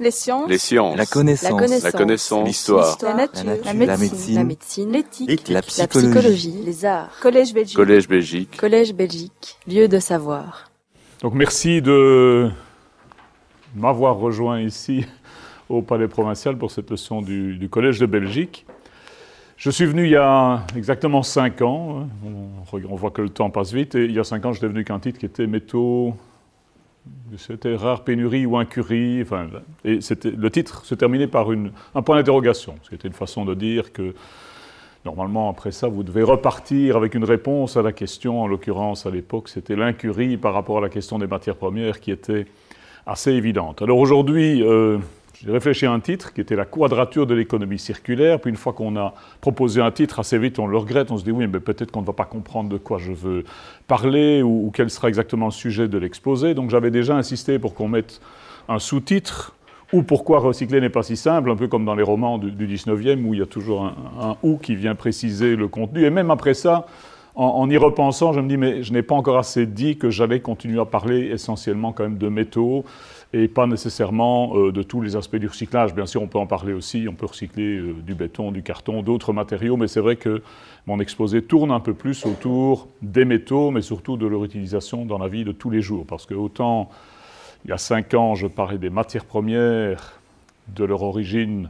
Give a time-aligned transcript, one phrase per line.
[0.00, 0.48] Les sciences.
[0.48, 0.96] Les sciences.
[0.96, 1.82] La connaissance.
[1.84, 2.40] La connaissance.
[2.40, 2.46] La.
[2.46, 2.98] L'histoire.
[3.02, 3.44] La nature.
[3.44, 3.64] La nature.
[3.66, 4.08] La La médecine.
[4.08, 4.34] médecine.
[4.34, 4.92] La médecine.
[4.92, 5.48] L'éthique.
[5.48, 6.08] La La psychologie.
[6.08, 6.62] psychologie.
[6.64, 7.10] Les arts.
[7.20, 7.76] Collège Belgique.
[7.76, 8.56] Collège Belgique.
[8.56, 9.58] Collège Belgique.
[9.68, 10.70] Lieu de savoir.
[11.20, 12.48] Donc merci de
[13.76, 15.04] m'avoir rejoint ici
[15.68, 18.64] au Palais Provincial pour cette leçon du, du Collège de Belgique.
[19.58, 22.08] Je suis venu il y a exactement cinq ans.
[22.24, 23.94] On, on voit que le temps passe vite.
[23.96, 26.14] Et il y a cinq ans, j'étais venu avec un titre qui était Métaux.
[27.36, 29.22] C'était rare pénurie ou incurie.
[29.22, 29.48] Enfin,
[29.84, 32.74] et le titre se terminait par une, un point d'interrogation.
[32.82, 34.14] Ce qui était une façon de dire que
[35.04, 38.42] Normalement, après ça, vous devez repartir avec une réponse à la question.
[38.42, 42.10] En l'occurrence, à l'époque, c'était l'incurie par rapport à la question des matières premières qui
[42.10, 42.44] était
[43.06, 43.80] assez évidente.
[43.80, 44.98] Alors aujourd'hui, euh,
[45.42, 48.40] j'ai réfléchi à un titre qui était la quadrature de l'économie circulaire.
[48.40, 51.10] Puis une fois qu'on a proposé un titre, assez vite, on le regrette.
[51.10, 53.44] On se dit oui, mais peut-être qu'on ne va pas comprendre de quoi je veux
[53.86, 56.52] parler ou, quel sera exactement le sujet de l'exposé.
[56.52, 58.20] Donc j'avais déjà insisté pour qu'on mette
[58.68, 59.54] un sous-titre
[59.94, 62.68] ou pourquoi recycler n'est pas si simple, un peu comme dans les romans du, du
[62.68, 66.04] 19e où il y a toujours un, ou qui vient préciser le contenu.
[66.04, 66.86] Et même après ça,
[67.34, 70.40] en y repensant, je me dis, mais je n'ai pas encore assez dit que j'allais
[70.40, 72.84] continuer à parler essentiellement quand même de métaux
[73.32, 75.94] et pas nécessairement euh, de tous les aspects du recyclage.
[75.94, 79.02] Bien sûr, on peut en parler aussi, on peut recycler euh, du béton, du carton,
[79.02, 80.42] d'autres matériaux, mais c'est vrai que
[80.86, 85.18] mon exposé tourne un peu plus autour des métaux, mais surtout de leur utilisation dans
[85.18, 86.04] la vie de tous les jours.
[86.06, 86.90] Parce que autant
[87.64, 90.20] il y a cinq ans, je parlais des matières premières,
[90.74, 91.68] de leur origine,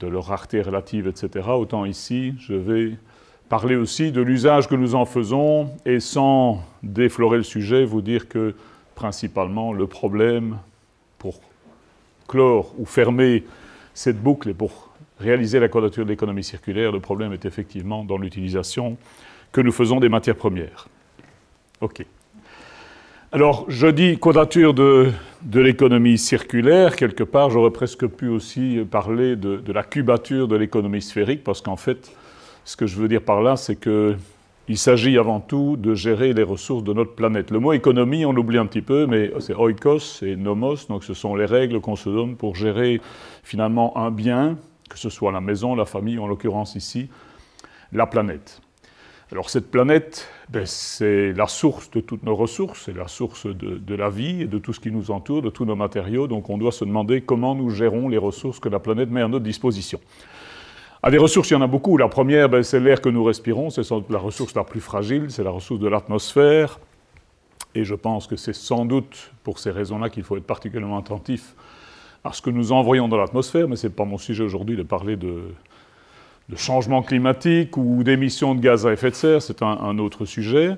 [0.00, 1.48] de leur rareté relative, etc.
[1.50, 2.96] Autant ici, je vais
[3.48, 8.28] parler aussi de l'usage que nous en faisons et sans déflorer le sujet, vous dire
[8.28, 8.54] que
[8.94, 10.58] principalement le problème
[12.28, 13.44] clore ou fermer
[13.94, 18.18] cette boucle et pour réaliser la quadrature de l'économie circulaire, le problème est effectivement dans
[18.18, 18.96] l'utilisation
[19.50, 20.88] que nous faisons des matières premières.
[21.80, 22.04] OK.
[23.32, 25.10] Alors, je dis quadrature de,
[25.42, 30.56] de l'économie circulaire, quelque part, j'aurais presque pu aussi parler de, de la cubature de
[30.56, 32.10] l'économie sphérique, parce qu'en fait,
[32.64, 34.16] ce que je veux dire par là, c'est que
[34.68, 37.50] il s'agit avant tout de gérer les ressources de notre planète.
[37.50, 41.14] Le mot économie, on l'oublie un petit peu, mais c'est oikos et nomos, donc ce
[41.14, 43.00] sont les règles qu'on se donne pour gérer
[43.42, 44.58] finalement un bien,
[44.90, 47.08] que ce soit la maison, la famille, en l'occurrence ici,
[47.92, 48.60] la planète.
[49.32, 53.76] Alors cette planète, ben, c'est la source de toutes nos ressources, c'est la source de,
[53.76, 56.26] de, la vie et de tout ce qui nous entoure, de tous nos matériaux.
[56.26, 59.28] Donc on doit se demander comment nous gérons les ressources que la planète met à
[59.28, 60.00] notre disposition.
[61.02, 61.96] À des ressources, il y en a beaucoup.
[61.96, 65.44] La première, ben, c'est l'air que nous respirons, c'est la ressource la plus fragile, c'est
[65.44, 66.80] la ressource de l'atmosphère.
[67.74, 71.54] Et je pense que c'est sans doute pour ces raisons-là qu'il faut être particulièrement attentif
[72.24, 74.82] à ce que nous envoyons dans l'atmosphère, mais ce n'est pas mon sujet aujourd'hui de
[74.82, 75.42] parler de,
[76.56, 80.76] changement climatique ou d'émissions de gaz à effet de serre, c'est un, autre sujet.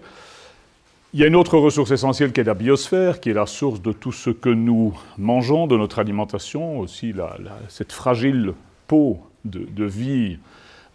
[1.15, 3.81] Il y a une autre ressource essentielle qui est la biosphère, qui est la source
[3.81, 7.15] de tout ce que nous mangeons, de notre alimentation, aussi
[7.69, 8.53] cette fragile
[8.87, 10.39] peau de, vie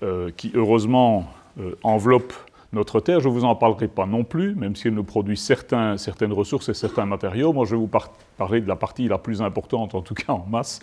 [0.04, 1.28] euh, qui, heureusement,
[1.60, 2.34] euh, enveloppe
[2.74, 3.20] notre Terre.
[3.20, 6.34] Je ne vous en parlerai pas non plus, même si elle nous produit certains, certaines
[6.34, 7.54] ressources et certains matériaux.
[7.54, 10.34] Moi, je vais vous par parler de la partie la plus importante, en tout cas
[10.34, 10.80] en masse,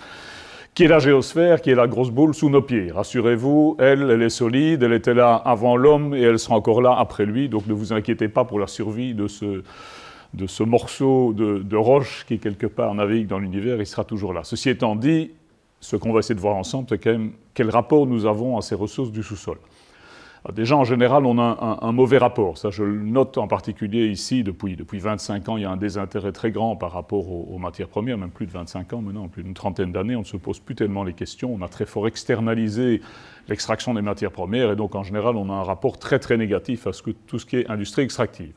[0.74, 2.90] qui est la géosphère, qui est la grosse boule sous nos pieds.
[2.90, 6.96] Rassurez-vous, elle, elle est solide, elle était là avant l'homme et elle sera encore là
[6.98, 9.62] après lui, donc ne vous inquiétez pas pour la survie de ce,
[10.32, 14.32] de ce morceau de, de roche qui, quelque part, navigue dans l'univers, il sera toujours
[14.32, 14.44] là.
[14.44, 15.32] Ceci étant dit,
[15.82, 18.62] ce qu'on va essayer de voir ensemble, c'est quand même quel rapport nous avons à
[18.62, 19.58] ces ressources du sous-sol.
[20.52, 22.58] Déjà, en général, on a un, mauvais rapport.
[22.58, 24.42] Ça, je le note en particulier ici.
[24.42, 27.58] Depuis, depuis 25 ans, il y a un désintérêt très grand par rapport aux, aux
[27.58, 30.16] matières premières, même plus de 25 ans maintenant, plus d'une trentaine d'années.
[30.16, 31.54] On ne se pose plus tellement les questions.
[31.54, 33.02] On a très fort externalisé
[33.48, 34.72] l'extraction des matières premières.
[34.72, 37.38] Et donc, en général, on a un rapport très, très négatif à ce que, tout
[37.38, 38.54] ce qui est industrie extractive.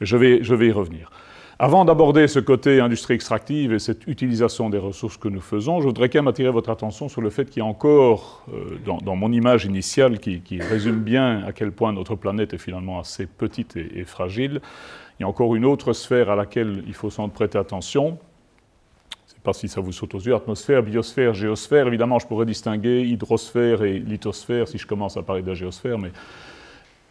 [0.00, 1.12] Je vais, je vais y revenir.
[1.58, 5.86] Avant d'aborder ce côté industrie extractive et cette utilisation des ressources que nous faisons, je
[5.86, 9.14] voudrais quand même attirer votre attention sur le fait qu'il y a encore, euh, dans,
[9.14, 13.76] mon image initiale qui, résume bien à quel point notre planète est finalement assez petite
[13.76, 14.60] et, fragile,
[15.18, 18.18] il y a encore une autre sphère à laquelle il faut doute prêter attention.
[19.44, 21.86] Pas si ça vous saute aux yeux, atmosphère, biosphère, géosphère.
[21.86, 25.98] Évidemment, je pourrais distinguer hydrosphère et lithosphère si je commence à parler de la géosphère,
[25.98, 26.12] mais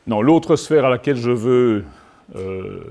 [0.07, 1.85] non, l'autre sphère à laquelle je veux...
[2.35, 2.81] Euh,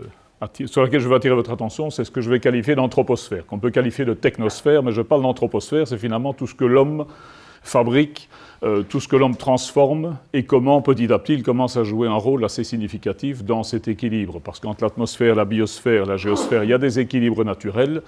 [0.66, 3.58] sur laquelle je veux attirer votre attention, c'est ce que je vais qualifier d'anthroposphère, qu'on
[3.58, 7.06] peut qualifier de technosphère, mais je parle d'anthroposphère, c'est finalement tout ce que l'homme
[7.62, 8.28] fabrique,
[8.64, 12.08] euh, tout ce que l'homme transforme, et comment petit à petit il commence à jouer
[12.08, 14.40] un rôle assez significatif dans cet équilibre.
[14.40, 18.02] Parce qu'entre l'atmosphère, la biosphère, la géosphère, il y a des équilibres naturels,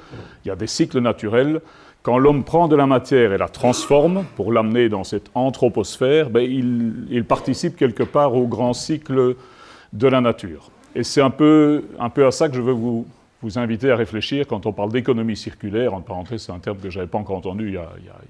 [0.44, 1.60] il y a des cycles naturels.
[2.02, 6.40] Quand l'homme prend de la matière et la transforme pour l'amener dans cette anthroposphère, ben,
[6.40, 9.36] il, il participe quelque part au grand cycle
[9.92, 10.70] de la nature.
[10.94, 13.06] Et c'est un peu, à ça que je veux vous,
[13.56, 15.92] inviter à réfléchir quand on parle d'économie circulaire.
[15.92, 17.76] En parenthèse, c'est un terme que je n'avais pas encore entendu il y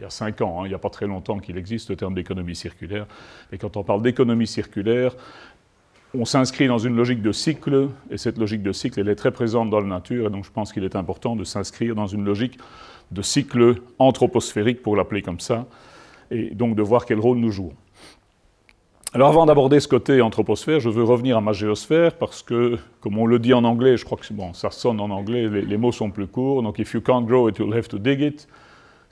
[0.05, 0.59] a, cinq ans.
[0.59, 0.67] Hein.
[0.67, 3.07] il n'y a pas très longtemps qu'il existe le terme d'économie circulaire.
[3.53, 5.15] Et quand on parle d'économie circulaire,
[6.19, 9.31] on s'inscrit dans une logique de cycle, et cette logique de cycle, elle est très
[9.31, 12.25] présente dans la nature, et donc je pense qu'il est important de s'inscrire dans une
[12.25, 12.59] logique
[13.11, 15.67] de cycle anthroposphérique, pour l'appeler comme ça,
[16.31, 17.73] et donc de voir quel rôle nous jouons.
[19.15, 23.17] Alors avant d'aborder ce côté anthroposphère, je veux revenir à ma géosphère parce que, comme
[23.17, 25.93] on le dit en anglais, je crois que bon, ça sonne en anglais, les, mots
[25.93, 26.65] sont plus courts.
[26.65, 28.49] Donc, if you can't grow it, you'll have to dig it.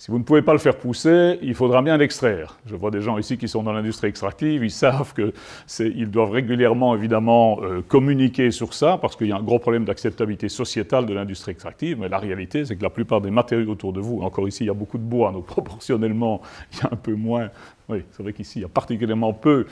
[0.03, 2.59] Si vous ne pouvez pas le faire pousser, il faudra bien l'extraire.
[2.67, 6.97] Je vois des gens ici qui sont dans l'industrie extractive, ils savent qu'ils doivent régulièrement,
[6.97, 11.15] évidemment, euh, communiquer sur ça, parce qu'il y a un gros problème d'acceptabilité sociétale de
[11.15, 14.49] l'industrie extractive, mais la réalité, c'est que la plupart des matériaux autour de vous, encore
[14.49, 17.51] ici, il y a beaucoup de bois, donc proportionnellement, il y a un peu moins,
[17.89, 19.67] oui, c'est vrai qu'ici, il y a particulièrement peu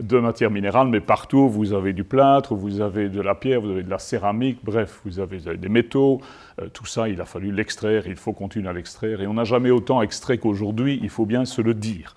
[0.00, 3.70] de matières minérales, mais partout, vous avez du plâtre, vous avez de la pierre, vous
[3.70, 6.20] avez de la céramique, bref, vous avez, des métaux.
[6.60, 9.20] Euh, tout ça, il a fallu l'extraire, il faut continuer à l'extraire.
[9.20, 12.14] Et on n'a jamais autant extrait qu'aujourd'hui, il faut bien se le dire.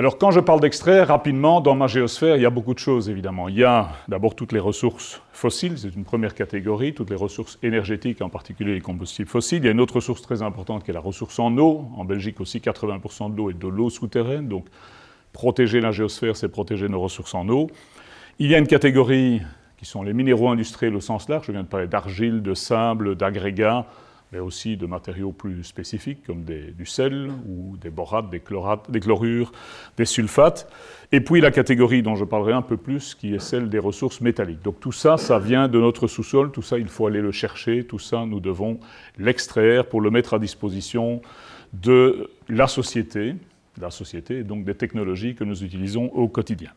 [0.00, 3.10] Alors quand je parle d'extraire, rapidement, dans ma géosphère, il y a beaucoup de choses,
[3.10, 3.50] évidemment.
[3.50, 7.58] Il y a d'abord toutes les ressources fossiles, c'est une première catégorie, toutes les ressources
[7.62, 9.58] énergétiques, en particulier les combustibles fossiles.
[9.58, 11.84] Il y a une autre ressource très importante qui est la ressource en eau.
[11.98, 14.64] En Belgique aussi, 80% de l'eau est de l'eau souterraine, donc
[15.34, 17.66] Protéger la géosphère, c'est protéger nos ressources en eau.
[18.38, 19.42] Il y a une catégorie
[19.76, 21.44] qui sont les minéraux industriels au sens large.
[21.48, 23.84] Je viens de parler d'argile, de sable, d'agrégats,
[24.32, 29.00] mais aussi de matériaux plus spécifiques comme du sel ou des borates, des, chlorates, des
[29.00, 29.50] chlorures,
[29.96, 30.70] des sulfates.
[31.12, 34.20] Et puis la catégorie dont je parlerai un peu plus, qui est celle des ressources
[34.20, 34.62] métalliques.
[34.62, 37.84] Donc tout ça, ça vient de notre sous-sol, tout ça, il faut aller le chercher,
[37.84, 38.78] tout ça, nous devons
[39.18, 41.20] l'extraire pour le mettre à disposition
[41.72, 43.34] de la société,
[43.80, 46.70] la société donc des technologies que nous utilisons au quotidien.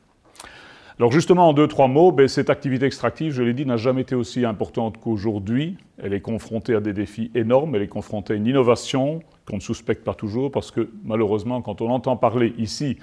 [0.99, 4.01] Alors justement, en deux, trois mots, ben, cette activité extractive, je l'ai dit, n'a jamais
[4.01, 5.77] été aussi importante qu'aujourd'hui.
[5.97, 9.61] Elle est confrontée à des défis énormes, elle est confrontée à une innovation qu'on ne
[9.61, 12.97] suspecte pas toujours, parce que malheureusement, quand on entend parler ici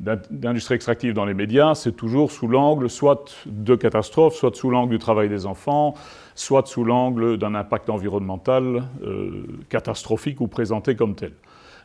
[0.00, 4.90] d'industrie extractive dans les médias, c'est toujours sous l'angle soit de catastrophe, soit sous l'angle
[4.90, 5.94] du travail des enfants,
[6.34, 11.32] soit sous l'angle d'un impact environnemental euh, catastrophique ou présenté comme tel.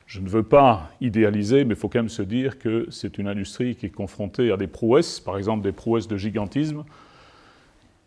[0.06, 3.28] Je ne veux pas idéaliser, mais il faut quand même se dire que c'est une
[3.28, 6.84] industrie qui est confrontée à des prouesses, par exemple des prouesses de gigantisme.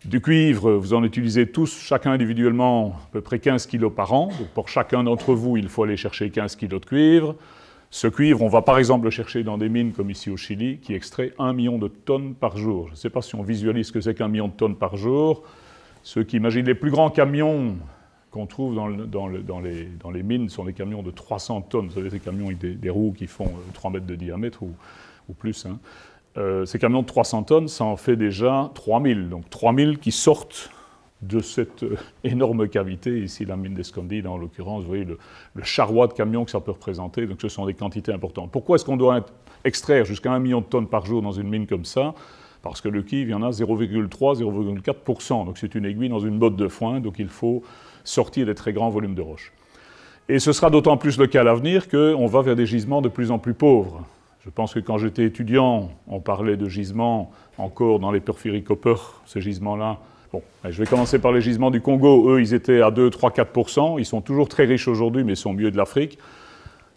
[0.05, 4.29] Du cuivre, vous en utilisez tous, chacun individuellement, à peu près 15 kg par an.
[4.29, 7.35] Donc pour chacun d'entre vous, il faut aller chercher 15 kg de cuivre.
[7.91, 10.79] Ce cuivre, on va par exemple le chercher dans des mines comme ici au Chili,
[10.79, 12.87] qui extrait 1 million de tonnes par jour.
[12.87, 14.97] Je ne sais pas si on visualise ce que c'est qu'un million de tonnes par
[14.97, 15.43] jour.
[16.05, 17.77] Ceux qui imaginent les plus grands camions
[18.31, 18.89] qu'on trouve dans,
[19.29, 21.87] les, mines sont des camions de 300 tonnes.
[21.87, 24.73] Vous savez, ces camions avec des, roues qui font 3 euh, mètres de diamètre ou,
[25.39, 25.67] plus.
[25.67, 25.79] Hein.
[26.37, 29.29] Euh, ces camions de 300 tonnes, ça en fait déjà 3000.
[29.29, 30.71] Donc 3000 qui sortent
[31.23, 35.19] de cette euh, énorme cavité, ici la mine d'Escondide en l'occurrence, vous voyez le,
[35.55, 38.53] le, charroi de camions que ça peut représenter, donc ce sont des quantités importantes.
[38.53, 39.27] Pourquoi est-ce qu'on doit
[39.65, 42.15] extraire jusqu'à 1 million de tonnes par jour dans une mine comme ça?
[42.63, 46.19] Parce que le cuivre, il y en a 0,3, 0,4%, donc c'est une aiguille dans
[46.21, 47.63] une botte de foin, donc il faut
[48.09, 49.53] sortir des très grands volumes de roches.
[50.29, 53.09] Et ce sera d'autant plus le cas à l'avenir qu'on va vers des gisements de
[53.09, 54.05] plus en plus pauvres.
[54.45, 58.95] Je pense que quand j'étais étudiant, on parlait de gisements encore dans les porphyry copper,
[59.27, 59.99] ces gisements-là.
[60.33, 62.31] Bon, je vais commencer par les gisements du Congo.
[62.31, 65.37] Eux, ils étaient à 2, 3, 4% Ils sont toujours très riches aujourd'hui, mais ils
[65.37, 66.19] sont mieux de l'Afrique.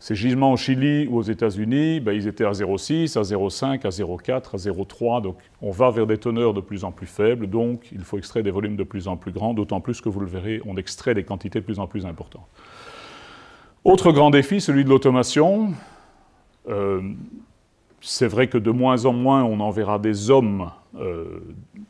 [0.01, 3.89] Ces gisements au Chili ou aux États-Unis, ben, ils étaient à 0,6, à 0,5, à
[3.89, 5.21] 0,4, à 0,3.
[5.21, 7.45] Donc on va vers des teneurs de plus en plus faibles.
[7.45, 10.19] Donc il faut extraire des volumes de plus en plus grands, d'autant plus que vous
[10.19, 12.47] le verrez, on extrait des quantités de plus en plus importantes.
[13.83, 15.71] Autre grand défi, celui de l'automation.
[16.67, 17.01] Euh,
[18.01, 21.41] c'est vrai que de moins en moins, on enverra des hommes euh,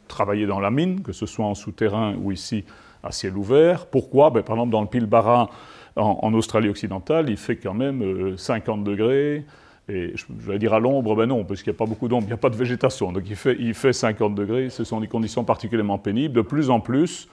[0.10, 2.66] travailler dans la mine, que ce soit en souterrain ou ici
[3.04, 3.86] à ciel ouvert.
[3.86, 4.32] Pourquoi?
[4.32, 5.50] Ben, Par exemple, dans le Pilbara,
[5.96, 9.46] en, Australie occidentale, il fait quand même 50 euh, degrés.
[9.90, 12.24] Et je, vais dire à l'ombre, ben non, parce qu'il n'y a pas beaucoup d'ombre,
[12.24, 13.12] il n'y a pas de végétation.
[13.12, 16.36] Donc il fait, il fait 50 degrés, ce sont des conditions particulièrement pénibles.
[16.36, 17.28] De plus en plus,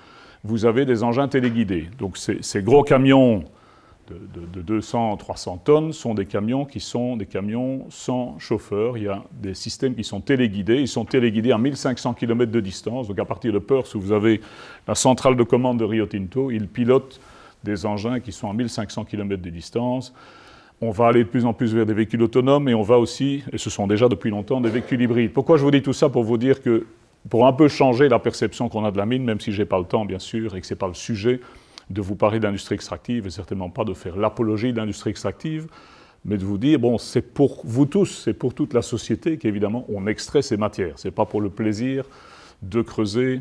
[0.44, 1.88] vous avez des engins téléguidés.
[1.98, 3.44] Donc ces, gros camions
[4.08, 8.96] de, 200, 300 tonnes sont des camions qui sont des camions sans chauffeur.
[8.96, 10.80] Il y a des systèmes qui sont téléguidés.
[10.80, 13.08] Ils sont téléguidés à 1500 km de distance.
[13.08, 14.40] Donc à partir de Perth, où vous avez
[14.86, 17.20] la centrale de commande de Rio Tinto, ils pilotent
[17.64, 20.14] des engins qui sont à 1500 km de distance.
[20.80, 23.42] On va aller de plus en plus vers des véhicules autonomes et on va aussi,
[23.52, 25.32] et ce sont déjà depuis longtemps, des véhicules hybrides.
[25.32, 26.86] Pourquoi je vous dis tout ça Pour vous dire que,
[27.28, 29.66] pour un peu changer la perception qu'on a de la mine, même si je n'ai
[29.66, 31.40] pas le temps, bien sûr, et que ce n'est pas le sujet
[31.90, 35.66] de vous parler d'industrie extractive, et certainement pas de faire l'apologie de l'industrie extractive,
[36.24, 39.84] mais de vous dire, bon, c'est pour vous tous, c'est pour toute la société qu'évidemment
[39.88, 40.98] on extrait ces matières.
[40.98, 42.04] Ce n'est pas pour le plaisir
[42.62, 43.40] de creuser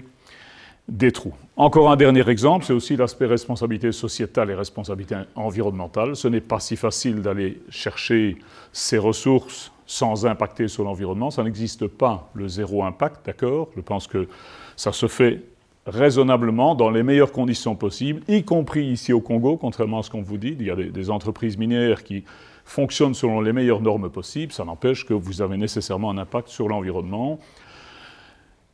[0.88, 1.34] des trous.
[1.58, 6.16] Encore un dernier exemple, c'est aussi l'aspect responsabilité sociétale et responsabilité environnementale.
[6.16, 8.38] Ce n'est pas si facile d'aller chercher
[8.72, 11.32] ces ressources sans impacter sur l'environnement.
[11.32, 13.70] Ça n'existe pas le zéro impact, d'accord?
[13.76, 14.28] Je pense que
[14.76, 15.42] ça se fait
[15.88, 20.22] raisonnablement dans les meilleures conditions possibles, y compris ici au Congo, contrairement à ce qu'on
[20.22, 20.56] vous dit.
[20.60, 22.26] Il y a des, entreprises minières qui
[22.66, 24.52] fonctionnent selon les meilleures normes possibles.
[24.52, 27.40] Ça n'empêche que vous avez nécessairement un impact sur l'environnement.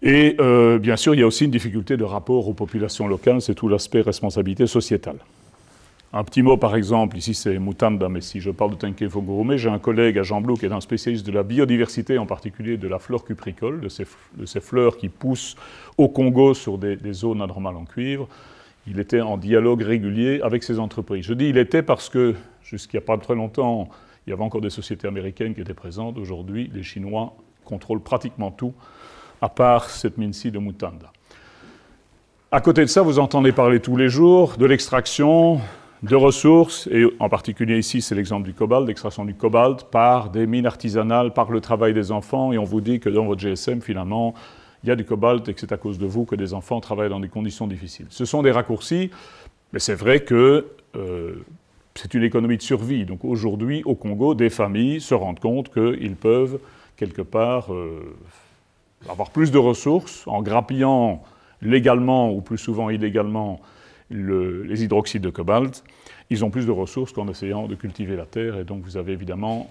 [0.05, 3.41] Et euh, bien sûr, il y a aussi une difficulté de rapport aux populations locales,
[3.41, 5.15] c'est tout l'aspect responsabilité sociétale.
[6.11, 9.55] Un petit mot, par exemple, ici c'est Mutanda, mais si je parle de Tenke Fogorome,
[9.55, 12.75] j'ai un collègue à Jean Blou qui est un spécialiste de la biodiversité, en particulier
[12.75, 15.55] de la flore cupricole, de ces, fleurs qui poussent
[15.97, 18.27] au Congo sur des, des, zones anormales en cuivre.
[18.85, 21.23] Il était en dialogue régulier avec ces entreprises.
[21.23, 23.87] Je dis il était parce que, jusqu'il n'y a pas très longtemps,
[24.27, 26.17] il y avait encore des sociétés américaines qui étaient présentes.
[26.17, 27.33] Aujourd'hui, les Chinois
[27.63, 28.73] contrôlent pratiquement tout
[29.43, 31.11] à part cette mine-ci de Mutanda.
[32.49, 35.59] À côté de ça, vous entendez parler tous les jours de l'extraction
[36.01, 40.47] de ressources, et en particulier ici, c'est l'exemple du cobalt, l'extraction du cobalt par des
[40.47, 43.81] mines artisanales, par le travail des enfants, et on vous dit que dans votre GSM,
[43.81, 44.33] finalement,
[44.81, 46.79] il y a du cobalt et que c'est à cause de vous que des enfants
[46.79, 48.07] travaillent dans des conditions difficiles.
[48.11, 49.11] Ce sont des raccourcis,
[49.73, 51.35] mais c'est vrai que euh,
[51.95, 53.03] c'est une économie de survie.
[53.03, 56.59] Donc aujourd'hui, au Congo, des familles se rendent compte qu'ils peuvent,
[56.95, 58.15] quelque part, euh,
[59.09, 61.23] avoir plus de ressources en grappillant
[61.61, 63.61] légalement ou plus souvent illégalement
[64.09, 65.83] le, les hydroxydes de cobalt,
[66.29, 68.57] ils ont plus de ressources qu'en essayant de cultiver la terre.
[68.59, 69.69] Et donc vous avez évidemment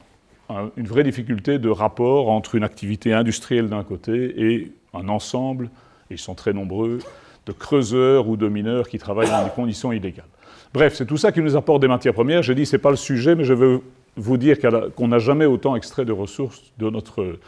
[0.49, 5.67] un, une vraie difficulté de rapport entre une activité industrielle d'un côté et un ensemble,
[6.11, 6.99] et ils sont très nombreux,
[7.47, 10.27] de creuseurs ou de mineurs qui travaillent dans des conditions illégales.
[10.73, 12.43] Bref, c'est tout ça qui nous apporte des matières premières.
[12.43, 13.83] J'ai dit, ce n'est pas le sujet, mais je veux
[14.17, 14.57] vous dire
[14.95, 17.39] qu'on n'a jamais autant extrait de ressources de notre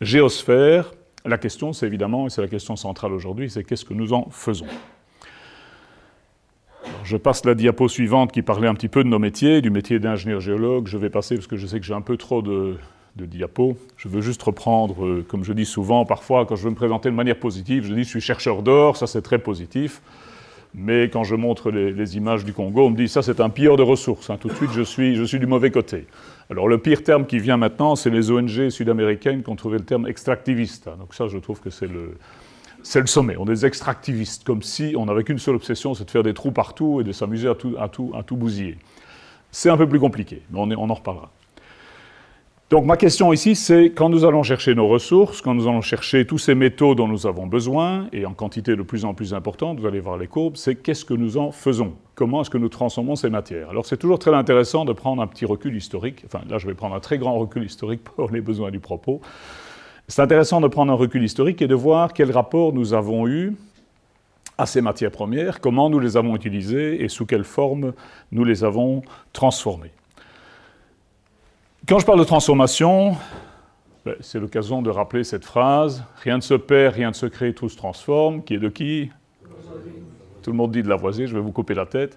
[0.00, 0.92] géosphère
[1.24, 4.28] la question, c'est évidemment, et c'est la question centrale aujourd'hui, c'est qu'est-ce que nous en
[4.30, 4.66] faisons
[7.04, 9.98] Je passe la diapo suivante qui parlait un petit peu de nos métiers, du métier
[9.98, 10.86] d'ingénieur géologue.
[10.86, 12.76] Je vais passer parce que je sais que j'ai un peu trop de,
[13.16, 13.76] de diapos.
[13.96, 17.10] Je veux juste reprendre, euh, comme je dis souvent, parfois, quand je veux me présenter
[17.10, 20.00] de manière positive, je dis je suis chercheur d'or, ça c'est très positif.
[20.72, 23.76] Mais quand je montre les, images du Congo, on me dit ça c'est un pilleur
[23.76, 24.30] de ressources.
[24.30, 24.38] Hein.
[24.40, 26.06] Tout de suite, je suis du mauvais côté.
[26.50, 29.84] Alors le pire terme qui vient maintenant, c'est les ONG sud-américaines qui ont trouvé le
[29.84, 30.88] terme extractiviste.
[30.98, 32.18] Donc ça, je trouve que c'est le,
[32.82, 33.36] c'est le sommet.
[33.36, 36.34] On est des extractivistes, comme si on n'avait qu'une seule obsession, c'est de faire des
[36.34, 38.78] trous partout et de s'amuser à tout, à, tout, à tout bousiller.
[39.52, 41.30] C'est un peu plus compliqué, mais on, on en reparlera.
[42.70, 46.24] Donc ma question ici, c'est quand nous allons chercher nos ressources, quand nous allons chercher
[46.24, 49.80] tous ces métaux dont nous avons besoin, et en quantité de plus en plus importante,
[49.80, 51.94] vous allez voir les courbes, c'est qu'est-ce que nous en faisons?
[52.14, 53.70] Comment est-ce que nous transformons ces matières?
[53.70, 56.74] Alors c'est toujours très intéressant de prendre un petit recul historique, enfin là je vais
[56.74, 59.20] prendre un très grand recul historique pour les besoins du propos.
[60.06, 63.56] C'est intéressant de prendre un recul historique et de voir quel rapport nous avons eu
[64.58, 67.94] à ces matières premières, comment nous les avons utilisées et sous quelle forme
[68.30, 69.90] nous les avons transformées.
[71.90, 73.16] Quand je parle de transformation,
[74.06, 77.52] ben, c'est l'occasion de rappeler cette phrase Rien ne se perd, rien ne se crée,
[77.52, 78.44] tout se transforme.
[78.44, 79.10] Qui est de qui?
[80.40, 82.16] Tout le monde dit de Lavoisier, je vais vous couper la tête.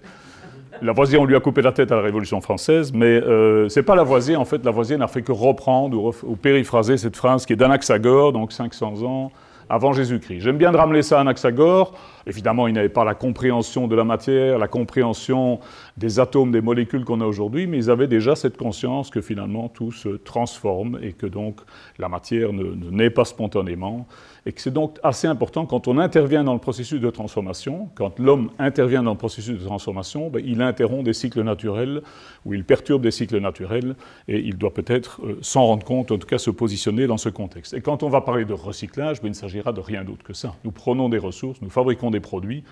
[0.80, 3.96] Lavoisier, on lui a coupé la tête à la Révolution française, mais euh, c'est pas
[3.96, 4.36] Lavoisier.
[4.36, 8.32] En fait, Lavoisier n'a fait que reprendre ou, ou, périphraser cette phrase qui est d'Anaxagore,
[8.32, 9.32] donc 500 ans
[9.68, 10.40] avant Jésus-Christ.
[10.40, 11.94] J'aime bien de ramener ça à Anaxagore.
[12.26, 15.60] Évidemment, il n'avait pas la compréhension de la matière, la compréhension
[15.96, 19.68] des atomes, des molécules qu'on a aujourd'hui, mais ils avaient déjà cette conscience que finalement
[19.68, 21.60] tout se transforme et que donc
[21.98, 24.06] la matière ne, ne naît pas spontanément.
[24.46, 28.18] Et que c'est donc assez important quand on intervient dans le processus de transformation, quand
[28.18, 32.02] l'homme intervient dans le processus de transformation, ben, il interrompt des cycles naturels
[32.44, 33.96] ou il perturbe des cycles naturels
[34.28, 37.30] et il doit peut-être euh, s'en rendre compte, en tout cas se positionner dans ce
[37.30, 37.72] contexte.
[37.72, 40.34] Et quand on va parler de recyclage, ben, il ne s'agira de rien d'autre que
[40.34, 40.54] ça.
[40.64, 42.64] Nous prenons des ressources, nous fabriquons des produits,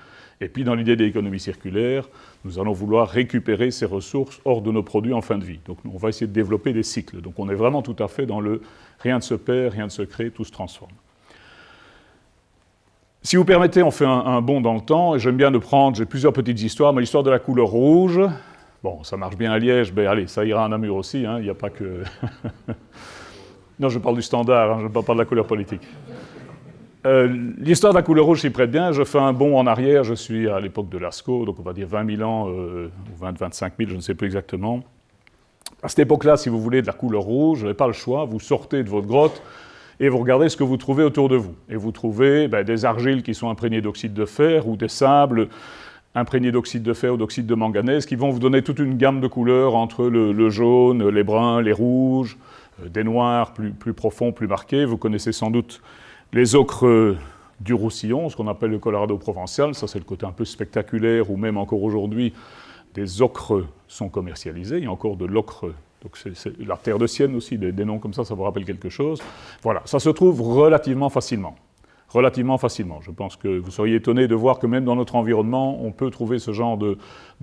[0.42, 2.08] et puis dans l'idée de l'économie circulaire,
[2.44, 5.60] nous allons vouloir récupérer ces ressources hors de nos produits en fin de vie.
[5.64, 7.20] Donc on va essayer de développer des cycles.
[7.22, 8.60] Donc on est vraiment tout à fait dans le
[8.98, 10.92] rien ne se perd, rien ne se crée, tout se transforme.
[13.24, 16.06] Si vous permettez, on fait un, bond dans le temps, j'aime bien de prendre, j'ai
[16.06, 18.20] plusieurs petites histoires, mais l'histoire de la couleur rouge,
[18.82, 21.44] bon, ça marche bien à Liège, mais allez, ça ira à Namur aussi, hein, il
[21.44, 22.02] n'y a pas que...
[23.78, 25.82] non, je parle du standard, hein, je ne parle pas de la couleur politique.
[27.06, 28.92] Euh, l'histoire de la couleur rouge s'y prête bien.
[28.92, 30.04] Je fais un bond en arrière.
[30.04, 33.18] Je suis à l'époque de Lascaux, donc on va dire 20 000 ans, euh, ou
[33.18, 34.84] 20, 25 000, je ne sais plus exactement.
[35.82, 38.24] À cette époque-là, si vous voulez de la couleur rouge, vous n'avez pas le choix.
[38.24, 39.42] Vous sortez de votre grotte
[40.00, 41.54] et vous regardez ce que vous trouvez autour de vous.
[41.68, 45.48] Et vous trouvez ben, des argiles qui sont imprégnées d'oxyde de fer ou des sables
[46.14, 49.20] imprégnés d'oxyde de fer ou d'oxyde de manganèse qui vont vous donner toute une gamme
[49.20, 52.36] de couleurs entre le, jaune, les bruns, les rouges,
[52.82, 54.84] euh, des noirs plus, plus profonds, plus marqués.
[54.84, 55.80] Vous connaissez sans doute
[56.32, 57.16] les ocres
[57.62, 59.74] du Roussillon, ce qu'on appelle le Colorado provençal.
[59.74, 62.32] Ça, c'est le côté un peu spectaculaire, où même encore aujourd'hui,
[62.94, 64.78] des ocres sont commercialisés.
[64.78, 65.72] Il y a encore de l'ocre.
[66.02, 68.88] Donc, c'est la terre de Sienne aussi, des, noms comme ça, ça vous rappelle quelque
[68.88, 69.22] chose.
[69.62, 71.56] Voilà, ça se trouve relativement facilement
[72.12, 73.00] relativement facilement.
[73.00, 76.10] Je pense que vous seriez étonné de voir que même dans notre environnement, on peut
[76.10, 76.98] trouver ce genre de,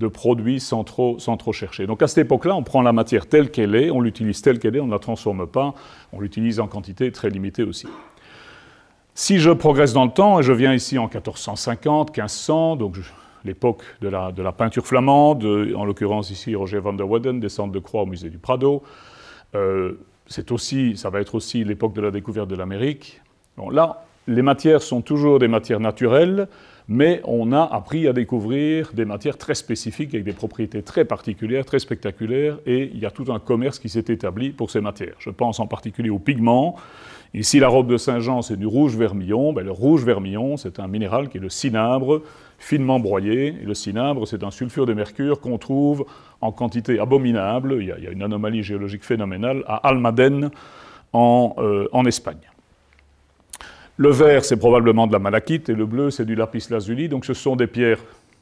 [0.10, 1.88] produits sans trop, sans trop chercher.
[1.88, 4.76] Donc à cette époque-là, on prend la matière telle qu'elle est, on l'utilise telle qu'elle
[4.76, 5.74] est, on ne la transforme pas,
[6.14, 7.88] on l'utilise en quantité très limitée aussi.
[9.16, 12.96] Si je progresse dans le temps, et je viens ici en 1450, 1500, donc
[13.46, 17.72] l'époque de la, de la, peinture flamande, en l'occurrence ici Roger van der Weyden, descente
[17.72, 18.84] de croix au musée du Prado,
[19.56, 19.94] euh,
[20.28, 23.22] c'est aussi, ça va être aussi l'époque de la découverte de l'Amérique.
[23.72, 26.48] Là, les matières sont toujours des matières naturelles,
[26.88, 31.66] mais on a appris à découvrir des matières très spécifiques avec des propriétés très particulières,
[31.66, 35.16] très spectaculaires, et il y a tout un commerce qui s'est établi pour ces matières.
[35.20, 36.76] Je pense en particulier aux pigments.
[37.34, 39.54] Ici, la robe de Saint-Jean, c'est du rouge vermillon.
[39.54, 42.24] Ben, le rouge vermillon, c'est un minéral qui est le cinabre,
[42.58, 43.56] finement broyé.
[43.62, 46.06] Et le cinabre, c'est un sulfure de mercure qu'on trouve
[46.42, 47.78] en quantité abominable.
[47.82, 50.50] Il y, a, une anomalie géologique phénoménale à Almaden,
[51.14, 52.50] en euh, Espagne.
[53.98, 57.10] Le vert, c'est probablement de la malachite, et le bleu, c'est du lapis lazuli.
[57.10, 58.00] Donc ce sont des pierres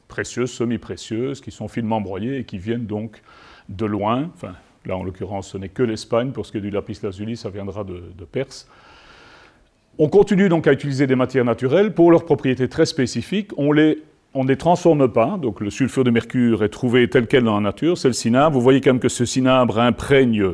[0.07, 3.21] précieuses, semi-précieuses, qui sont finement broyées et qui viennent donc
[3.67, 4.29] de loin.
[4.35, 4.53] Enfin,
[4.85, 6.31] là, en l'occurrence, ce n'est que l'Espagne.
[6.31, 8.01] Pour ce qui est du lapis lazuli, ça viendra de,
[8.31, 8.67] Perse.
[9.99, 13.49] On continue donc à utiliser des matières naturelles pour leurs propriétés très spécifiques.
[13.57, 14.03] On les
[14.35, 17.55] on ne les transforme pas, donc le sulfure de mercure est trouvé tel quel dans
[17.55, 18.53] la nature, c'est le cinabre.
[18.53, 20.45] Vous voyez quand même que ce cinabre imprègne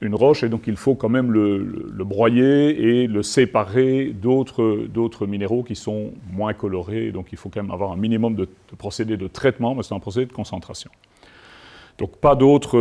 [0.00, 5.62] une roche, et donc il faut quand même le, broyer et le séparer d'autres minéraux
[5.64, 8.48] qui sont moins colorés, donc il faut quand même avoir un minimum de,
[8.78, 10.90] procédés de traitement, mais c'est un procédé de concentration.
[11.98, 12.76] Donc pas d'autres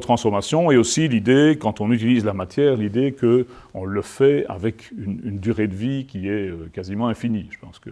[0.00, 5.38] transformations, et aussi l'idée, quand on utilise la matière, l'idée qu'on le fait avec une,
[5.38, 7.46] durée de vie qui est euh, quasiment infinie.
[7.50, 7.90] Je pense que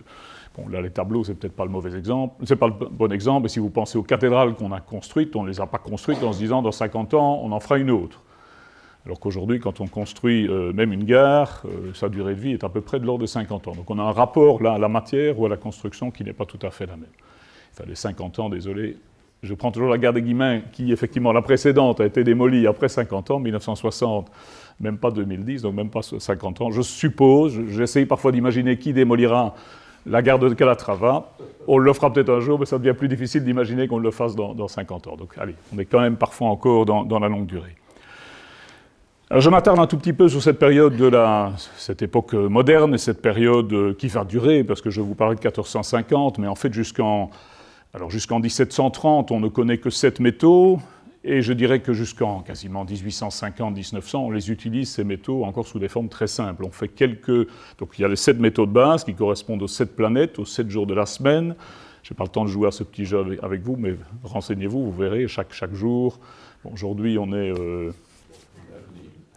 [0.56, 3.44] Bon, là, les tableaux, c'est peut-être pas le mauvais exemple, c'est pas le bon exemple,
[3.44, 6.22] mais si vous pensez aux cathédrales qu'on a construites, on ne les a pas construites
[6.22, 8.20] en se disant dans 50 ans, on en fera une autre.
[9.06, 12.64] Alors qu'aujourd'hui, quand on construit euh, même une gare, euh, sa durée de vie est
[12.64, 13.72] à peu près de l'ordre de 50 ans.
[13.72, 16.34] Donc on a un rapport là à la matière ou à la construction qui n'est
[16.34, 17.08] pas tout à fait la même.
[17.72, 18.96] Enfin, les 50 ans, désolé,
[19.42, 22.88] je prends toujours la gare des Guillemins, qui effectivement, la précédente, a été démolie après
[22.88, 24.30] 50 ans, 1960,
[24.80, 26.70] même pas 2010, donc même pas 50 ans.
[26.70, 29.54] Je suppose, j'essaye parfois d'imaginer qui démolira
[30.06, 31.32] la gare de Calatrava.
[31.66, 34.36] On le fera peut-être un jour, mais ça devient plus difficile d'imaginer qu'on le fasse
[34.36, 35.16] dans, 50 ans.
[35.16, 37.74] Donc allez, on est quand même parfois encore dans, la longue durée.
[39.36, 42.98] je m'attarde un tout petit peu sur cette période de la, cette époque moderne et
[42.98, 46.72] cette période qui va durer, parce que je vous parlais de 1450, mais en fait
[46.72, 47.30] jusqu'en
[47.94, 50.78] alors jusqu'en 1730, on ne connaît que sept métaux,
[51.24, 55.88] et je dirais que jusqu'en quasiment 1850-1900, on les utilise, ces métaux, encore sous des
[55.88, 56.64] formes très simples.
[56.64, 57.46] On fait quelques.
[57.78, 60.44] Donc il y a les sept métaux de base qui correspondent aux sept planètes, aux
[60.44, 61.54] sept jours de la semaine.
[62.02, 64.84] Je n'ai pas le temps de jouer à ce petit jeu avec vous, mais renseignez-vous,
[64.84, 66.18] vous verrez, chaque, chaque jour.
[66.64, 67.52] Aujourd'hui, on est.
[67.56, 67.92] Euh,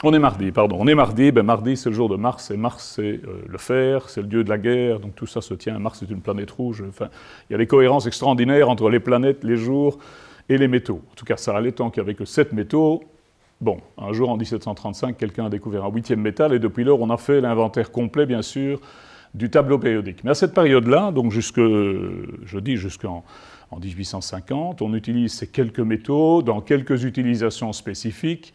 [0.05, 0.77] on est mardi, pardon.
[0.79, 1.31] On est mardi.
[1.31, 4.27] Ben, mardi, c'est le jour de Mars, et Mars, c'est euh, le fer, c'est le
[4.27, 5.79] dieu de la guerre, donc tout ça se tient.
[5.79, 6.83] Mars est une planète rouge.
[6.87, 7.09] Enfin,
[7.49, 9.97] il y a des cohérences extraordinaires entre les planètes, les jours
[10.47, 11.01] et les métaux.
[11.11, 13.03] En tout cas, ça allait tant que sept métaux.
[13.61, 17.09] Bon, un jour en 1735, quelqu'un a découvert un huitième métal, et depuis lors, on
[17.09, 18.79] a fait l'inventaire complet, bien sûr,
[19.33, 20.23] du tableau périodique.
[20.23, 23.23] Mais à cette période-là, donc jusque, je dis jusqu'en
[23.71, 28.53] en 1850, on utilise ces quelques métaux dans quelques utilisations spécifiques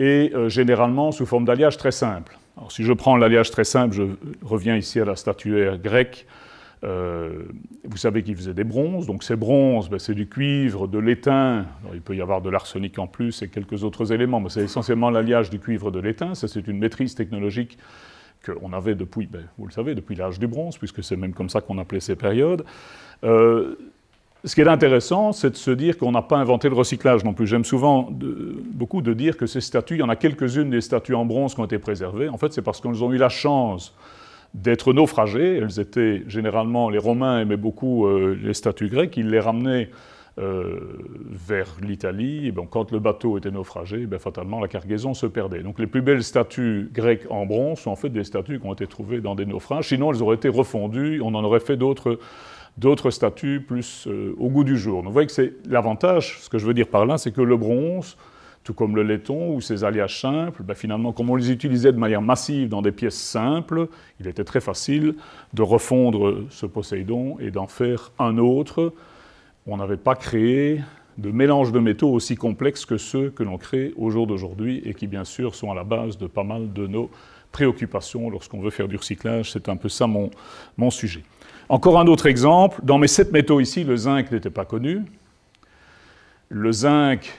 [0.00, 2.36] et euh, généralement sous forme d'alliage très simple.
[2.56, 4.02] Alors, si je prends l'alliage très simple, je
[4.42, 6.26] reviens ici à la statuaire grecque
[6.82, 7.42] euh,
[7.84, 11.66] vous savez qu'il faisait des bronzes, donc ces bronzes, ben, c'est du cuivre, de l'étain,
[11.92, 15.10] il peut y avoir de l'arsenic en plus et quelques autres éléments, mais c'est essentiellement
[15.10, 17.76] l'alliage du cuivre de l'étain, ça c'est une maîtrise technologique
[18.46, 21.50] qu'on avait depuis, ben, vous le savez, depuis l'âge du bronze, puisque c'est même comme
[21.50, 22.64] ça qu'on appelait ces périodes.
[23.24, 23.76] Euh,
[24.44, 27.34] ce qui est intéressant, c'est de se dire qu'on n'a pas inventé le recyclage non
[27.34, 27.46] plus.
[27.46, 31.14] J'aime souvent beaucoup de dire que ces statues, il y en a quelques-unes des statues
[31.14, 32.28] en bronze qui ont été préservées.
[32.28, 33.94] En fait, c'est parce qu'elles ont eu la chance
[34.54, 35.58] d'être naufragées.
[35.58, 39.90] Elles étaient généralement, les Romains aimaient beaucoup euh, les statues grecques, ils les ramenaient
[40.38, 40.80] euh,
[41.28, 42.52] vers l'Italie.
[42.70, 45.62] quand le bateau était naufragé, ben, fatalement la cargaison se perdait.
[45.62, 48.72] Donc les plus belles statues grecques en bronze sont en fait des statues qui ont
[48.72, 49.88] été trouvées dans des naufrages.
[49.88, 52.18] Sinon, elles auraient été refondues, on en aurait fait d'autres
[52.78, 54.98] d'autres statues plus euh, au goût du jour.
[54.98, 57.40] Donc, vous voyez que c'est l'avantage, ce que je veux dire par là, c'est que
[57.40, 58.16] le bronze,
[58.64, 61.98] tout comme le laiton ou ces alliages simples, ben finalement, comme on les utilisait de
[61.98, 63.88] manière massive dans des pièces simples,
[64.20, 65.14] il était très facile
[65.54, 68.92] de refondre ce Poséidon et d'en faire un autre.
[69.66, 70.80] On n'avait pas créé
[71.18, 74.94] de mélange de métaux aussi complexes que ceux que l'on crée au jour d'aujourd'hui et
[74.94, 77.10] qui, bien sûr, sont à la base de pas mal de nos
[77.52, 79.50] préoccupation lorsqu'on veut faire du recyclage.
[79.52, 80.30] C'est un peu ça mon,
[80.76, 81.22] mon sujet.
[81.70, 82.80] Encore un autre exemple.
[82.82, 85.02] Dans mes sept métaux ici, le zinc n'était pas connu.
[86.48, 87.32] Le zinc,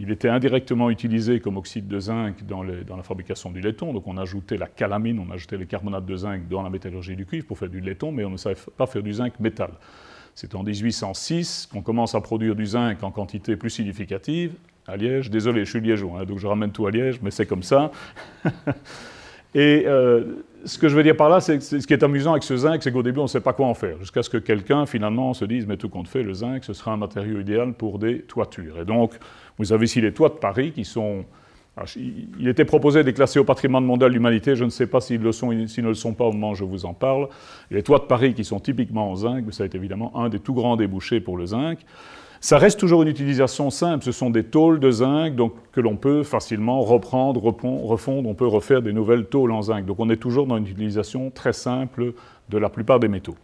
[0.00, 3.92] il était indirectement utilisé comme oxyde de zinc dans, la fabrication du laiton.
[3.92, 7.24] Donc on ajoutait la calamine, on ajoutait les carbonates de zinc dans la métallurgie du
[7.24, 9.70] cuivre pour faire du laiton, mais on ne savait pas faire du zinc métal.
[10.34, 14.54] C'est en 1806 qu'on commence à produire du zinc en quantité plus significative
[14.88, 15.30] à Liège.
[15.30, 17.92] Désolé, je suis liégeois, hein, donc je ramène tout à Liège, mais c'est comme ça.
[19.56, 22.56] Euh, ce que je veux dire par là, c'est ce qui est amusant avec ce
[22.56, 24.86] zinc, c'est qu'au début, on ne sait pas quoi en faire, jusqu'à ce que quelqu'un,
[24.86, 27.98] finalement, se dise, mais tout compte fait, le zinc, ce sera un matériau idéal pour
[27.98, 28.80] des toitures.
[28.80, 29.14] Et donc,
[29.58, 31.24] vous avez ici les toits de Paris qui sont...
[31.96, 35.00] il était proposé de les classer au patrimoine mondial de l'humanité, je ne sais pas
[35.00, 37.28] s'ils le sont, s'ils ne le sont pas au moment où je vous en parle.
[37.70, 40.40] Les toits de Paris qui sont typiquement en zinc, ça a été évidemment un des
[40.40, 41.78] tout grands débouchés pour le zinc.
[42.40, 45.96] Ça reste toujours une utilisation simple, ce sont des tôles de zinc donc, que l'on
[45.96, 49.84] peut facilement reprendre, refondre, on peut refaire des nouvelles tôles en zinc.
[49.84, 52.12] Donc on est toujours dans une utilisation très simple
[52.48, 53.34] de la plupart des métaux.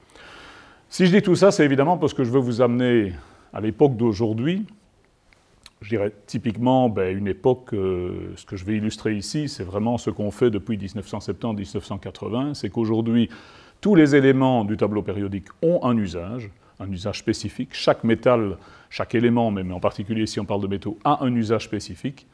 [0.88, 3.12] Si je dis tout ça, c'est évidemment parce que je veux vous amener
[3.52, 4.64] à l'époque d'aujourd'hui.
[5.80, 9.98] Je dirais typiquement ben, une époque, euh, ce que je vais illustrer ici, c'est vraiment
[9.98, 13.28] ce qu'on fait depuis 1970-1980, c'est qu'aujourd'hui,
[13.80, 17.70] tous les éléments du tableau périodique ont un usage un usage spécifique.
[17.72, 18.56] Chaque métal,
[18.90, 22.26] chaque élément, mais en particulier si on parle de métaux, a un usage spécifique.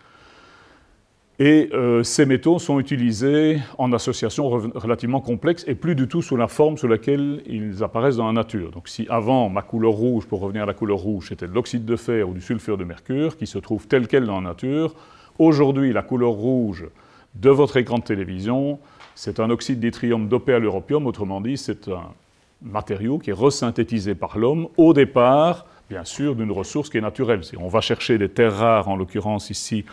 [1.42, 6.36] Et euh, ces métaux sont utilisés en association relativement complexe et plus du tout sous
[6.36, 8.70] la forme sous laquelle ils apparaissent dans la nature.
[8.72, 11.86] Donc si avant ma couleur rouge, pour revenir à la couleur rouge, c'était de l'oxyde
[11.86, 14.94] de fer ou du sulfure de mercure qui se trouve tel quel dans la nature,
[15.38, 16.84] aujourd'hui la couleur rouge
[17.34, 18.78] de votre écran de télévision,
[19.14, 22.12] c'est un oxyde d'yttrium dopé à l'europium, autrement dit c'est un
[22.62, 27.40] matériau qui est resynthétisé par l'homme au départ, bien sûr, d'une ressource qui est naturelle.
[27.58, 29.84] On va chercher des terres rares, en l'occurrence ici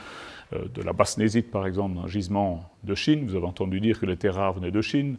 [0.53, 4.05] euh, de la basnésite par exemple, un gisement de Chine, vous avez entendu dire que
[4.05, 5.17] les terres rares venaient de Chine,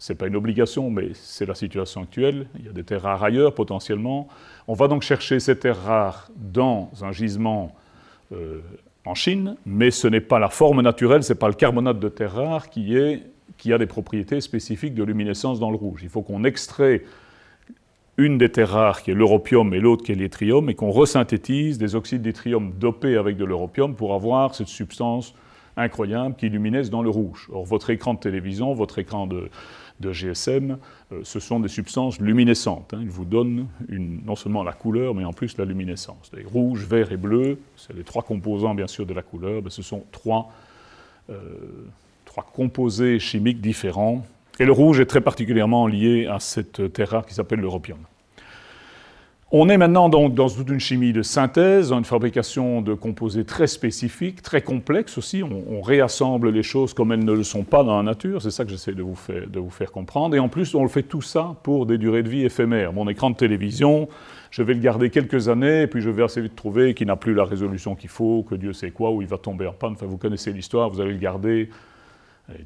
[0.00, 2.46] ce n'est pas une obligation, mais c'est la situation actuelle.
[2.58, 4.28] Il y a des terres rares ailleurs potentiellement.
[4.66, 7.74] On va donc chercher ces terres rares dans un gisement
[8.32, 8.60] euh,
[9.04, 12.08] en Chine, mais ce n'est pas la forme naturelle, ce n'est pas le carbonate de
[12.08, 13.24] terre rare qui est
[13.58, 16.00] qui a des propriétés spécifiques de luminescence dans le rouge.
[16.02, 17.02] Il faut qu'on extrait
[18.16, 21.78] une des terres rares qui est l'europium et l'autre qui est l'yttrium et qu'on resynthétise
[21.78, 25.34] des oxydes d'yttrium dopés avec de l'europium pour avoir cette substance
[25.76, 27.48] incroyable qui luminesce dans le rouge.
[27.52, 29.48] Or, votre écran de télévision, votre écran de,
[30.02, 30.78] GSM,
[31.12, 32.94] euh, ce sont des substances luminescentes.
[32.94, 33.00] Hein.
[33.02, 36.30] Ils vous donnent non seulement la couleur, mais en plus la luminescence.
[36.34, 39.82] Les rouges, verts et bleus, c'est les trois composants bien sûr de la couleur, ce
[39.82, 40.52] sont trois
[41.28, 41.34] euh,
[42.30, 44.24] trois composés chimiques différents.
[44.60, 47.98] Et le rouge est très particulièrement lié à cette terre rare qui s'appelle l'europium.
[49.50, 53.44] On est maintenant donc dans toute une chimie de synthèse, dans une fabrication de composés
[53.44, 55.42] très spécifiques, très complexes aussi.
[55.42, 58.40] On, réassemble les choses comme elles ne le sont pas dans la nature.
[58.40, 59.16] C'est ça que j'essaie de, vous
[59.70, 60.36] faire, comprendre.
[60.36, 62.92] Et en plus, on le fait tout ça pour des durées de vie éphémères.
[62.92, 64.08] Mon écran de télévision,
[64.52, 67.16] je vais le garder quelques années, et puis je vais assez vite trouver qu'il n'a
[67.16, 69.94] plus la résolution qu'il faut, que Dieu sait quoi, ou il va tomber en panne.
[69.94, 71.70] Enfin, vous connaissez l'histoire, vous allez le garder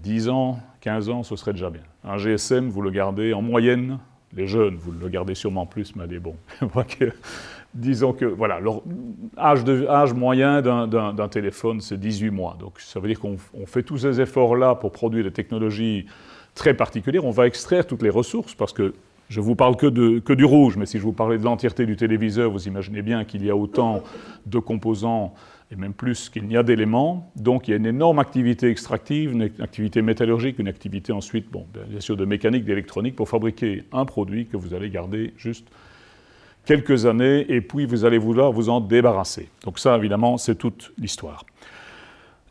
[0.03, 1.83] 10 ans, 15 ans, ce serait déjà bien.
[2.05, 3.99] Un GSM, vous le gardez en moyenne,
[4.35, 6.21] les jeunes, vous le gardez sûrement plus, mais des
[7.75, 8.61] disons que, voilà,
[9.37, 12.57] l'âge moyen d'un téléphone, c'est 18 mois.
[12.59, 16.07] Donc ça veut dire qu'on fait tous ces efforts-là pour produire des technologies
[16.55, 17.25] très particulières.
[17.25, 18.95] On va extraire toutes les ressources parce que
[19.29, 21.87] je vous parle que, de, que, du rouge, mais si je vous parlais de l'entièreté
[21.87, 24.03] du téléviseur, vous imaginez bien qu'il y a autant
[24.47, 25.35] de composants
[25.75, 27.31] et même plus qu'il n'y a d'éléments.
[27.37, 31.67] Donc il y a une énorme activité extractive, une activité métallurgique, une activité ensuite, bon,
[31.89, 35.67] bien sûr, de mécanique, d'électronique pour fabriquer un produit que vous allez garder juste
[36.65, 39.49] quelques années et puis vous allez vouloir vous en débarrasser.
[39.65, 41.45] Donc ça, évidemment, c'est toute l'histoire.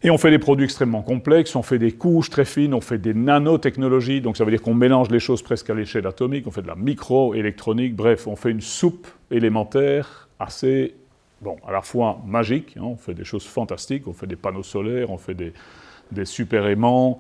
[0.06, 2.98] Et on fait des produits extrêmement complexes, on fait des couches très fines, on fait
[2.98, 6.52] des nanotechnologies, donc ça veut dire qu'on mélange les choses presque à l'échelle atomique, on
[6.52, 10.96] fait de la microélectronique, bref, on fait une soupe élémentaire assez
[11.44, 14.64] bon, à la fois magique, hein, on fait des choses fantastiques, on fait des panneaux
[14.64, 15.54] solaires, on fait des,
[16.26, 17.18] super aimants,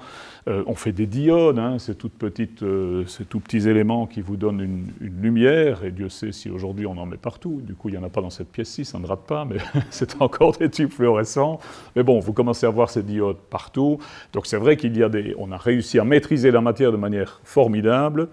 [0.47, 4.87] euh, on fait des diodes, hein, euh, ces tout petits éléments qui vous donnent une,
[5.21, 8.03] lumière, et Dieu sait si aujourd'hui on en met partout, du coup il n'y en
[8.03, 9.57] a pas dans cette pièce-ci, ça ne rate pas, mais
[9.89, 11.59] c'est encore des tubes fluorescents,
[11.95, 13.97] mais bon, vous commencez à voir ces diodes partout,
[14.31, 15.33] donc c'est vrai qu'il y a des...
[15.39, 18.29] on a réussi à maîtriser la matière de manière formidable,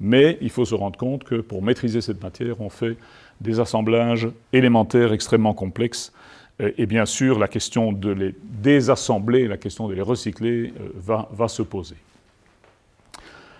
[0.00, 2.96] mais il faut se rendre compte que pour maîtriser cette matière, on fait
[3.40, 6.12] des assemblages élémentaires extrêmement complexes.
[6.60, 10.90] Euh, et bien sûr, la question de les désassembler, la question de les recycler euh,
[10.96, 11.96] va, va se poser.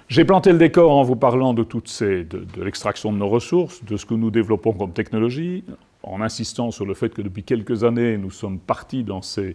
[0.09, 3.85] J'ai planté le décor en vous parlant de, toutes ces, de, l'extraction de nos ressources,
[3.85, 5.62] de ce que nous développons comme technologie.
[6.03, 9.55] en insistant sur le fait que depuis quelques années, nous sommes partis dans ces,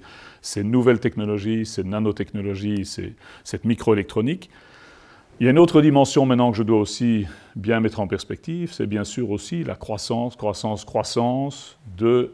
[0.63, 2.85] nouvelles technologies, ces nanotechnologies,
[3.43, 4.49] cette microélectronique.
[5.41, 7.25] Il y a une autre dimension maintenant que je dois aussi
[7.57, 12.31] bien mettre en perspective, c'est bien sûr aussi la croissance, croissance, croissance de,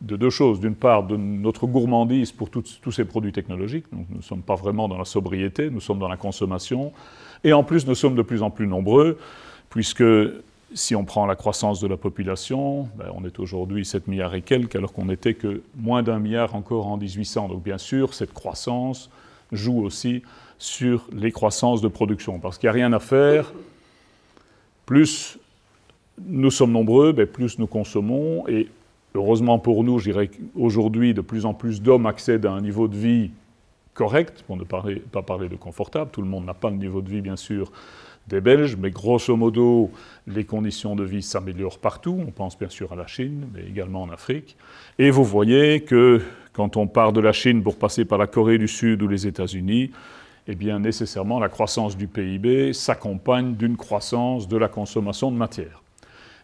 [0.00, 0.58] deux choses.
[0.58, 3.84] D'une part, de notre gourmandise pour tous ces produits technologiques.
[3.92, 6.92] nous ne sommes pas vraiment dans la sobriété, nous sommes dans la consommation.
[7.44, 9.16] Et en plus, nous sommes de plus en plus nombreux,
[9.68, 10.02] puisque
[10.74, 14.42] si on prend la croissance de la population, ben, on est aujourd'hui 7 milliards et
[14.42, 17.46] quelques, alors qu'on n'était que moins d'un milliard encore en 1800.
[17.46, 19.08] Donc bien sûr, cette croissance
[19.52, 20.22] joue aussi
[20.60, 23.52] sur les croissances de production, parce qu'il n'y a rien à faire.
[24.84, 25.38] Plus
[26.26, 28.68] nous sommes nombreux, ben, plus nous consommons, et
[29.14, 32.88] heureusement pour nous, je dirais qu'aujourd'hui, de plus en plus d'hommes accèdent à un niveau
[32.88, 33.30] de vie
[33.94, 36.10] correct, pour ne pas parler de confortable.
[36.12, 37.72] Tout le monde n'a pas le niveau de vie, bien sûr,
[38.28, 39.90] des Belges, mais grosso modo,
[40.26, 42.22] les conditions de vie s'améliorent partout.
[42.26, 44.56] On pense bien sûr à la Chine, mais également en Afrique.
[44.98, 46.20] Et vous voyez que
[46.52, 49.26] quand on part de la Chine pour passer par la Corée du Sud ou les
[49.26, 49.90] États-Unis,
[50.52, 55.84] eh bien nécessairement la croissance du PIB s'accompagne d'une croissance de la consommation de matière.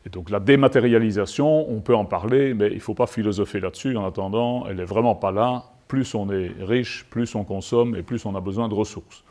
[0.07, 3.97] Et donc la dématérialisation, on peut en parler, mais il ne faut pas philosopher là-dessus.
[3.97, 5.65] En attendant, elle n'est vraiment pas là.
[5.89, 9.25] Plus on est riche, plus on consomme et plus on a besoin de ressources.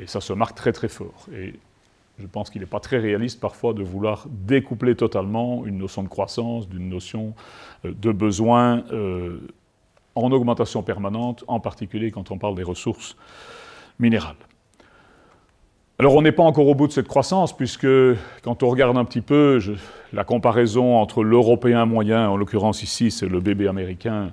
[0.00, 1.26] Et ça se marque très très fort.
[1.32, 1.54] Et
[2.18, 6.08] je pense qu'il n'est pas très réaliste parfois de vouloir découpler totalement une notion de
[6.08, 7.34] croissance d'une notion
[7.84, 9.38] euh, de besoin euh,
[10.16, 13.16] en augmentation permanente, en particulier quand on parle des ressources
[13.98, 14.36] minérales.
[16.00, 17.88] Alors on n'est pas encore au bout de cette croissance, puisque
[18.42, 19.60] quand on regarde un petit peu
[20.12, 24.30] la comparaison entre l'Européen moyen, en l'occurrence ici c'est le bébé américain,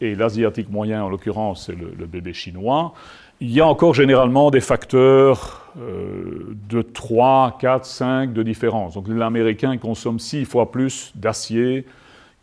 [0.00, 2.94] et l'Asiatique moyen, en l'occurrence c'est le, bébé chinois,
[3.42, 8.94] il y a encore généralement des facteurs euh, de 3, 4, 5 de différence.
[8.94, 11.84] Donc l'Américain consomme 6 fois plus d'acier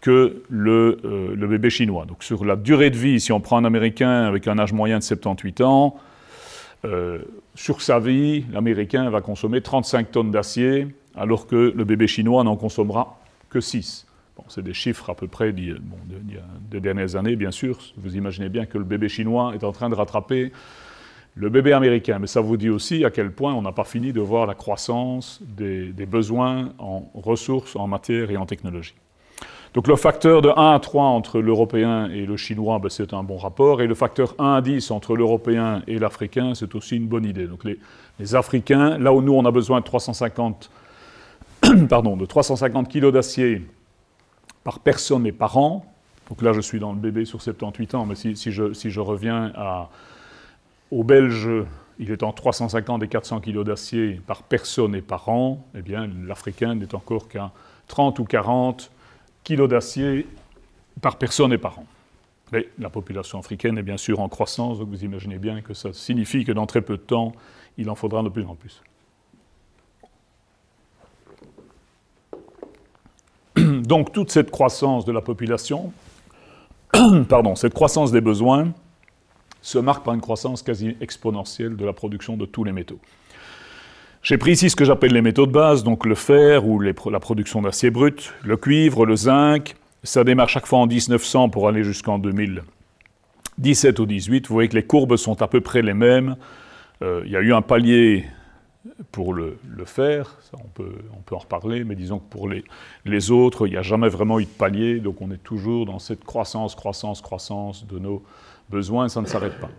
[0.02, 2.06] que euh, le, bébé chinois.
[2.06, 5.00] Donc sur la durée de vie, si on prend un Américain avec un âge moyen
[5.00, 5.96] de 78 ans,
[6.86, 7.20] euh,
[7.56, 12.56] sur sa vie, l'Américain va consommer 35 tonnes d'acier, alors que le bébé chinois n'en
[12.56, 14.08] consommera que 6.
[14.38, 17.80] Bon, c'est des chiffres à peu près d'il y a des dernières années, bien sûr.
[17.98, 20.52] Vous imaginez bien que le bébé chinois est en train de rattraper
[21.36, 22.20] le bébé américain.
[22.20, 24.56] Mais ça vous dit aussi à quel point on n'a pas fini de voir la
[24.56, 28.96] croissance des, besoins en ressources, en matière et en technologie.
[29.74, 33.22] Donc le facteur de 1 à 3 entre l'européen et le chinois, ben, c'est un
[33.22, 33.82] bon rapport.
[33.82, 37.46] Et le facteur 1 à 10 entre l'européen et l'africain, c'est aussi une bonne idée.
[37.46, 40.70] Donc les, Africains, là où nous on a besoin de 350,
[41.90, 43.66] pardon, de 350 kg d'acier
[44.64, 45.86] par personne et par an,
[46.28, 49.90] donc là je suis dans le bébé sur 78 ans, mais si, je, reviens à,
[50.92, 51.50] aux Belges,
[51.98, 55.66] il est en 350 et 400 kg d'acier par personne et par an.
[55.76, 57.52] Eh bien, l'Africain n'est encore qu'à
[57.88, 58.92] 30 ou 40
[59.44, 60.28] kg d'acier
[61.02, 61.86] par personne et par an.
[62.52, 65.94] Mais la population africaine est bien sûr en croissance, donc vous imaginez bien que ça
[65.94, 67.34] signifie que dans très peu de temps,
[67.78, 68.82] il en faudra de plus en plus.
[73.84, 75.94] Donc toute cette croissance de la population,
[77.30, 78.74] pardon, cette croissance des besoins,
[79.62, 83.00] se marque par une croissance quasi exponentielle de la production de tous les métaux.
[84.22, 87.20] J'ai pris ici ce que j'appelle les métaux de base, donc le fer ou la
[87.20, 89.76] production d'acier brut, le cuivre, le zinc.
[90.04, 94.48] Ça démarre chaque fois en 1900 pour aller jusqu'en 2017 ou 18.
[94.48, 96.36] Vous voyez que les courbes sont à peu près les mêmes.
[97.02, 98.26] Euh, il y a eu un palier
[99.12, 100.92] pour le, fer, on, peut,
[101.32, 102.64] en reparler, mais disons que pour les,
[103.06, 106.00] les autres, il n'y a jamais vraiment eu de palier, donc on est toujours dans
[106.00, 108.24] cette croissance, croissance, croissance de nos
[108.70, 109.70] besoin, ça ne s'arrête pas.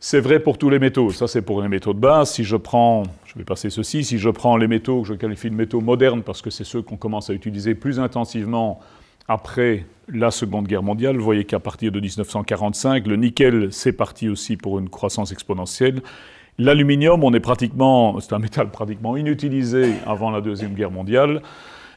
[0.00, 2.32] C'est vrai pour tous les métaux, ça c'est pour les métaux de base.
[2.32, 5.50] Si je prends, je vais passer ceci, si je prends les métaux que je qualifie
[5.50, 8.78] de métaux modernes, parce que c'est ceux qu'on commence à utiliser plus intensivement
[9.26, 14.28] après la Seconde Guerre mondiale, vous voyez qu'à partir de 1945, le nickel, c'est parti
[14.28, 16.02] aussi pour une croissance exponentielle.
[16.58, 21.42] L'aluminium, on est pratiquement, c'est un métal pratiquement inutilisé avant la Deuxième Guerre mondiale.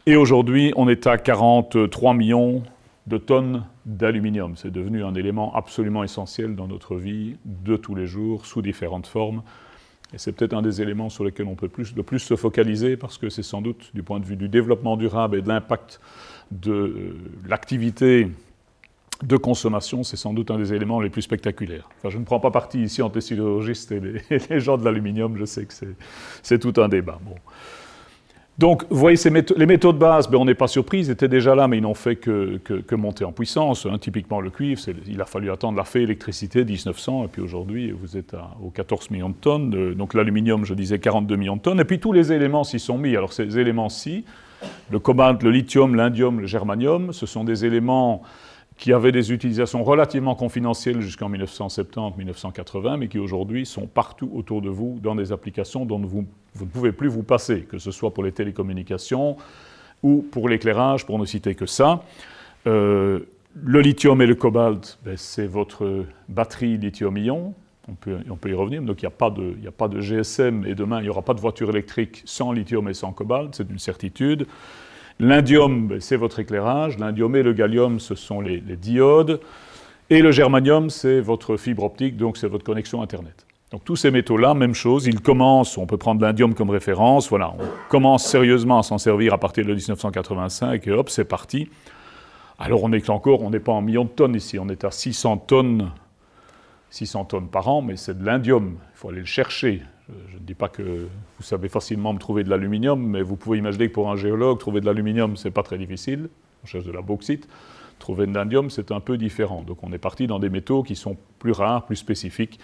[0.08, 2.63] Et aujourd'hui, on est à 43 millions
[3.06, 4.56] de tonnes d'aluminium.
[4.56, 9.06] C'est devenu un élément absolument essentiel dans notre vie de tous les jours, sous différentes
[9.06, 9.43] formes.
[10.13, 13.17] Et c'est peut-être un des éléments sur lesquels on peut le plus se focaliser, parce
[13.17, 16.00] que c'est sans doute, du point de vue du développement durable et de l'impact
[16.52, 17.17] de euh,
[17.48, 18.30] l'activité
[19.24, 21.89] de consommation, c'est sans doute un des éléments les plus spectaculaires.
[22.08, 25.65] Je ne prends pas parti ici en les, et les gens de l'aluminium, je sais
[25.65, 25.74] que
[26.43, 27.20] c'est tout un débat.
[28.58, 29.20] Donc, vous voyez,
[29.56, 31.84] les métaux de base, ben, on n'est pas surpris, ils étaient déjà là, mais ils
[31.84, 32.60] n'ont fait que,
[32.96, 33.86] monter en puissance.
[33.86, 34.00] Hein.
[34.00, 38.17] Typiquement, le cuivre, il a fallu attendre la fée électricité 1900, et puis aujourd'hui, vous
[38.17, 39.76] êtes aux 14 millions de tonnes.
[39.76, 41.80] Euh, donc, l'aluminium, je disais 42 millions de tonnes.
[41.80, 43.15] Et puis, tous les éléments s'y sont mis.
[43.15, 44.26] Alors, ces éléments-ci,
[44.89, 48.24] Le cobalt, le lithium, l'indium, le germanium, ce sont des éléments
[48.78, 54.70] qui avaient des utilisations relativement confidentielles jusqu'en 1970-1980, mais qui aujourd'hui sont partout autour de
[54.70, 56.26] vous dans des applications dont vous,
[56.60, 59.38] ne pouvez plus vous passer, que ce soit pour les télécommunications
[60.04, 62.04] ou pour l'éclairage, pour ne citer que ça.
[62.68, 63.22] Euh,
[63.63, 67.56] le lithium et le cobalt, ben, c'est votre batterie lithium-ion.
[67.90, 68.82] On peut, y revenir.
[68.82, 71.40] Donc il n'y a, a pas de GSM et demain il n'y aura pas de
[71.40, 74.46] voiture électrique sans lithium et sans cobalt, c'est une certitude.
[75.20, 76.98] L'indium, c'est votre éclairage.
[77.00, 79.40] L'indium et le gallium, ce sont les, diodes.
[80.10, 83.46] Et le germanium, c'est votre fibre optique, donc c'est votre connexion Internet.
[83.72, 87.54] Donc tous ces métaux-là, même chose, ils commencent, on peut prendre l'indium comme référence, voilà,
[87.60, 91.68] on commence sérieusement à s'en servir à partir de 1985 et hop, c'est parti.
[92.60, 94.92] Alors on est encore, on n'est pas en millions de tonnes ici, on est à
[94.92, 95.92] 600 tonnes,
[96.92, 99.82] 600 tonnes par an, mais c'est de l'indium, il faut aller le chercher.
[100.08, 103.58] Je, ne dis pas que vous savez facilement me trouver de l'aluminium, mais vous pouvez
[103.58, 106.30] imaginer que pour un géologue, trouver de l'aluminium, c'est pas très difficile.
[106.63, 107.47] On cherche de la bauxite.
[108.00, 109.63] Trouver de l'indium, c'est un peu différent.
[109.63, 112.60] Donc on est parti dans des métaux qui sont plus rares, plus spécifiques,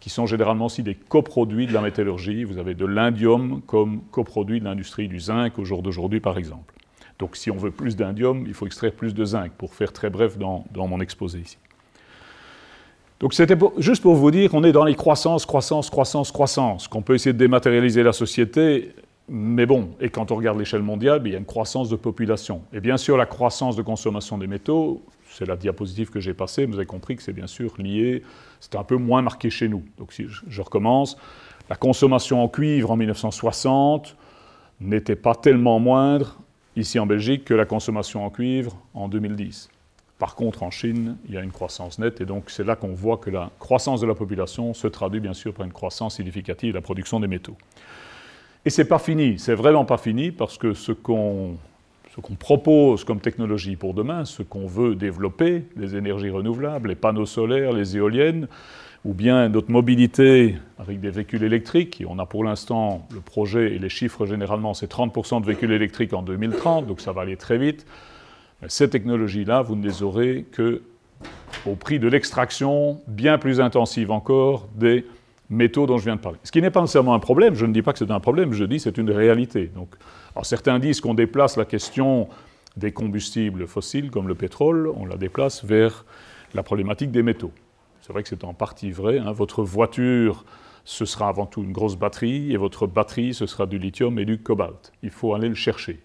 [0.00, 2.44] qui sont généralement aussi des coproduits de la métallurgie.
[2.44, 6.74] Vous avez de l'indium comme coproduit de l'industrie du zinc au jour d'aujourd'hui, par exemple.
[7.18, 10.10] Donc si on veut plus d'indium, il faut extraire plus de zinc, pour faire très
[10.10, 11.58] bref dans, mon exposé ici.
[13.20, 17.02] Donc c'était juste pour vous dire qu'on est dans les croissances, croissance, croissance, croissance, qu'on
[17.02, 18.92] peut essayer de dématérialiser la société,
[19.28, 22.62] mais bon, et quand on regarde l'échelle mondiale, il y a une croissance de population.
[22.72, 26.66] Et bien sûr, la croissance de consommation des métaux, c'est la diapositive que j'ai passée,
[26.66, 28.22] vous avez compris que c'est bien sûr lié,
[28.60, 29.82] c'est un peu moins marqué chez nous.
[29.96, 31.16] Donc si je recommence,
[31.70, 34.16] la consommation en cuivre en 1960
[34.80, 36.38] n'était pas tellement moindre
[36.76, 39.70] ici en Belgique que la consommation en cuivre en 2010.
[40.24, 42.94] Par contre, en Chine, il y a une croissance nette, et donc c'est là qu'on
[42.94, 46.70] voit que la croissance de la population se traduit bien sûr par une croissance significative
[46.70, 47.58] de la production des métaux.
[48.64, 51.58] Et c'est pas fini, c'est vraiment pas fini, parce que ce qu'on
[52.38, 57.72] propose comme technologie pour demain, ce qu'on veut développer, les énergies renouvelables, les panneaux solaires,
[57.74, 58.48] les éoliennes,
[59.04, 62.02] ou bien notre mobilité avec des véhicules électriques.
[62.08, 66.14] On a pour l'instant le projet et les chiffres généralement, c'est 30% de véhicules électriques
[66.14, 67.84] en 2030, donc ça va aller très vite.
[68.68, 70.82] Ces technologies-là, vous ne les aurez que
[71.66, 75.04] au prix de l'extraction bien plus intensive encore des
[75.50, 76.38] métaux dont je viens de parler.
[76.42, 78.52] Ce qui n'est pas nécessairement un problème, je ne dis pas que c'est un problème,
[78.52, 79.70] je dis que c'est une réalité.
[79.74, 79.94] Donc,
[80.42, 82.28] certains disent qu'on déplace la question
[82.76, 86.04] des combustibles fossiles comme le pétrole, on la déplace vers
[86.54, 87.52] la problématique des métaux.
[88.00, 89.18] C'est vrai que c'est en partie vrai.
[89.18, 89.32] Hein.
[89.32, 90.44] Votre voiture,
[90.84, 94.24] ce sera avant tout une grosse batterie, et votre batterie, ce sera du lithium et
[94.24, 94.92] du cobalt.
[95.02, 96.00] Il faut aller le chercher.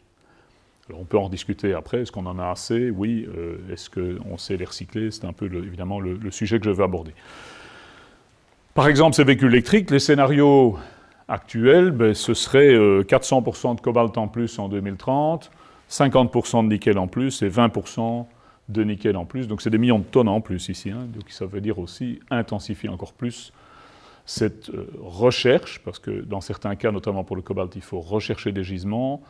[0.98, 2.90] On peut en discuter après, est-ce qu'on en a assez?
[2.90, 5.12] Oui, euh, est-ce qu'on sait les recycler?
[5.12, 7.14] C'est un peu évidemment le, sujet que je veux aborder.
[8.74, 10.78] Par exemple, ces véhicules électriques, les scénarios
[11.28, 15.52] actuels, ben, ce serait 400% euh, de cobalt en plus en 2030,
[15.90, 18.26] 50% de nickel en plus et 20%
[18.70, 19.48] de nickel en plus.
[19.48, 20.92] Donc c'est des millions de tonnes en plus ici.
[20.92, 21.08] Hein.
[21.14, 23.52] Donc ça veut dire aussi intensifier encore plus
[24.26, 28.52] cette euh, recherche, parce que dans certains cas, notamment pour le cobalt, il faut rechercher
[28.52, 29.24] des gisements,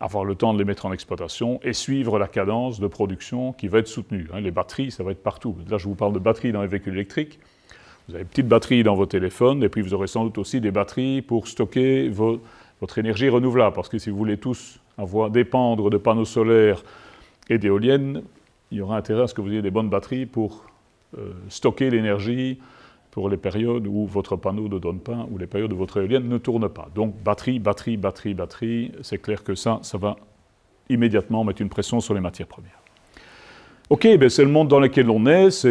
[0.00, 3.68] avoir le temps de les mettre en exploitation et suivre la cadence de production qui
[3.68, 4.28] va être soutenue.
[4.32, 4.40] Hein.
[4.40, 5.56] Les batteries, ça va être partout.
[5.68, 7.38] Là, je vous parle de batteries dans les véhicules électriques.
[8.08, 10.60] Vous avez une petite batterie dans vos téléphones, et puis vous aurez sans doute aussi
[10.60, 15.90] des batteries pour stocker votre énergie renouvelable, parce que si vous voulez tous avoir, dépendre
[15.90, 16.82] de panneaux solaires
[17.48, 18.22] et d'éoliennes,
[18.70, 20.64] il y aura intérêt à ce que vous ayez des bonnes batteries pour
[21.18, 22.58] euh, stocker l'énergie
[23.16, 26.28] pour les périodes où votre panneau ne donne pas, ou les périodes où votre éolienne
[26.28, 26.90] ne tourne pas.
[26.94, 30.16] Donc batterie, batterie, batterie, batterie, c'est clair que ça, ça va
[30.90, 32.78] immédiatement mettre une pression sur les matières premières.
[33.88, 35.64] Ok, ben c'est le monde dans lequel on est,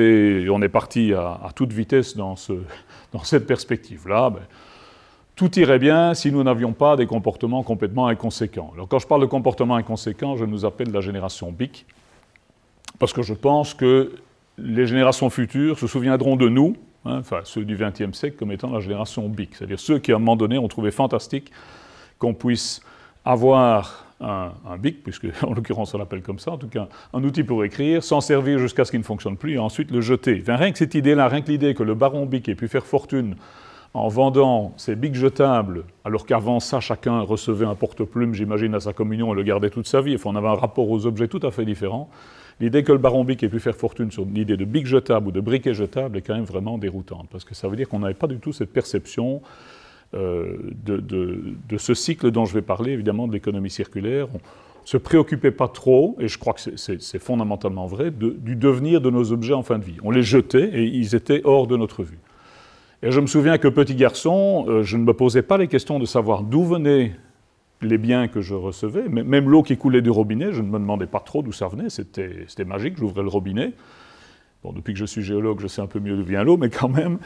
[0.49, 2.53] on est parti à, toute vitesse dans, ce,
[3.13, 4.31] dans cette perspective-là.
[4.31, 4.41] Ben,
[5.35, 8.71] tout irait bien si nous n'avions pas des comportements complètement inconséquents.
[8.73, 11.85] Alors quand je parle de comportements inconséquents, je nous appelle la génération BIC,
[12.97, 14.13] parce que je pense que
[14.57, 16.75] les générations futures se souviendront de nous,
[17.05, 20.15] hein, enfin ceux du XXe siècle, comme étant la génération BIC, c'est-à-dire ceux qui à
[20.15, 21.51] un moment donné ont trouvé fantastique
[22.19, 22.81] qu'on puisse
[23.23, 27.43] avoir un, BIC, puisque en l'occurrence on l'appelle comme ça, en tout cas un outil
[27.43, 30.43] pour écrire, s'en servir jusqu'à ce qu'il ne fonctionne plus et ensuite le jeter.
[30.47, 33.35] rien que cette idée-là, rien que l'idée que le baron BIC ait pu faire fortune
[33.95, 38.91] en vendant ces bics jetables, alors qu'avant ça, chacun recevait un porte-plume, j'imagine, à sa
[38.91, 40.15] communion et le gardait toute sa vie.
[40.15, 42.09] Enfin, on avait un rapport aux objets tout à fait différent.
[42.59, 45.31] L'idée que le baron Bic ait pu faire fortune sur l'idée de bic jetable ou
[45.31, 48.13] de briquet jetable est quand même vraiment déroutante, parce que ça veut dire qu'on n'avait
[48.13, 49.41] pas du tout cette perception
[50.13, 54.27] euh, de, ce cycle dont je vais parler, évidemment, de l'économie circulaire.
[54.31, 59.01] On ne se préoccupait pas trop, et je crois que c'est fondamentalement vrai, du devenir
[59.01, 59.97] de nos objets en fin de vie.
[60.03, 62.19] On les jetait et ils étaient hors de notre vue.
[63.03, 65.99] Et je me souviens que petit garçon, euh, je ne me posais pas les questions
[65.99, 67.11] de savoir d'où venait
[67.81, 69.07] les biens que je recevais.
[69.09, 71.89] Même l'eau qui coulait du robinet, je ne me demandais pas trop d'où ça venait,
[71.89, 73.73] c'était magique, j'ouvrais le robinet.
[74.63, 76.69] Bon, depuis que je suis géologue, je sais un peu mieux d'où vient l'eau, mais
[76.69, 77.19] quand même.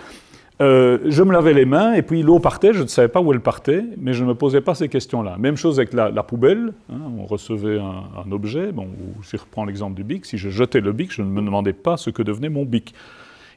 [0.62, 3.32] Euh, je me lavais les mains et puis l'eau partait, je ne savais pas où
[3.32, 5.38] elle partait, mais je ne me posais pas ces questions-là.
[5.38, 8.90] Même chose avec la, poubelle, hein, on recevait un, objet, bon,
[9.24, 11.72] si je reprends l'exemple du bic, si je jetais le bic, je ne me demandais
[11.72, 12.94] pas ce que devenait mon bic.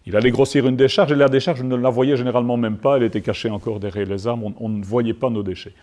[0.07, 2.99] Il allait grossir une décharge et la décharge, je ne la voyais généralement même pas,
[2.99, 5.75] elle était cachée encore derrière les arbres, on, ne voyait pas nos déchets.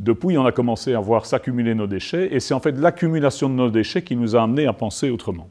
[0.00, 3.54] Depuis, on a commencé à voir s'accumuler nos déchets et c'est en fait l'accumulation de
[3.54, 5.48] nos déchets qui nous a amenés à penser autrement.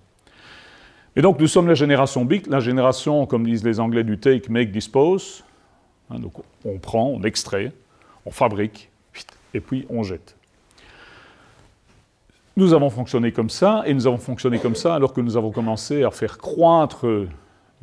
[1.15, 4.49] Et donc nous sommes la génération BIC, la génération, comme disent les Anglais, du take,
[4.49, 5.43] make, dispose.
[6.09, 6.33] Hein, donc
[6.65, 7.71] on prend, on extrait,
[8.25, 8.89] on fabrique,
[9.53, 10.35] et puis on jette.
[12.57, 15.51] Nous avons fonctionné comme ça, et nous avons fonctionné comme ça alors que nous avons
[15.51, 17.05] commencé à faire croître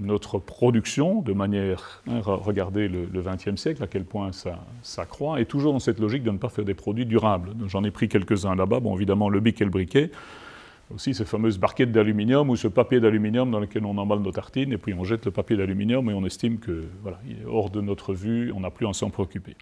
[0.01, 5.41] notre production de manière, hein, regardez le XXe siècle, à quel point ça, ça, croît,
[5.41, 7.51] et toujours dans cette logique de ne pas faire des produits durables.
[7.67, 10.11] J'en ai pris quelques-uns là-bas, bon évidemment le bic et le briquet,
[10.95, 14.73] aussi ces fameuses barquettes d'aluminium ou ce papier d'aluminium dans lequel on emballe nos tartines
[14.73, 17.71] et puis on jette le papier d'aluminium et on estime que voilà, il est hors
[17.71, 19.57] de notre vue, on n'a plus à s'en préoccuper.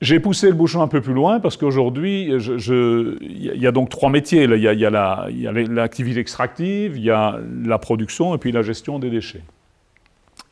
[0.00, 4.10] J'ai poussé le bouchon un peu plus loin parce qu'aujourd'hui, il y, a donc trois
[4.10, 4.44] métiers.
[4.44, 9.10] Il y a l'activité extractive, il y a la production et puis la gestion des
[9.10, 9.42] déchets.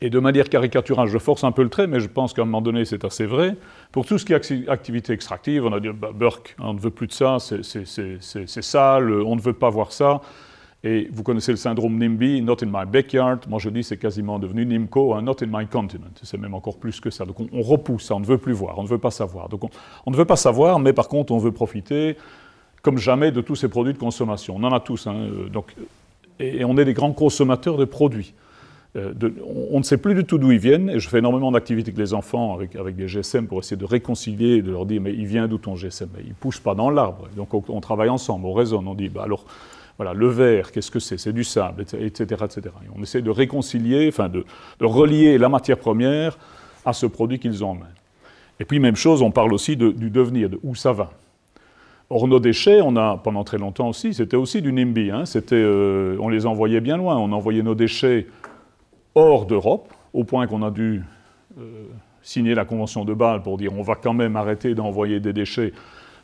[0.01, 2.45] Et de manière caricaturale, je force un peu le trait, mais je pense qu'à un
[2.45, 3.55] moment donné, c'est assez vrai.
[3.91, 6.91] Pour tout ce qui est activité extractive, on a dit bah, Burke, on ne veut
[6.91, 10.21] plus de ça, c'est sale, on ne veut pas voir ça.
[10.83, 13.39] Et vous connaissez le syndrome NIMBY, Not in my backyard.
[13.47, 16.05] Moi, je dis c'est quasiment devenu NIMCO, hein, Not in my continent.
[16.21, 17.25] C'est même encore plus que ça.
[17.25, 19.49] Donc, on, repousse ça, on ne veut plus voir, on ne veut pas savoir.
[19.49, 19.63] Donc,
[20.05, 22.15] on, ne veut pas savoir, mais par contre, on veut profiter
[22.83, 24.55] comme jamais de tous ces produits de consommation.
[24.55, 25.07] On en a tous.
[25.07, 25.75] Hein, euh, donc,
[26.39, 28.33] et on est des grands consommateurs de produits.
[28.95, 29.13] Euh,
[29.71, 31.99] on ne sait plus du tout d'où ils viennent, et je fais énormément d'activités avec
[31.99, 35.25] les enfants, avec, avec, des GSM, pour essayer de réconcilier, de leur dire, mais il
[35.25, 37.27] vient d'où ton GSM Il ne pousse pas dans l'arbre.
[37.35, 39.45] Donc on, travaille ensemble, on raisonne, on dit, bah alors,
[39.97, 41.17] voilà, le verre, qu'est-ce que c'est?
[41.17, 42.45] C'est du sable, etc.
[42.45, 42.61] etc.
[42.85, 44.45] Et on essaie de réconcilier, enfin de,
[44.79, 46.37] relier la matière première
[46.85, 47.87] à ce produit qu'ils ont en main.
[48.59, 51.11] Et puis même chose, on parle aussi du devenir, de où ça va.
[52.09, 55.11] Or, nos déchets, on a pendant très longtemps aussi, c'était aussi du NIMBY.
[55.11, 57.17] Hein, euh, on les envoyait bien loin.
[57.17, 58.27] On envoyait nos déchets
[59.13, 61.03] hors d'Europe, au point qu'on a dû
[61.59, 61.83] euh,
[62.21, 65.73] signer la Convention de Bâle pour dire on va quand même arrêter d'envoyer des déchets.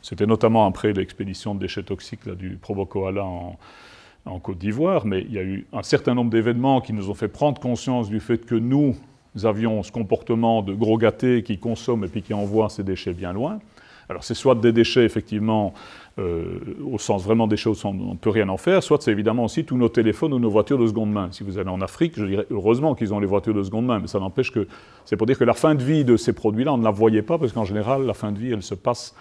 [0.04, 3.56] C'était notamment après l'expédition de déchets toxiques là, du Probokoala en,
[4.26, 7.14] en Côte d'Ivoire, mais il y a eu un certain nombre d'événements qui nous ont
[7.14, 8.94] fait prendre conscience du fait que nous
[9.44, 13.32] avions ce comportement de gros gâtés qui consomment et puis qui envoient ces déchets bien
[13.32, 13.60] loin.
[14.10, 15.72] Alors c'est soit des déchets effectivement
[16.18, 19.64] euh, au sens vraiment déchets, on ne peut rien en faire, soit c'est évidemment aussi
[19.64, 21.28] tous nos téléphones ou nos voitures de seconde main.
[21.32, 24.00] Si vous allez en Afrique, je dirais heureusement qu'ils ont les voitures de seconde main,
[24.00, 24.68] mais ça n'empêche que
[25.06, 27.22] c'est pour dire que la fin de vie de ces produits-là, on ne la voyait
[27.22, 29.14] pas parce qu'en général, la fin de vie, elle se passe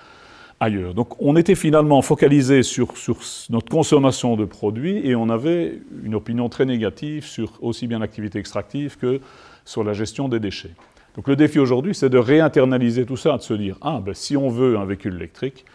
[0.71, 3.17] Donc on était finalement focalisé sur, sur,
[3.49, 8.39] notre consommation de produits et on avait une opinion très négative sur aussi bien l'activité
[8.39, 9.19] extractive que
[9.65, 10.71] sur la gestion des déchets.
[11.15, 14.35] Donc le défi aujourd'hui, c'est de réinternaliser tout ça, de se dire, ah, ben, si
[14.35, 15.65] on veut un véhicule électrique,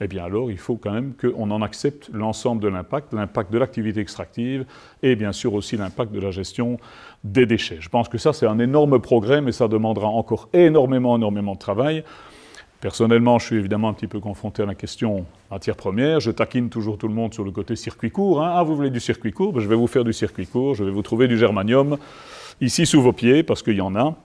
[0.00, 3.58] eh bien alors il faut quand même qu'on en accepte l'ensemble de l'impact, l'impact de
[3.58, 4.64] l'activité extractive
[5.02, 6.78] et bien sûr aussi l'impact de la gestion
[7.22, 7.78] des déchets.
[7.80, 11.60] Je pense que ça c'est un énorme progrès, mais ça demandera encore énormément, énormément de
[11.60, 12.02] travail.
[12.82, 16.18] Personnellement, je suis évidemment un petit peu confronté à la question matière première.
[16.18, 18.42] Je taquine toujours tout le monde sur le côté circuit court.
[18.42, 18.54] Hein.
[18.56, 19.52] Ah, vous voulez du circuit court?
[19.52, 20.74] Ben, Je vais vous faire du circuit court.
[20.74, 21.96] Je vais vous trouver du germanium
[22.60, 24.16] ici sous vos pieds, parce qu'il y en a.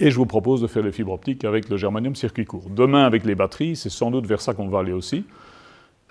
[0.00, 2.64] Et je vous propose de faire les fibres optiques avec le germanium circuit court.
[2.70, 5.24] Demain, avec les batteries, c'est sans doute vers ça qu'on va aller aussi.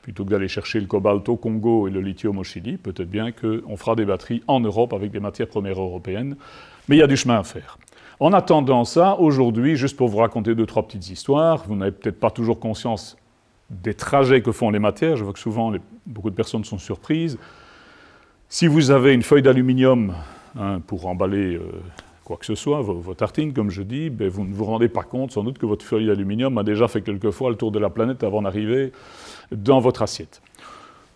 [0.02, 3.34] Plutôt que d'aller chercher le cobalt au Congo et le lithium au Chili, peut-être bien
[3.34, 6.38] qu'on fera des batteries en Europe avec des matières premières européennes.
[6.88, 7.78] Mais il y a du chemin à faire.
[8.20, 12.20] En attendant ça, aujourd'hui, juste pour vous raconter deux, trois petites histoires, vous n'avez peut-être
[12.20, 13.16] pas toujours conscience
[13.70, 15.16] des trajets que font les matières.
[15.16, 15.72] Je vois que souvent,
[16.06, 17.38] beaucoup de personnes sont surprises.
[18.50, 20.14] Si vous avez une feuille d'aluminium
[20.60, 21.62] hein, pour emballer euh,
[22.26, 25.04] quoi que ce soit, vos, tartines, comme je dis, ben, vous ne vous rendez pas
[25.04, 27.80] compte sans doute que votre feuille d'aluminium a déjà fait quelques fois le tour de
[27.80, 28.92] la planète avant d'arriver
[29.52, 30.42] dans votre assiette.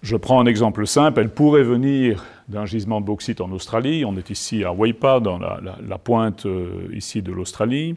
[0.04, 4.18] Je prends un exemple simple, elle pourrait venir d'un gisement de bauxite en Australie, on
[4.18, 7.96] est ici à Waipa, dans la, pointe euh, ici de l'Australie,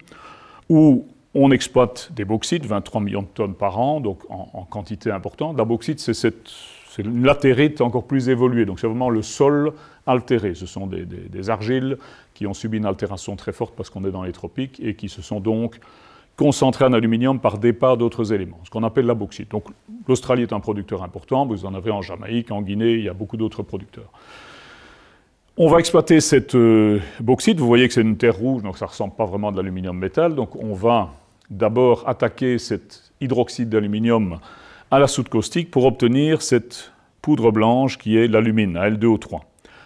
[0.69, 5.59] où on exploite des bauxites, 23 millions de tonnes par an, donc en, quantité importante.
[5.59, 6.33] La bauxite, c'est
[6.99, 8.67] une latérite encore plus évoluée.
[8.67, 9.73] Donc c'est vraiment le sol
[10.07, 10.55] altéré.
[10.55, 11.99] Ce sont des, argiles
[12.35, 15.09] qui ont subi une altération très forte parce qu'on est dans les tropiques et qui
[15.09, 15.81] se sont donc
[16.37, 19.51] concentrés en aluminium par départ d'autres éléments, ce qu'on appelle la bauxite.
[19.51, 19.65] Donc
[20.07, 23.15] l'Australie est un producteur important, vous en avez en Jamaïque, en Guinée, il y a
[23.15, 24.11] beaucoup d'autres producteurs.
[25.57, 28.85] On va exploiter cette euh, bauxite, vous voyez que c'est une terre rouge, donc ça
[28.85, 31.09] ne ressemble pas vraiment à de l'aluminium métal, donc on va
[31.49, 34.39] d'abord attaquer cet hydroxyde d'aluminium
[34.91, 39.41] à la soude caustique pour obtenir cette poudre blanche qui est l'alumine, Al2O3.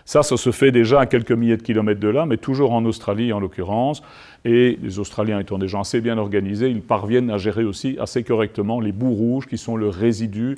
[0.04, 2.84] Ça, ça se fait déjà à quelques milliers de kilomètres de là, mais toujours en
[2.84, 4.02] Australie en l'occurrence.
[4.44, 8.24] Et les Australiens étant des gens assez bien organisés, ils parviennent à gérer aussi assez
[8.24, 10.56] correctement les bouts rouges qui sont le résidu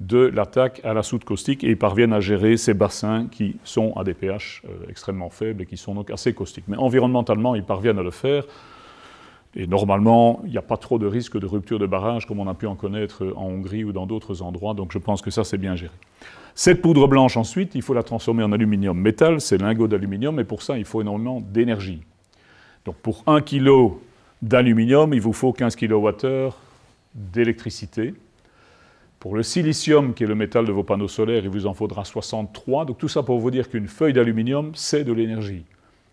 [0.00, 3.92] de l'attaque à la soude caustique et ils parviennent à gérer ces bassins qui sont
[3.96, 6.64] à des pH euh, extrêmement faibles et qui sont donc assez caustiques.
[6.68, 8.44] Mais environnementalement, ils parviennent à le faire.
[9.54, 12.48] Et normalement, il n'y a pas trop de risque de rupture de barrage comme on
[12.48, 14.74] a pu en connaître en Hongrie ou dans d'autres endroits.
[14.74, 15.92] Donc je pense que ça, c'est bien géré.
[16.54, 20.44] Cette poudre blanche, ensuite, il faut la transformer en aluminium métal, c'est lingot d'aluminium, et
[20.44, 22.00] pour ça, il faut énormément d'énergie.
[22.84, 23.92] Donc pour 1 kg
[24.42, 26.50] d'aluminium, il vous faut 15 kWh
[27.14, 28.14] d'électricité.
[29.18, 32.04] Pour le silicium, qui est le métal de vos panneaux solaires, il vous en faudra
[32.04, 32.86] 63.
[32.86, 35.64] Donc tout ça pour vous dire qu'une feuille d'aluminium, c'est de l'énergie.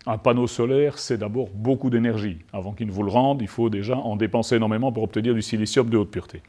[0.05, 2.39] Un panneau solaire, c'est d'abord beaucoup d'énergie.
[2.51, 5.41] Avant qu'il ne vous le rende, il faut déjà en dépenser énormément pour obtenir du
[5.41, 6.41] silicium de haute pureté.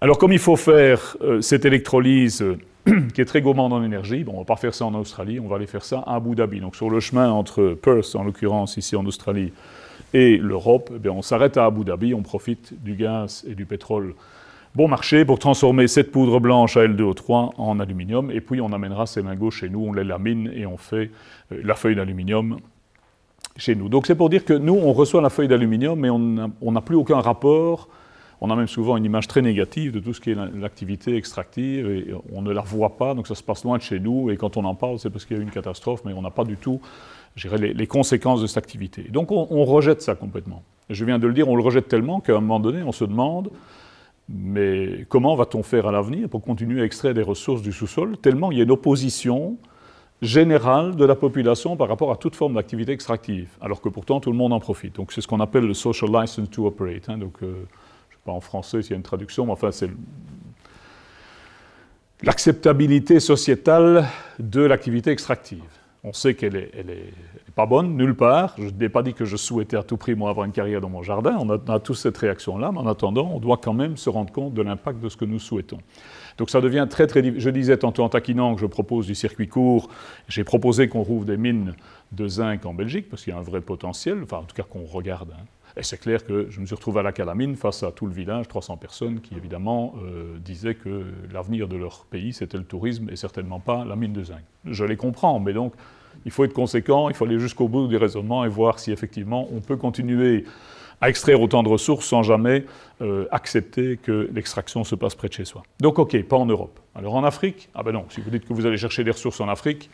[0.00, 2.44] Alors comme il faut faire euh, cette électrolyse
[3.14, 5.40] qui est très gourmande en énergie, bon, on ne va pas faire ça en Australie,
[5.40, 6.60] on va aller faire ça à Abu Dhabi.
[6.60, 9.52] Donc sur le chemin entre Perth, en l'occurrence ici en Australie,
[10.14, 14.14] et l'Europe, eh on s'arrête à Abu Dhabi, on profite du gaz et du pétrole
[14.74, 19.06] bon marché pour transformer cette poudre blanche à L2O3 en aluminium, et puis on amènera
[19.06, 21.10] ces lingots chez nous, on les lamine et on fait
[21.52, 22.58] euh, la feuille d'aluminium
[23.56, 23.88] chez nous.
[23.88, 26.96] Donc c'est pour dire que nous, on reçoit la feuille d'aluminium, mais on n'a plus
[26.96, 27.88] aucun rapport.
[28.40, 31.88] On a même souvent une image très négative de tout ce qui est l'activité extractive,
[31.90, 34.36] et on ne la voit pas, donc ça se passe loin de chez nous, et
[34.36, 36.30] quand on en parle, c'est parce qu'il y a eu une catastrophe, mais on n'a
[36.30, 36.80] pas du tout
[37.56, 39.02] les, les, conséquences de cette activité.
[39.02, 40.62] Donc on, rejette ça complètement.
[40.90, 43.04] Je viens de le dire, on le rejette tellement qu'à un moment donné, on se
[43.04, 43.50] demande
[44.28, 48.52] mais comment va-t-on faire à l'avenir pour continuer à extraire des ressources du sous-sol Tellement
[48.52, 49.56] il y a une opposition
[50.20, 54.30] générale de la population par rapport à toute forme d'activité extractive, alors que pourtant tout
[54.30, 54.96] le monde en profite.
[54.96, 57.08] Donc c'est ce qu'on appelle le social license to operate.
[57.08, 57.18] Hein.
[57.18, 57.54] Donc, euh,
[58.32, 59.90] en français s'il y a une traduction, mais enfin c'est
[62.22, 64.06] l'acceptabilité sociétale
[64.38, 65.62] de l'activité extractive.
[66.04, 67.12] On sait qu'elle est,
[67.56, 68.54] pas bonne nulle part.
[68.56, 70.88] Je n'ai pas dit que je souhaitais à tout prix, moi, avoir une carrière dans
[70.88, 71.36] mon jardin.
[71.40, 74.54] On a, tous cette réaction-là, mais en attendant, on doit quand même se rendre compte
[74.54, 75.78] de l'impact de ce que nous souhaitons.
[76.38, 77.38] Donc ça devient très, très...
[77.38, 79.90] Je disais tantôt en taquinant que je propose du circuit court.
[80.28, 81.74] J'ai proposé qu'on rouvre des mines
[82.12, 84.62] de zinc en Belgique, parce qu'il y a un vrai potentiel, enfin, en tout cas
[84.62, 85.32] qu'on regarde.
[85.32, 85.44] Hein.
[85.78, 88.12] Et c'est clair que je me suis retrouvé à la Calamine face à tout le
[88.12, 93.08] village, 300 personnes, qui évidemment euh, disaient que l'avenir de leur pays, c'était le tourisme
[93.10, 94.42] et certainement pas la mine de zinc.
[94.64, 95.74] Je les comprends, mais donc
[96.24, 99.46] il faut être conséquent, il faut aller jusqu'au bout du raisonnement et voir si effectivement
[99.54, 100.44] on peut continuer
[101.00, 102.64] à extraire autant de ressources sans jamais
[103.00, 105.62] euh, accepter que l'extraction se passe près de chez soi.
[105.80, 106.80] Donc ok, pas en Europe.
[106.96, 109.40] Alors en Afrique, ah ben non, si vous dites que vous allez chercher des ressources
[109.40, 109.90] en Afrique,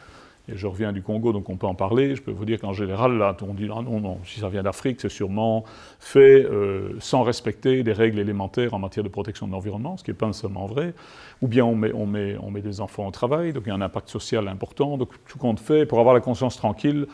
[0.47, 2.15] et je reviens du Congo, donc on peut en parler.
[2.15, 4.63] Je peux vous dire qu'en général, là, on dit ah non, non, si ça vient
[4.63, 5.65] d'Afrique, c'est sûrement
[5.99, 10.11] fait euh, sans respecter des règles élémentaires en matière de protection de l'environnement, ce qui
[10.11, 10.93] n'est pas seulement vrai.
[11.41, 14.49] Ou bien on met, des enfants au travail, donc il y a un impact social
[14.49, 14.99] important.
[14.99, 17.07] Donc tout compte fait, pour avoir la conscience tranquille,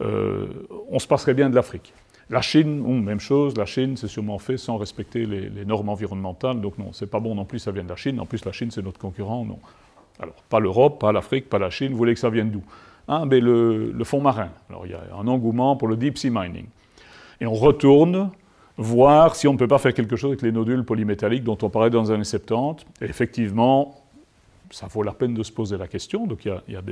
[0.00, 0.46] euh,
[0.90, 1.92] on se passerait bien de l'Afrique.
[2.30, 6.60] La Chine, même chose, la Chine, c'est sûrement fait sans respecter les, les normes environnementales,
[6.60, 8.20] donc non, c'est pas bon non plus, ça vient de la Chine.
[8.20, 9.58] En plus, la Chine, c'est notre concurrent, non.
[10.20, 12.62] Alors, pas l'Europe, pas l'Afrique, pas la Chine, vous voulez que ça vienne d'où
[13.10, 14.50] ah, ben le, fond marin.
[14.68, 16.66] Alors, il y a un engouement pour le deep sea mining.
[17.40, 18.30] Et on retourne
[18.76, 21.70] voir si on ne peut pas faire quelque chose avec les nodules polymétalliques dont on
[21.70, 22.84] parlait dans les années 70.
[23.00, 23.96] Et effectivement,
[24.70, 26.26] ça vaut la peine de se poser la question.
[26.26, 26.82] Donc, il y a,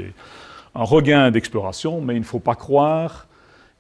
[0.74, 3.27] un regain d'exploration, mais il ne faut pas croire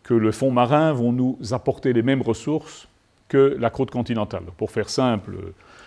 [0.02, 2.86] que le fond marin vont nous apporter les mêmes ressources
[3.28, 4.44] que la croûte continentale.
[4.56, 5.36] Pour faire simple,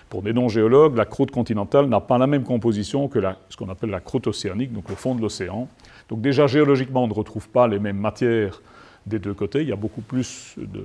[0.10, 3.91] pour des non-géologues, la croûte continentale n'a pas la même composition que ce qu'on appelle
[3.91, 5.68] la croûte océanique, donc le fond de l'océan.
[6.10, 8.62] Donc déjà, géologiquement, on ne retrouve pas les mêmes matières
[9.05, 9.62] des deux côtés.
[9.62, 10.84] Il y a beaucoup plus de,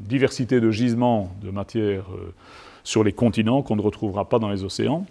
[0.00, 2.34] diversité de gisements de matières euh,
[2.84, 5.06] sur les continents qu'on ne retrouvera pas dans les océans.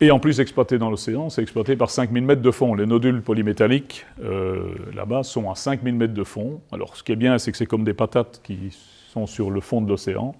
[0.00, 2.74] Et en plus, exploité dans l'océan, c'est exploité par 5000 mètres de fond.
[2.74, 6.60] Les nodules polymétalliques, euh, là-bas, sont à 5000 mètres de fond.
[6.72, 8.76] Alors, ce qui est bien, c'est que c'est comme des patates qui
[9.12, 10.34] sont sur le fond de l'océan.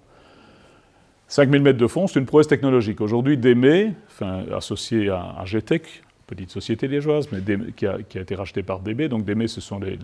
[1.34, 3.00] 5000 mètres de fond, c'est une prouesse technologique.
[3.00, 3.94] Aujourd'hui, DEME,
[4.54, 7.40] associé à, GTEC, petite société liégeoise, mais
[7.74, 9.98] qui, a, été rachetée par DB, donc DEME, ce sont les,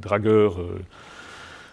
[0.00, 0.78] dragueurs euh,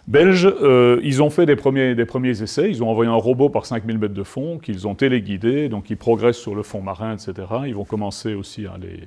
[0.07, 3.99] belges, euh, ils ont fait des premiers, essais, ils ont envoyé un robot par 5000
[3.99, 7.33] mètres de fond, qu'ils ont téléguidé, donc ils progressent sur le fond marin, etc.
[7.67, 9.01] Ils vont commencer aussi à les,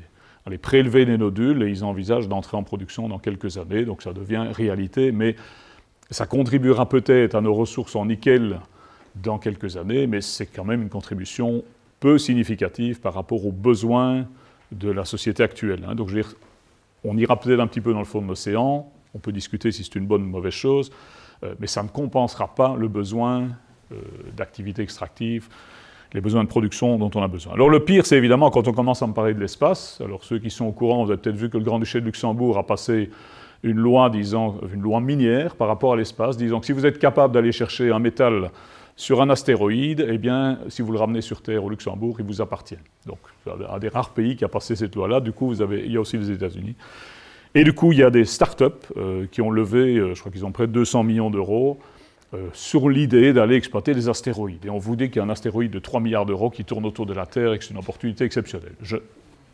[0.47, 4.03] à les prélever des nodules, et ils envisagent d'entrer en production dans quelques années, donc
[4.03, 5.35] ça devient réalité, mais
[6.09, 8.61] ça contribuera peut-être à nos ressources en nickel
[9.17, 11.65] dans quelques années, mais c'est quand même une contribution
[12.01, 14.27] peu significative par rapport aux besoins
[14.73, 15.85] de la société actuelle.
[15.89, 15.95] Hein.
[15.95, 16.35] Donc, je veux dire,
[17.05, 19.85] on ira peut-être un petit peu dans le fond de l'océan, on peut discuter si
[19.85, 20.93] c'est une bonne ou une mauvaise chose,
[21.61, 23.49] mais ça ne compensera pas le besoin
[24.37, 25.49] d'activité extractive,
[26.13, 27.55] les besoins de production dont on a besoin.
[27.55, 30.01] Alors le pire, c'est évidemment quand on commence à me parler de l'espace.
[30.05, 32.59] Alors ceux qui sont au courant, vous avez peut-être vu que le Grand-Duché de Luxembourg
[32.59, 33.11] a passé
[33.63, 36.99] une loi, disant, une loi minière par rapport à l'espace, disant que si vous êtes
[36.99, 38.51] capable d'aller chercher un métal
[38.99, 42.43] sur un astéroïde, eh bien, si vous le ramenez sur Terre au Luxembourg, il vous
[42.43, 42.79] appartient.
[43.07, 45.21] Donc, un des rares pays qui a passé cette loi-là.
[45.21, 46.75] Du coup, il y a aussi les États-Unis.
[47.55, 50.33] Et du coup, il y a des start-up euh, qui ont levé, euh, je crois
[50.33, 51.79] qu'ils ont près de 200 millions d'euros,
[52.35, 54.67] euh, sur l'idée d'aller exploiter les astéroïdes.
[54.67, 56.85] Et on vous dit qu'il y a un astéroïde de 3 milliards d'euros qui tourne
[56.85, 58.75] autour de la Terre et que c'est une opportunité exceptionnelle.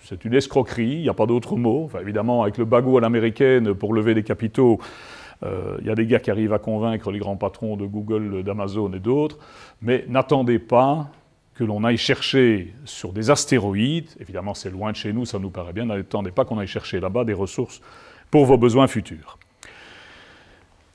[0.04, 1.90] c'est une escroquerie, il n'y a pas d'autre mot.
[2.00, 4.80] Évidemment, avec le bagot à l'américaine pour lever des capitaux,
[5.80, 8.92] il y a des gars qui arrivent à convaincre les grands patrons de Google, d'Amazon
[8.92, 9.38] et d'autres,
[9.82, 11.08] mais n'attendez pas
[11.54, 15.50] que l'on aille chercher sur des astéroïdes, évidemment c'est loin de chez nous, ça nous
[15.50, 17.80] paraît bien, n'attendez pas qu'on aille chercher là-bas des ressources
[18.30, 19.38] pour vos besoins futurs.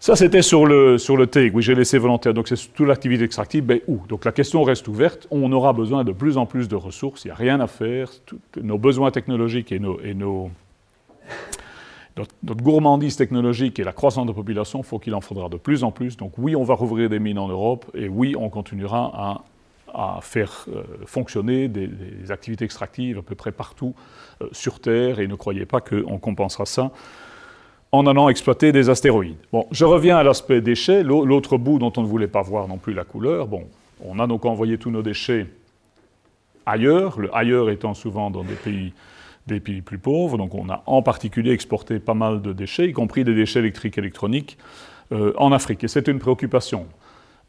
[0.01, 1.51] Ça, c'était sur le, sur le take.
[1.53, 2.33] Oui, j'ai laissé volontaire.
[2.33, 3.65] Donc, c'est toute l'activité extractive.
[3.65, 3.99] Ben, où?
[4.07, 5.27] Donc, la question reste ouverte.
[5.29, 7.25] On aura besoin de plus en plus de ressources.
[7.25, 8.09] Il n'y a rien à faire.
[8.61, 10.51] nos besoins technologiques et nos, et nos,
[12.19, 15.83] notre, gourmandise technologique et la croissance de la population, faut qu'il en faudra de plus
[15.83, 16.17] en plus.
[16.17, 19.43] Donc oui, on va rouvrir des mines en Europe et oui, on continuera
[19.91, 21.89] à, faire euh, fonctionner des,
[22.29, 23.95] activités extractives à peu près partout
[24.41, 26.91] euh, sur Terre et ne croyez pas qu'on compensera ça
[27.91, 29.39] en allant exploiter des astéroïdes.
[29.51, 32.77] Bon, je reviens à l'aspect déchets, l'autre bout dont on ne voulait pas voir non
[32.77, 33.47] plus la couleur.
[33.47, 33.63] Bon,
[34.05, 35.47] on a donc envoyé tous nos déchets
[36.67, 38.93] ailleurs, le ailleurs étant souvent dans des pays
[39.49, 40.37] des pays plus pauvres.
[40.37, 43.97] Donc on a en particulier exporté pas mal de déchets, y compris des déchets électriques
[43.97, 44.57] et électroniques,
[45.11, 45.83] euh, en Afrique.
[45.83, 46.87] Et c'est une préoccupation.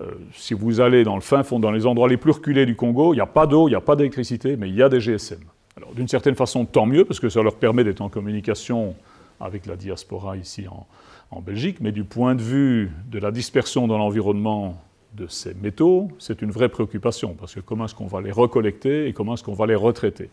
[0.01, 2.75] Euh, si vous allez dans le fin fond, dans les endroits les plus reculés du
[2.75, 4.89] Congo, il n'y a pas d'eau, il n'y a pas d'électricité, mais il y a
[4.89, 5.41] des GSM.
[5.77, 8.95] Alors d'une certaine façon, tant mieux, parce que ça leur permet d'être en communication
[9.41, 10.87] avec la diaspora ici en,
[11.31, 14.83] en Belgique, mais du point de vue de la dispersion dans l'environnement
[15.15, 19.07] de ces métaux, c'est une vraie préoccupation, parce que comment est-ce qu'on va les recollecter
[19.07, 20.31] et comment est-ce qu'on va les retraiter?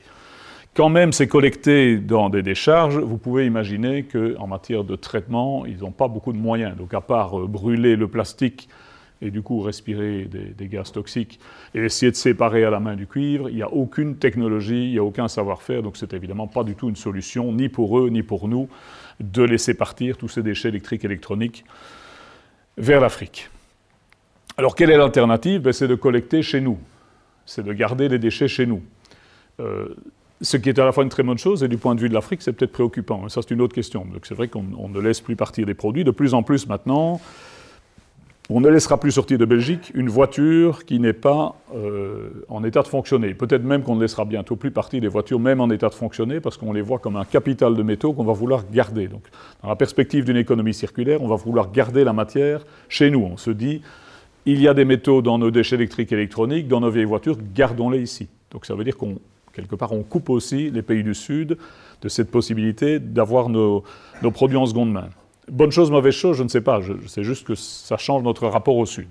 [0.73, 5.79] Quand même c'est collecté dans des décharges, vous pouvez imaginer qu'en matière de traitement, ils
[5.79, 6.77] n'ont pas beaucoup de moyens.
[6.77, 8.69] Donc à part euh, brûler le plastique
[9.21, 11.39] et du coup respirer des, gaz toxiques
[11.73, 14.91] et essayer de séparer à la main du cuivre, il n'y a aucune technologie, il
[14.91, 18.09] n'y a aucun savoir-faire, donc c'est évidemment pas du tout une solution, ni pour eux,
[18.09, 18.69] ni pour nous,
[19.19, 21.65] de laisser partir tous ces déchets électriques et électroniques
[22.77, 23.49] vers l'Afrique.
[24.57, 25.61] Alors quelle est l'alternative?
[25.61, 26.77] Ben, C'est de collecter chez nous,
[27.45, 28.83] c'est de garder les déchets chez nous.
[29.59, 29.95] Euh,
[30.41, 32.09] ce qui est à la fois une très bonne chose, et du point de vue
[32.09, 33.27] de l'Afrique, c'est peut-être préoccupant.
[33.29, 34.05] Ça, c'est une autre question.
[34.05, 36.03] Donc, c'est vrai qu'on ne laisse plus partir des produits.
[36.03, 37.19] De plus en plus maintenant,
[38.49, 42.81] on ne laissera plus sortir de Belgique une voiture qui n'est pas euh, en état
[42.81, 43.33] de fonctionner.
[43.33, 46.39] Peut-être même qu'on ne laissera bientôt plus partir des voitures même en état de fonctionner,
[46.39, 49.07] parce qu'on les voit comme un capital de métaux qu'on va vouloir garder.
[49.07, 49.23] Donc,
[49.63, 53.21] dans la perspective d'une économie circulaire, on va vouloir garder la matière chez nous.
[53.21, 53.81] On se dit,
[54.45, 57.37] il y a des métaux dans nos déchets électriques et électroniques, dans nos vieilles voitures,
[57.53, 58.29] gardons-les ici.
[58.51, 59.17] Donc ça veut dire qu'on
[59.57, 61.57] quelque part, on coupe aussi les pays du Sud
[62.01, 63.83] de cette possibilité d'avoir nos,
[64.33, 65.09] produits en seconde main.
[65.51, 66.79] Bonne chose, mauvaise chose, je ne sais pas.
[66.81, 69.07] Je, sais juste que ça change notre rapport au Sud.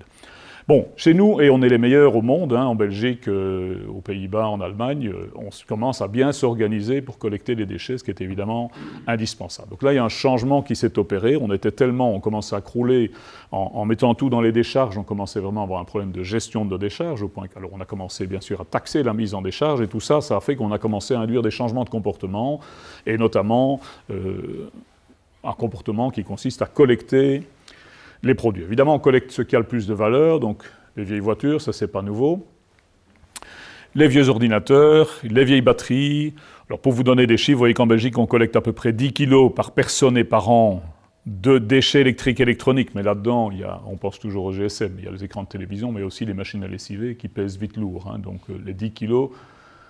[0.67, 4.01] Bon, chez nous, et on est les meilleurs au monde, hein, en Belgique, euh, aux
[4.01, 8.11] Pays-Bas, en Allemagne, euh, on commence à bien s'organiser pour collecter les déchets, ce qui
[8.11, 8.69] est évidemment
[9.07, 9.69] indispensable.
[9.69, 11.37] Donc là, il y a un changement qui s'est opéré.
[11.37, 13.11] On était tellement, on commençait à crouler
[13.53, 16.65] en, mettant tout dans les décharges, on commençait vraiment à avoir un problème de gestion
[16.65, 19.41] de décharges, au point alors on a commencé bien sûr à taxer la mise en
[19.41, 21.89] décharge, et tout ça, ça a fait qu'on a commencé à induire des changements de
[21.89, 22.59] comportement,
[23.05, 23.79] et notamment
[24.11, 24.69] euh,
[25.45, 27.43] un comportement qui consiste à collecter
[28.23, 28.63] les produits.
[28.63, 30.63] Évidemment, on collecte ce qui a le plus de valeur, donc
[30.95, 32.45] les vieilles voitures, ça c'est pas nouveau.
[33.95, 36.33] Les vieux ordinateurs, les vieilles batteries.
[36.69, 38.93] Alors pour vous donner des chiffres, vous voyez qu'en Belgique, on collecte à peu près
[38.93, 40.83] 10 kg par personne et par an
[41.25, 42.95] de déchets électriques et électroniques.
[42.95, 43.51] Mais là-dedans,
[43.85, 44.95] on pense toujours au GSM.
[44.97, 47.57] Il y a les écrans de télévision, mais aussi les machines à lessiver qui pèsent
[47.57, 48.11] vite lourd.
[48.13, 48.19] Hein.
[48.19, 49.29] Donc euh, les 10 kg,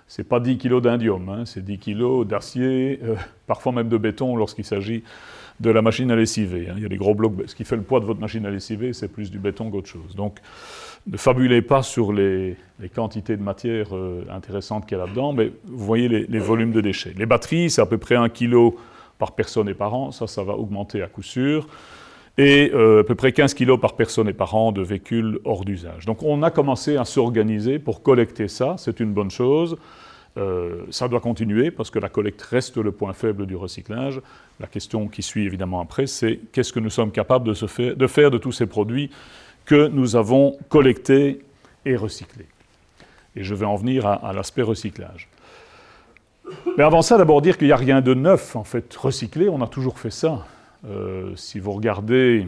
[0.07, 1.45] c'est pas 10 kg d'indium, hein.
[1.45, 3.15] c'est 10 kg d'acier, euh,
[3.45, 5.03] parfois même de béton lorsqu'il s'agit
[5.59, 6.67] de la machine à lessiver.
[6.69, 6.73] Hein.
[6.77, 7.33] Il y a des gros blocs.
[7.47, 9.89] Ce qui fait le poids de votre machine à lessiver, c'est plus du béton qu'autre
[9.89, 10.15] chose.
[10.15, 10.39] Donc,
[11.07, 12.57] ne fabulez pas sur les,
[12.93, 16.81] quantités de matière euh, intéressantes qu'il y a là-dedans, mais vous voyez les, volumes de
[16.81, 17.13] déchets.
[17.17, 18.73] Les batteries, c'est à peu près 1 kg
[19.17, 20.11] par personne et par an.
[20.11, 21.67] Ça, ça va augmenter à coup sûr.
[22.37, 25.65] Et euh, à peu près 15 kg par personne et par an de véhicules hors
[25.65, 26.05] d'usage.
[26.05, 29.75] Donc on a commencé à s'organiser pour collecter ça, c'est une bonne chose.
[30.37, 34.21] Euh, ça doit continuer parce que la collecte reste le point faible du recyclage.
[34.59, 38.37] La question qui suit évidemment après, c'est qu'est-ce que nous sommes capables de, faire, de,
[38.37, 39.11] tous ces produits
[39.65, 41.41] que nous avons collectés
[41.85, 42.47] et recyclés.
[43.35, 45.29] Et je vais en venir à, l'aspect recyclage.
[46.77, 48.55] Mais avant ça, d'abord dire qu'il n'y a rien de neuf.
[48.55, 50.45] En fait, recycler, on a toujours fait ça.
[50.87, 52.47] Euh, si vous regardez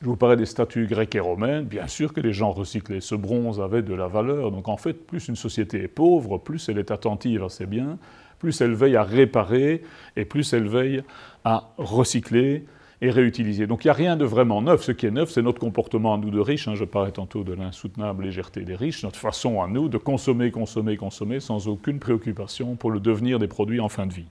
[0.00, 1.64] Je vous parlais des statues grecques et romaines.
[1.64, 3.00] Bien sûr que les gens recyclaient.
[3.00, 4.52] Ce bronze avait de la valeur.
[4.52, 7.98] Donc en fait, plus une société est pauvre, plus elle est attentive à ses biens,
[8.40, 9.82] plus elle veille à réparer
[10.16, 11.04] et plus elle veille
[11.44, 12.64] à recycler
[13.02, 13.66] et réutiliser.
[13.66, 14.82] Donc il n'y a rien de vraiment neuf.
[14.82, 16.68] Ce qui est neuf, c'est notre comportement à nous de riches.
[16.68, 16.74] Hein.
[16.74, 20.96] Je parlais tantôt de l'insoutenable légèreté des riches, notre façon à nous de consommer, consommer,
[20.96, 24.26] consommer sans aucune préoccupation pour le devenir des produits en fin de vie.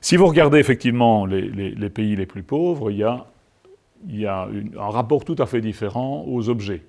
[0.00, 5.36] Si vous regardez effectivement les, pays les plus pauvres, il y a un rapport tout
[5.38, 6.82] à fait différent aux objets.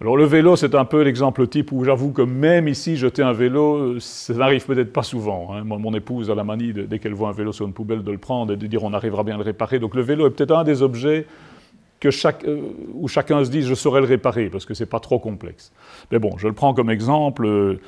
[0.00, 3.32] Alors le vélo, c'est un peu l'exemple type où j'avoue que même ici, jeter un
[3.32, 5.50] vélo, ça n'arrive peut-être pas souvent.
[5.52, 5.62] Hein.
[5.64, 8.18] Mon, épouse a la manie, dès qu'elle voit un vélo sur une poubelle, de le
[8.18, 9.78] prendre et de dire on arrivera bien à le réparer.
[9.78, 11.26] Donc le vélo est peut-être un des objets
[12.00, 12.60] que chaque, euh,
[12.92, 15.72] où chacun se dit je saurais le réparer, parce que ce n'est pas trop complexe.
[16.10, 17.78] Mais bon, je le prends comme exemple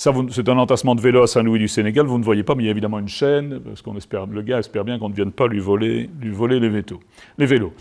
[0.00, 2.66] c'est un entassement de vélo à Saint-Louis du Sénégal, vous ne voyez pas, mais il
[2.66, 5.30] y a évidemment une chaîne, parce qu'on espère, le gars espère bien qu'on ne vienne
[5.30, 7.00] pas lui voler, lui voler les, vétos,
[7.36, 7.74] les vélos.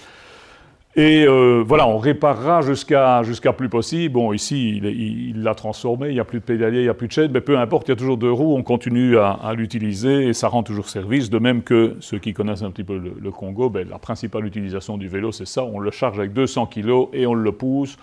[1.00, 4.16] Et euh, voilà, on réparera jusqu'à jusqu'à plus possible.
[4.16, 7.08] Bon, ici, il l'a transformé, il n'y a plus de pédalier, il n'y a plus
[7.08, 10.28] de chaîne, mais peu importe, il y a toujours deux roues, on continue à, l'utiliser
[10.28, 11.30] et ça rend toujours service.
[11.30, 14.98] De même que ceux qui connaissent un petit peu le, Congo, ben, la principale utilisation
[14.98, 17.98] du vélo, c'est ça, on le charge avec 200 kg et on le pousse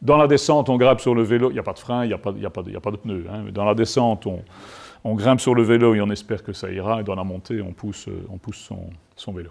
[0.00, 2.08] dans la descente, on grimpe sur le vélo, il n'y a pas de frein, il
[2.08, 3.26] n'y a, pas, de pneu.
[3.30, 4.26] Hein, dans la descente,
[5.04, 7.60] on, grimpe sur le vélo et on espère que ça ira, et dans la montée,
[7.60, 8.72] on pousse, on pousse
[9.14, 9.50] son, vélo.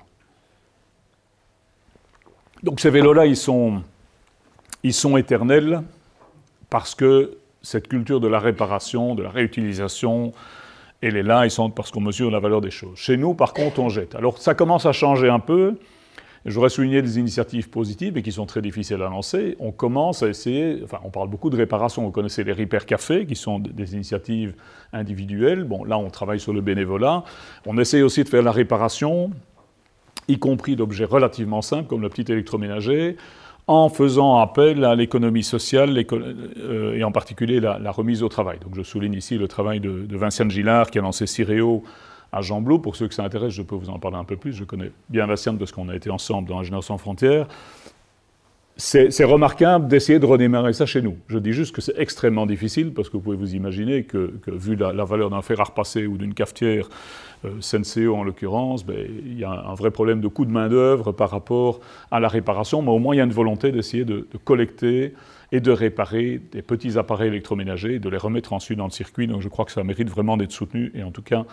[2.63, 3.81] Donc ces vélos-là, ils sont,
[4.83, 5.81] ils sont éternels
[6.69, 10.33] parce que cette culture de la réparation, de la réutilisation,
[11.01, 12.97] elle est là, ils sont parce qu'on mesure la valeur des choses.
[12.97, 14.15] Chez nous, par contre, on jette.
[14.15, 15.77] Alors ça commence à changer un peu.
[16.45, 19.57] J'aurais souligné des initiatives positives et qui sont très difficiles à lancer.
[19.59, 23.25] On commence à essayer, enfin on parle beaucoup de réparation, vous connaissez les Repair Café
[23.25, 24.53] qui sont des initiatives
[24.93, 25.65] individuelles.
[25.65, 27.25] Bon là on travaille sur le bénévolat.
[27.65, 29.31] On essaie aussi de faire la réparation,
[30.29, 33.17] y compris d'objets relativement simples comme le petit électroménager,
[33.67, 38.57] en faisant appel à l'économie sociale euh, et en particulier la, remise au travail.
[38.63, 41.83] Donc je souligne ici le travail de, de Vincent Gillard qui a lancé Ciréo
[42.31, 42.79] à Jean Blou.
[42.79, 44.53] Pour ceux que ça intéresse, je peux vous en parler un peu plus.
[44.53, 47.47] Je connais bien la science parce qu'on a été ensemble dans Ingénieurs sans frontières.
[48.77, 51.17] C'est remarquable d'essayer de redémarrer ça chez nous.
[51.27, 54.77] Je dis juste que c'est extrêmement difficile parce que vous pouvez vous imaginer que, vu
[54.77, 56.87] la, valeur d'un fer à repasser ou d'une cafetière,
[57.61, 61.29] Senseo en l'occurrence, ben, il y a un, vrai problème de coût de main-d'œuvre par
[61.29, 61.79] rapport
[62.11, 65.13] à la réparation, mais au moins il y a une volonté d'essayer de, de collecter
[65.51, 69.27] et de réparer des petits appareils électroménagers et de les remettre ensuite dans le circuit.
[69.27, 71.45] Donc je crois que ça mérite vraiment d'être soutenu et en tout cas,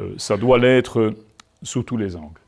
[0.00, 1.12] euh, ça doit l'être
[1.62, 2.40] sous tous les angles.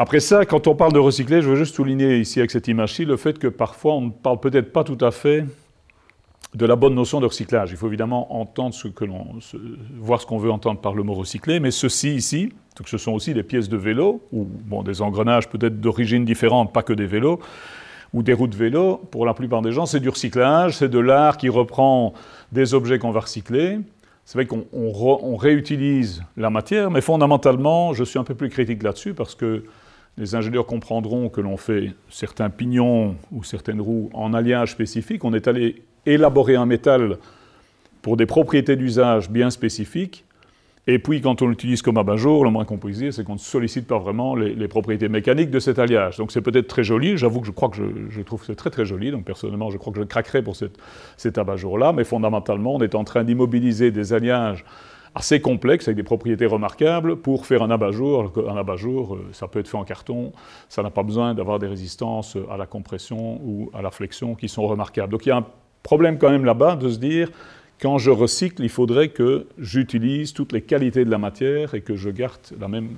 [0.00, 3.04] Après ça, quand on parle de recycler, je veux juste souligner ici avec cette image-ci
[3.04, 5.44] le fait que parfois on ne parle peut-être pas tout à fait
[6.54, 7.70] de la bonne notion de recyclage.
[7.70, 9.26] Il faut évidemment entendre ce que l'on,
[9.98, 12.52] voir ce qu'on veut entendre par le mot recycler, mais ceci ici,
[12.86, 16.82] ce sont aussi des pièces de vélo, ou bon, des engrenages peut-être d'origine différente, pas
[16.82, 17.40] que des vélos,
[18.14, 20.98] ou des roues de vélo, pour la plupart des gens, c'est du recyclage, c'est de
[20.98, 22.14] l'art qui reprend
[22.52, 23.80] des objets qu'on va recycler.
[24.24, 29.14] C'est vrai qu'on réutilise la matière, mais fondamentalement, je suis un peu plus critique là-dessus
[29.14, 29.64] parce que
[30.18, 35.24] les ingénieurs comprendront que l'on fait certains pignons ou certaines roues en alliage spécifique.
[35.24, 35.82] On est allé
[36.12, 37.18] élaborer un métal
[38.02, 40.24] pour des propriétés d'usage bien spécifiques
[40.90, 43.38] et puis, quand on l'utilise comme abat-jour, le moins qu'on puisse dire, c'est qu'on ne
[43.38, 46.16] sollicite pas vraiment les, propriétés mécaniques de cet alliage.
[46.16, 47.18] Donc, c'est peut-être très joli.
[47.18, 47.76] J'avoue que je crois que
[48.08, 49.10] je, trouve que c'est très, très joli.
[49.10, 51.92] Donc, personnellement, je crois que je craquerai pour cet abat-jour-là.
[51.92, 54.64] Mais fondamentalement, on est en train d'immobiliser des alliages
[55.14, 58.32] assez complexes, avec des propriétés remarquables, pour faire un abat-jour.
[58.48, 60.32] Un abat-jour, euh, ça peut être fait en carton.
[60.70, 64.48] Ça n'a pas besoin d'avoir des résistances à la compression ou à la flexion qui
[64.48, 65.12] sont remarquables.
[65.12, 65.46] Donc, il y a un
[65.88, 67.30] problème quand même là-bas de se dire
[67.80, 71.96] quand je recycle, il faudrait que j'utilise toutes les qualités de la matière et que
[71.96, 72.90] je garde la même,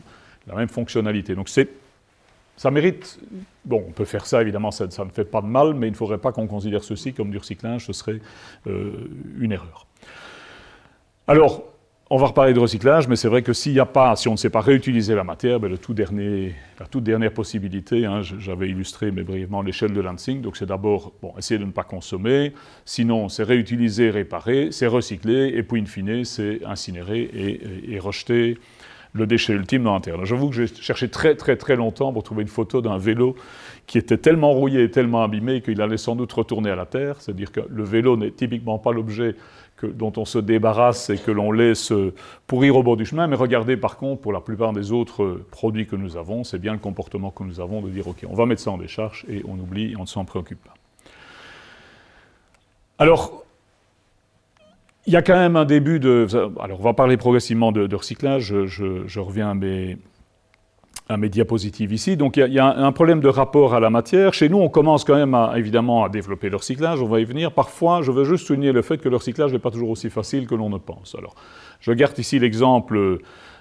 [0.49, 1.37] la même fonctionnalité.
[1.37, 3.21] Donc ça mérite,
[3.65, 5.97] bon, on peut faire ça évidemment, ça, ne fait pas de mal, mais il ne
[5.97, 8.21] faudrait pas qu'on considère ceci comme du recyclage, ce serait
[8.67, 8.91] euh,
[9.39, 9.87] une erreur.
[11.29, 11.63] Alors,
[12.13, 14.33] on va reparler de recyclage, mais c'est vrai que s'il n'y a pas, si on
[14.33, 19.23] ne sait pas réutiliser la matière, ben la toute dernière possibilité, hein, j'avais illustré mais
[19.23, 22.53] brièvement l'échelle de Lansing, donc c'est d'abord bon, essayer de ne pas consommer,
[22.85, 28.59] sinon c'est réutiliser, réparer, c'est recycler, et puis in fine c'est incinérer et, et, rejeter
[29.13, 30.25] le déchet ultime dans la terre.
[30.27, 33.37] J'avoue que j'ai cherché très très très longtemps pour trouver une photo d'un vélo
[33.87, 37.21] qui était tellement rouillé et tellement abîmé qu'il allait sans doute retourner à la terre,
[37.21, 39.37] c'est-à-dire que le vélo n'est typiquement pas l'objet
[39.87, 41.93] dont on se débarrasse et que l'on laisse
[42.47, 43.27] pourrir au bord du chemin.
[43.27, 46.73] Mais regardez par contre, pour la plupart des autres produits que nous avons, c'est bien
[46.73, 49.43] le comportement que nous avons de dire OK, on va mettre ça en décharge et
[49.47, 50.75] on oublie et on ne s'en préoccupe pas.
[52.99, 53.45] Alors,
[55.07, 56.27] il y a quand même un début de.
[56.61, 58.55] Alors, on va parler progressivement de, recyclage.
[58.67, 59.97] Je, reviens à mes,
[61.11, 62.17] à mes diapositives ici.
[62.17, 64.33] Donc il y, a un problème de rapport à la matière.
[64.33, 67.25] Chez nous, on commence quand même à, évidemment à développer le recyclage, on va y
[67.25, 67.51] venir.
[67.51, 70.47] Parfois, je veux juste souligner le fait que le recyclage n'est pas toujours aussi facile
[70.47, 71.17] que l'on ne pense.
[71.19, 71.35] Alors,
[71.81, 73.19] je garde ici l'exemple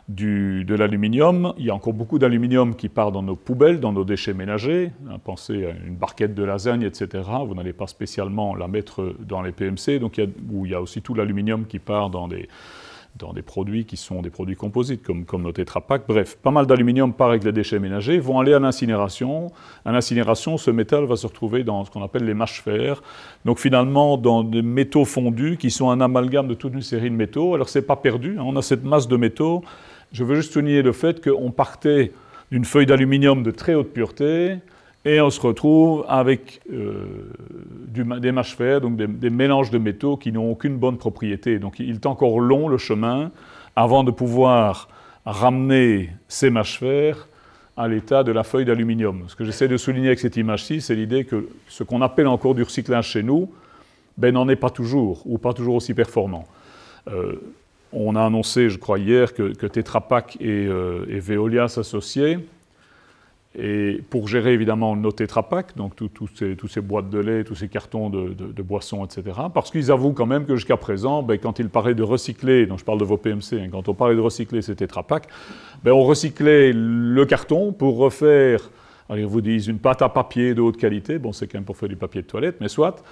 [0.10, 1.54] de l'aluminium.
[1.58, 4.91] Il y a encore beaucoup d'aluminium qui part dans nos poubelles, dans nos déchets ménagers.
[5.24, 7.24] Pensez à une barquette de lasagne, etc.
[7.47, 10.22] Vous n'allez pas spécialement la mettre dans les PMC, donc
[10.52, 12.47] où il y a aussi tout l'aluminium qui part dans des
[13.18, 16.03] dans des produits qui sont des produits composites, comme, comme nos tétrapacks.
[16.07, 19.51] Bref, pas mal d'aluminium part avec les déchets ménagers, vont aller à l'incinération.
[19.84, 23.01] À l'incinération, ce métal va se retrouver dans ce qu'on appelle les mâches fer.
[23.45, 27.16] Donc finalement, dans des métaux fondus qui sont un amalgame de toute une série de
[27.16, 27.55] métaux.
[27.55, 28.43] Alors c'est pas perdu, hein.
[28.45, 29.64] on a cette masse de métaux.
[30.12, 32.14] Je veux juste souligner le fait qu'on partait
[32.51, 34.57] d'une feuille d'aluminium de très haute pureté,
[35.06, 37.32] et on se retrouve avec euh,
[37.88, 41.58] des mâches fer, donc des, mélanges de métaux qui n'ont aucune bonne propriété.
[41.58, 43.32] Donc il est encore long le chemin
[43.76, 44.89] avant de pouvoir
[45.26, 47.28] ramener ces mâches fer
[47.78, 49.24] à l'état de la feuille d'aluminium.
[49.28, 52.54] Ce que j'essaie de souligner avec cette image-ci, c'est l'idée que ce qu'on appelle encore
[52.54, 53.50] du recyclage chez nous,
[54.18, 56.45] ben, n'en est pas toujours, ou pas toujours aussi performant.
[57.08, 57.36] Euh,
[57.93, 62.39] on a annoncé, je crois hier, que, Tetra Pak et, euh, et Veolia s'associaient
[63.58, 68.10] et pour gérer évidemment nos tétrapacks, donc toutes ces, boîtes de lait, tous ces cartons
[68.10, 69.24] de, boissons, etc.
[69.54, 72.80] Parce qu'ils avouent quand même que jusqu'à présent, ben, quand ils parlaient de recycler, donc
[72.80, 75.28] je parle de vos PMC, hein, quand on parlait de recycler ces tétrapacks,
[75.84, 78.70] ben, on recyclait le carton pour refaire,
[79.10, 81.66] alors ils vous disent une pâte à papier de haute qualité, bon c'est quand même
[81.66, 83.04] pour faire du papier de toilette, mais soit,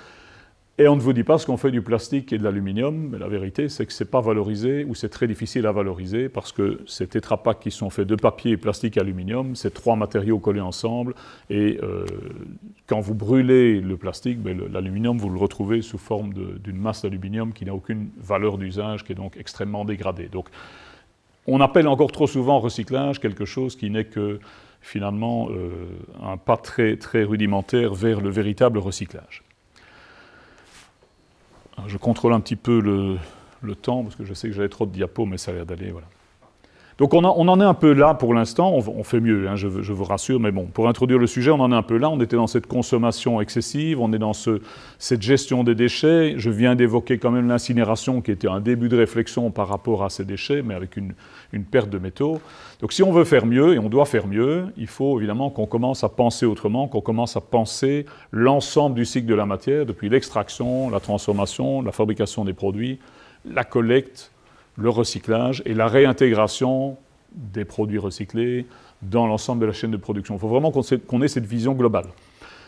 [0.80, 3.18] et on ne vous dit pas ce qu'on fait du plastique et de l'aluminium, mais
[3.18, 6.52] la vérité, c'est que ce n'est pas valorisé ou c'est très difficile à valoriser parce
[6.52, 10.62] que ces tétrapacks qui sont faits de papier, plastique et aluminium, c'est trois matériaux collés
[10.62, 11.16] ensemble.
[11.50, 12.06] Et euh,
[12.86, 17.54] quand vous brûlez le plastique, ben, l'aluminium, vous le retrouvez sous forme d'une masse d'aluminium
[17.54, 20.28] qui n'a aucune valeur d'usage, qui est donc extrêmement dégradée.
[20.28, 20.48] Donc,
[21.48, 24.40] on appelle encore trop souvent recyclage quelque chose qui n'est que
[24.82, 25.72] finalement euh,
[26.22, 29.42] un pas très, très rudimentaire vers le véritable recyclage.
[31.86, 34.92] Je contrôle un petit peu le, temps, parce que je sais que j'avais trop de
[34.92, 35.92] diapos, mais ça a l'air d'aller.
[35.92, 36.08] Voilà.
[36.98, 40.04] Donc on, en est un peu là pour l'instant, on, fait mieux, hein, je, vous
[40.04, 42.36] rassure, mais bon, pour introduire le sujet, on en est un peu là, on était
[42.36, 47.30] dans cette consommation excessive, on est dans cette gestion des déchets, je viens d'évoquer quand
[47.30, 50.98] même l'incinération qui était un début de réflexion par rapport à ces déchets, mais avec
[50.98, 52.42] une perte de métaux.
[52.82, 55.68] Donc si on veut faire mieux, et on doit faire mieux, il faut évidemment qu'on
[55.68, 60.10] commence à penser autrement, qu'on commence à penser l'ensemble du cycle de la matière, depuis
[60.10, 62.98] l'extraction, la transformation, la fabrication des produits,
[63.46, 64.32] la collecte,
[64.78, 66.98] le recyclage et la réintégration
[67.34, 68.66] des produits recyclés
[69.02, 70.36] dans l'ensemble de la chaîne de production.
[70.36, 72.08] Il faut vraiment qu'on ait cette vision globale.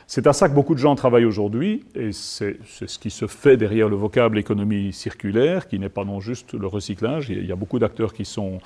[0.06, 3.58] C'est à ça que beaucoup de gens travaillent aujourd'hui, et c'est ce qui se fait
[3.58, 7.56] derrière le vocable économie circulaire, qui n'est pas non juste le recyclage, il y a
[7.56, 8.60] beaucoup d'acteurs qui sont,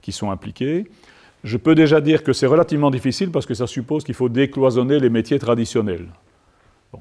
[0.00, 0.86] qui sont impliqués.
[1.44, 4.98] Je peux déjà dire que c'est relativement difficile parce que ça suppose qu'il faut décloisonner
[4.98, 6.06] les métiers traditionnels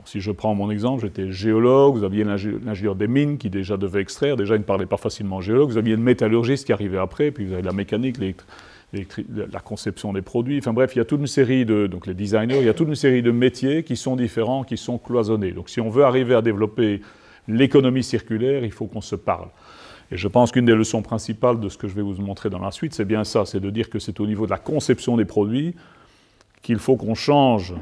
[0.05, 4.01] si je prends mon exemple, j'étais géologue, vous aviez l'ingénieur des mines qui déjà devait
[4.01, 7.31] extraire, déjà il ne parlait pas facilement géologue, vous aviez le métallurgiste qui arrivait après,
[7.31, 8.17] puis vous avez la mécanique,
[8.93, 12.13] la conception des produits, enfin bref, il y a toute une série de, donc les
[12.13, 15.51] designers, il y a toute une série de métiers qui sont différents, qui sont cloisonnés.
[15.51, 17.01] Donc si on veut arriver à développer
[17.47, 19.47] l'économie circulaire, il faut qu'on se parle.
[20.11, 22.59] Et je pense qu'une des leçons principales de ce que je vais vous montrer dans
[22.59, 25.17] la suite, c'est bien ça, c'est de dire que c'est au niveau de la conception
[25.17, 25.75] des produits
[26.61, 27.73] qu'il faut qu'on change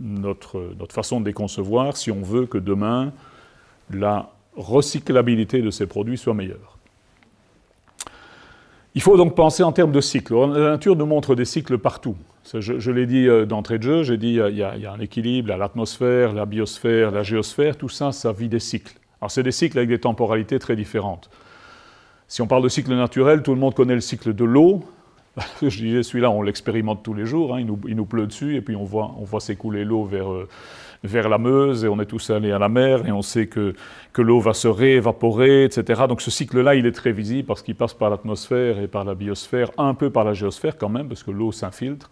[0.00, 3.12] notre, notre façon de les concevoir si on veut que demain,
[3.90, 6.78] la recyclabilité de ces produits soit meilleure.
[8.94, 10.34] Il faut donc penser en termes de cycles.
[10.34, 12.16] La nature nous montre des cycles partout.
[12.52, 14.92] Je, l'ai dit euh, d'entrée de jeu, j'ai dit il y, a, il y, a,
[14.92, 18.94] un équilibre, l'atmosphère, la biosphère, la géosphère, tout ça, ça vit des cycles.
[19.20, 21.30] Alors c'est des cycles avec des temporalités très différentes.
[22.28, 24.84] Si on parle de cycle naturel, tout le monde connaît le cycle de l'eau,
[25.62, 27.60] je disais, celui-là, on l'expérimente tous les jours, hein.
[27.60, 30.30] il, nous, il, nous, pleut dessus, et puis on voit, on voit s'écouler l'eau vers,
[30.30, 30.48] euh,
[31.02, 33.74] vers la Meuse, et on est tous allés à la mer, et on sait que,
[34.12, 36.02] que l'eau va se réévaporer, etc.
[36.08, 39.14] Donc ce cycle-là, il est très visible parce qu'il passe par l'atmosphère et par la
[39.14, 42.10] biosphère, un peu par la géosphère quand même, parce que l'eau s'infiltre.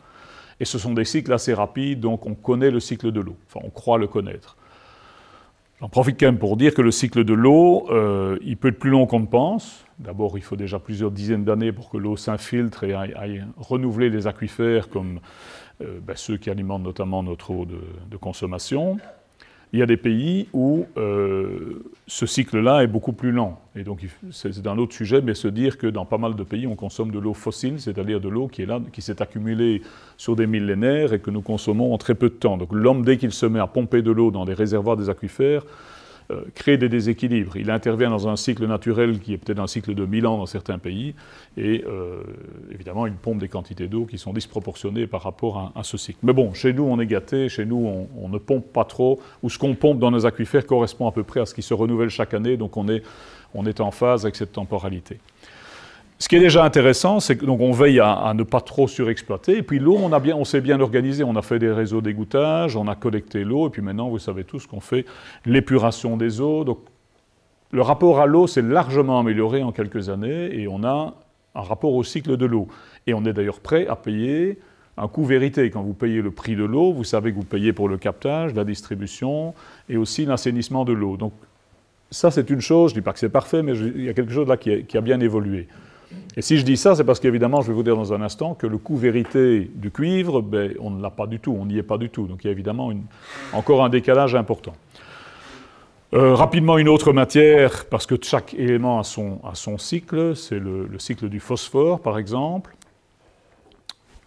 [0.59, 3.65] Et ce sont des cycles assez rapides, donc on connaît le cycle de l'eau, enfin
[3.65, 4.57] on croit le connaître.
[5.83, 8.79] J'en profite quand même pour dire que le cycle de l'eau, euh, il peut être
[8.79, 9.85] plus long qu'on ne pense.
[9.99, 14.29] D'abord, il faut déjà plusieurs dizaines d'années pour que l'eau s'infiltre et aille, renouveler les
[14.29, 15.19] aquifères comme
[15.81, 18.99] euh, ben, ceux qui alimentent notamment notre eau de consommation
[19.73, 23.59] il y a des pays où euh, ce cycle-là est beaucoup plus lent.
[23.75, 26.67] Et donc, c'est un autre sujet, mais se dire que dans pas mal de pays,
[26.67, 29.81] on consomme de l'eau fossile, c'est-à-dire de l'eau qui est là, qui s'est accumulée
[30.19, 32.59] sur des millénaires et que nous consommons en très peu de temps.
[32.59, 35.65] Donc, l'homme, dès qu'il se met à pomper de l'eau dans des réservoirs des aquifères,
[36.55, 37.57] crée des déséquilibres.
[37.57, 40.47] Il intervient dans un cycle naturel qui est peut-être un cycle de 1000 ans dans
[40.47, 41.15] certains pays,
[41.57, 42.23] et euh,
[42.73, 46.19] évidemment, il pompe des quantités d'eau qui sont disproportionnées par rapport à, ce cycle.
[46.23, 49.21] Mais bon, chez nous, on est gâté, chez nous, on, on, ne pompe pas trop,
[49.43, 51.75] ou ce qu'on pompe dans nos aquifères correspond à peu près à ce qui se
[51.75, 53.03] renouvelle chaque année, donc on est,
[53.55, 55.19] on est en phase avec cette temporalité.
[56.23, 59.57] Ce qui est déjà intéressant, c'est qu'on veille à, ne pas trop surexploiter.
[59.57, 61.25] Et puis l'eau, on, on s'est bien organisé.
[61.25, 63.67] On a fait des réseaux d'égouttage, on a collecté l'eau.
[63.67, 65.05] Et puis maintenant, vous savez tous qu'on fait
[65.47, 66.63] l'épuration des eaux.
[66.63, 66.79] Donc
[67.73, 70.57] le rapport à l'eau s'est largement amélioré en quelques années.
[70.57, 71.13] Et on a
[71.57, 72.69] un rapport au cycle de l'eau.
[73.09, 74.61] Et on est d'ailleurs prêt à payer
[74.99, 75.71] un coût vérité.
[75.71, 78.55] Quand vous payez le prix de l'eau, vous savez que vous payez pour le captage,
[78.55, 79.55] la distribution
[79.89, 81.17] et aussi l'assainissement de l'eau.
[81.17, 81.33] Donc
[82.13, 82.93] ça, c'est une chose.
[82.93, 84.97] Je ne dis pas que c'est parfait, mais il y a quelque chose là qui
[84.97, 85.67] a bien évolué.
[86.37, 88.55] Et si je dis ça, c'est parce qu'évidemment, je vais vous dire dans un instant
[88.55, 91.77] que le coût vérité du cuivre, ben, on ne l'a pas du tout, on n'y
[91.77, 92.27] est pas du tout.
[92.27, 92.91] Donc il y a évidemment
[93.53, 94.73] encore un décalage important.
[96.15, 100.89] Euh, rapidement, une autre matière, parce que chaque élément a son, son cycle, c'est le,
[100.99, 102.75] cycle du phosphore, par exemple,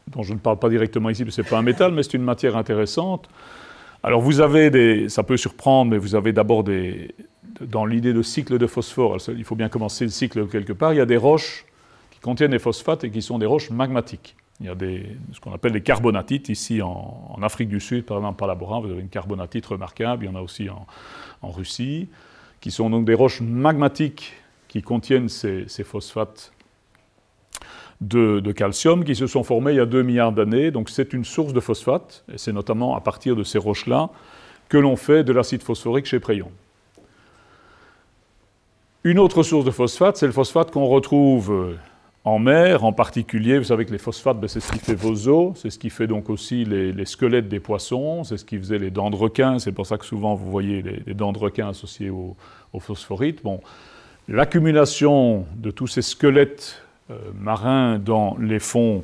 [0.08, 2.02] dont je ne parle pas directement ici, parce que ce n'est pas un métal, mais
[2.02, 3.30] c'est une matière intéressante.
[4.04, 7.14] Alors vous avez des, ça peut surprendre, mais vous avez d'abord des,
[7.62, 10.98] dans l'idée de cycle de phosphore, il faut bien commencer le cycle quelque part, il
[10.98, 11.66] y a des roches
[12.26, 14.36] contiennent des phosphates et qui sont des roches magmatiques.
[14.60, 18.18] Il y a des, ce qu'on appelle des carbonatites ici en, Afrique du Sud, par
[18.18, 20.88] exemple par Labora, vous avez une carbonatite remarquable, il y en a aussi en,
[21.52, 22.10] Russie,
[22.62, 24.34] qui sont donc des roches magmatiques
[24.68, 26.52] qui contiennent ces, phosphates
[28.02, 30.72] de, de, calcium qui se sont formés il y a 2 milliards d'années.
[30.72, 34.10] Donc c'est une source de phosphate, et c'est notamment à partir de ces roches-là
[34.68, 36.50] que l'on fait de l'acide phosphorique chez Prayon.
[39.04, 41.78] Une autre source de phosphate, c'est le phosphate qu'on retrouve
[42.26, 45.28] en mer, en particulier, vous savez que les phosphates, ben, c'est ce qui fait vos
[45.28, 48.80] os, c'est ce qui fait donc aussi les, squelettes des poissons, c'est ce qui faisait
[48.80, 51.70] les dents de requin, c'est pour ça que souvent vous voyez les, dents de requin
[51.70, 52.36] associées aux
[52.74, 53.44] au phosphorites.
[53.44, 53.62] Bon,
[54.28, 59.04] l'accumulation de tous ces squelettes euh, marins dans les fonds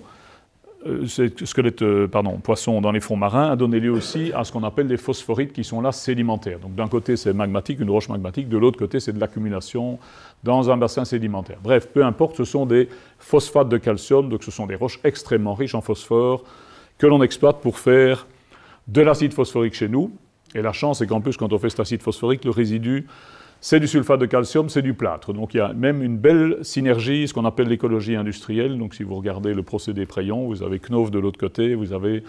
[0.88, 4.43] euh, ces squelettes, euh, pardon, poissons dans les fonds marins a donné lieu aussi à
[4.43, 6.59] ce qu'on appelle des phosphorites qui sont là sédimentaires.
[6.59, 9.99] Donc d'un côté c'est magmatique, une roche magmatique, de l'autre côté c'est de l'accumulation
[10.43, 11.59] dans un bassin sédimentaire.
[11.63, 15.53] Bref, peu importe, ce sont des phosphates de calcium, donc ce sont des roches extrêmement
[15.53, 16.43] riches en phosphore
[16.97, 18.25] que l'on exploite pour faire
[18.88, 20.11] de l'acide phosphorique chez nous.
[20.55, 23.05] Et la chance c'est qu'en plus quand on fait cet acide phosphorique, le résidu
[23.64, 25.34] c'est du sulfate de calcium, c'est du plâtre.
[25.34, 28.78] Donc il y a même une belle synergie, ce qu'on appelle l'écologie industrielle.
[28.78, 32.24] Donc si vous regardez le procédé Prayon, vous avez Knauf de l'autre côté, vous avez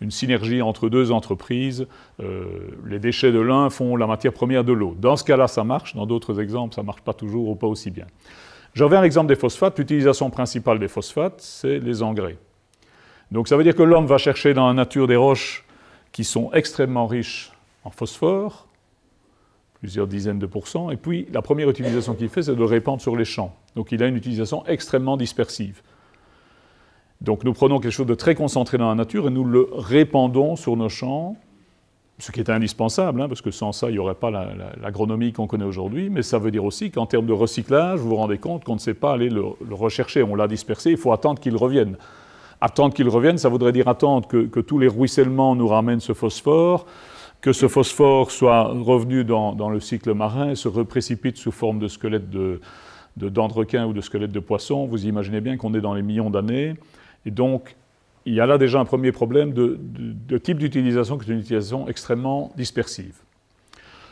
[0.00, 1.86] une synergie entre deux entreprises.
[2.22, 2.44] Euh,
[2.86, 4.98] les déchets de l'un font la matière première de l'autre.
[5.00, 5.96] Dans ce cas-là, ça marche.
[5.96, 8.06] Dans d'autres exemples, ça ne marche pas toujours ou pas aussi bien.
[8.78, 9.78] Reviens à l'exemple des phosphates.
[9.78, 12.36] L'utilisation principale des phosphates, c'est les engrais.
[13.32, 15.64] Donc ça veut dire que l'homme va chercher dans la nature des roches
[16.12, 17.50] qui sont extrêmement riches
[17.84, 18.65] en phosphore,
[19.86, 20.90] plusieurs dizaines de pourcents.
[20.90, 23.54] Et puis, la première utilisation qu'il fait, c'est de le répandre sur les champs.
[23.76, 25.80] Donc, il a une utilisation extrêmement dispersive.
[27.20, 30.56] Donc, nous prenons quelque chose de très concentré dans la nature et nous le répandons
[30.56, 31.36] sur nos champs,
[32.18, 34.32] ce qui est indispensable, hein, parce que sans ça, il n'y aurait pas
[34.82, 36.10] l'agronomie qu'on connaît aujourd'hui.
[36.10, 38.80] Mais ça veut dire aussi qu'en termes de recyclage, vous vous rendez compte qu'on ne
[38.80, 40.24] sait pas aller le, rechercher.
[40.24, 41.96] On l'a dispersé, il faut attendre qu'il revienne.
[42.60, 46.12] Attendre qu'il revienne, ça voudrait dire attendre que, que tous les ruissellements nous ramènent ce
[46.12, 46.86] phosphore
[47.40, 52.30] que ce phosphore soit revenu dans, le cycle marin se reprécipite sous forme de squelette
[52.30, 52.60] de,
[53.16, 56.74] de ou de squelette de poisson, vous imaginez bien qu'on est dans les millions d'années.
[57.24, 57.76] Et donc,
[58.26, 59.78] il y a là déjà un premier problème de,
[60.38, 63.14] type d'utilisation qui est une utilisation extrêmement dispersive.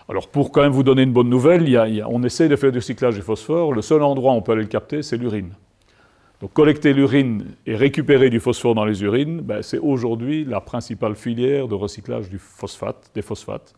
[0.09, 1.64] Alors, pour quand même vous donner une bonne nouvelle,
[2.09, 3.72] on essaie de faire du cyclage du phosphore.
[3.72, 5.53] Le seul endroit où on peut aller le capter, c'est l'urine.
[6.45, 11.14] Donc collecter l'urine et récupérer du phosphore dans les urines, ben, c'est aujourd'hui la principale
[11.14, 13.72] filière de recyclage du phosphate, des phosphates.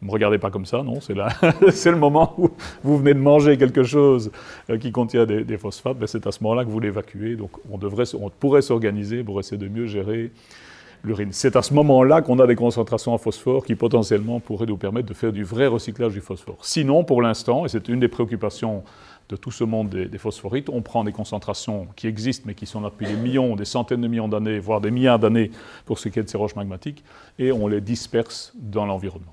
[0.00, 1.14] Ne me regardez pas comme ça, non, c'est,
[1.72, 2.50] c'est le moment où
[2.84, 4.30] vous venez de manger quelque chose
[4.70, 7.34] euh, qui contient des, phosphates, ben, c'est à ce moment-là que vous l'évacuez.
[7.34, 10.30] Donc on, devrait, on pourrait s'organiser pour essayer de mieux gérer
[11.02, 11.30] l'urine.
[11.32, 15.08] C'est à ce moment-là qu'on a des concentrations en phosphore qui potentiellement pourraient nous permettre
[15.08, 16.58] de faire du vrai recyclage du phosphore.
[16.62, 18.84] Sinon, pour l'instant, et c'est une des préoccupations
[19.32, 22.82] de tout ce monde des, phosphorites, on prend des concentrations qui existent mais qui sont
[22.82, 25.50] là depuis des millions, des centaines de millions d'années, voire des milliards d'années
[25.86, 27.02] pour ce qui est de ces roches magmatiques,
[27.38, 29.32] et on les disperse dans l'environnement.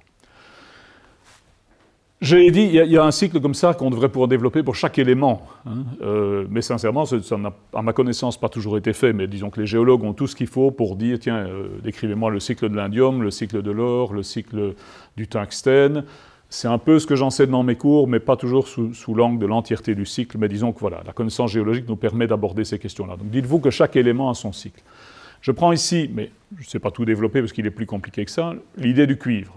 [2.21, 4.99] J'ai dit, il y, a un cycle comme ça qu'on devrait pouvoir développer pour chaque
[4.99, 5.47] élément.
[5.65, 5.85] Hein.
[6.01, 9.13] Euh, mais sincèrement, ça n'a, à ma connaissance, pas toujours été fait.
[9.13, 12.29] Mais disons que les géologues ont tout ce qu'il faut pour dire tiens, euh, décrivez-moi
[12.29, 14.75] le cycle de l'indium, le cycle de l'or, le cycle
[15.15, 16.03] du tungstène,
[16.49, 19.45] c'est un peu ce que j'enseigne dans mes cours, mais pas toujours sous, l'angle de
[19.45, 20.37] l'entièreté du cycle.
[20.39, 23.17] Mais disons que voilà, la connaissance géologique nous permet d'aborder ces questions-là.
[23.17, 24.81] Donc dites-vous que chaque élément a son cycle.
[25.41, 28.25] Je prends ici, mais je ne sais pas tout développer parce qu'il est plus compliqué
[28.25, 29.53] que ça, l'idée du cuivre.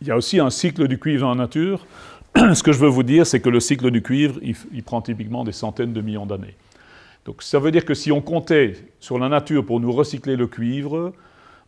[0.00, 1.86] il y a aussi un cycle du cuivre en nature.
[2.54, 5.44] Ce que je veux vous dire, c'est que le cycle du cuivre, il, prend typiquement
[5.44, 6.56] des centaines de millions d'années.
[7.24, 10.48] Donc ça veut dire que si on comptait sur la nature pour nous recycler le
[10.48, 11.12] cuivre,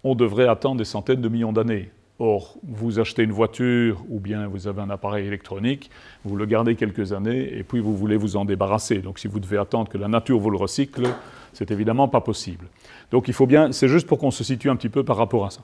[0.03, 1.91] on devrait attendre des centaines de millions d'années.
[2.19, 5.91] Or, vous achetez une voiture ou bien vous avez un appareil électronique,
[6.25, 8.99] vous le gardez quelques années et puis vous voulez vous en débarrasser.
[8.99, 11.05] Donc si vous devez attendre que la nature vous le recycle,
[11.53, 12.67] c'est évidemment pas possible.
[13.11, 15.47] Donc il faut bien, c'est juste pour qu'on se situe un petit peu par rapport
[15.47, 15.63] à ça.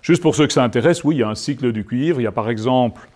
[0.00, 2.20] Juste pour ceux que ça intéresse, oui, il y a un cycle du cuivre.
[2.20, 3.08] Il y a par exemple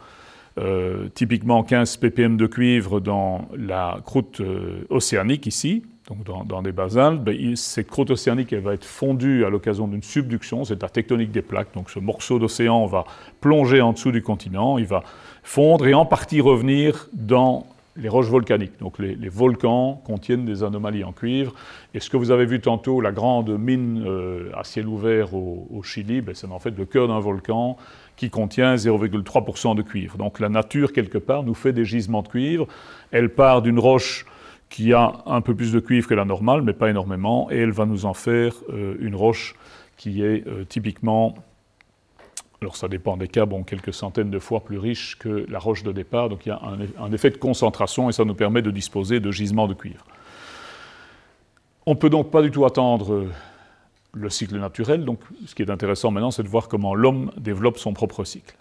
[0.59, 6.73] euh, typiquement 15 ppm de cuivre dans la croûte euh, océanique ici, donc dans, des
[6.73, 7.23] basaltes.
[7.23, 11.31] Ben, cette croûte océanique elle va être fondue à l'occasion d'une subduction, c'est la tectonique
[11.31, 11.75] des plaques.
[11.75, 13.05] Donc ce morceau d'océan va
[13.41, 15.03] plonger en dessous du continent, il va
[15.43, 18.79] fondre et en partie revenir dans les roches volcaniques.
[18.81, 21.55] Donc les, volcans contiennent des anomalies en cuivre.
[21.95, 25.83] Et ce que vous avez vu tantôt, la grande mine euh, à ciel ouvert au,
[25.83, 27.77] Chili, ben, c'est en fait le cœur d'un volcan
[28.17, 30.17] qui contient 0,3% de cuivre.
[30.17, 32.67] Donc la nature, quelque part, nous fait des gisements de cuivre.
[33.11, 34.25] Elle part d'une roche
[34.73, 37.73] qui a un peu plus de cuivre que la normale, mais pas énormément, et elle
[37.73, 39.55] va nous en faire euh, une roche
[39.99, 41.35] qui est euh, typiquement
[42.63, 45.83] alors ça dépend des cas, bon, quelques centaines de fois plus riche que la roche
[45.83, 46.61] de départ, donc il y a
[46.99, 50.07] un, effet de concentration et ça nous permet de disposer de gisements de cuivre.
[51.85, 53.31] On ne peut donc pas du tout attendre euh,
[54.15, 57.79] le cycle naturel, donc ce qui est intéressant maintenant, c'est de voir comment l'homme développe
[57.79, 58.57] son propre cycle.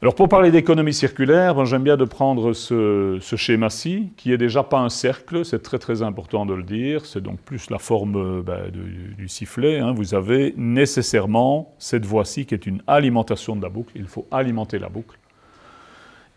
[0.00, 4.78] Alors pour parler d'économie circulaire, j'aime bien de prendre ce, schéma-ci, qui est déjà pas
[4.78, 8.70] un cercle, c'est très très important de le dire, c'est donc plus la forme ben,
[8.70, 9.80] du, sifflet.
[9.80, 9.92] Hein.
[9.92, 14.78] Vous avez nécessairement cette voie-ci qui est une alimentation de la boucle, il faut alimenter
[14.78, 15.18] la boucle.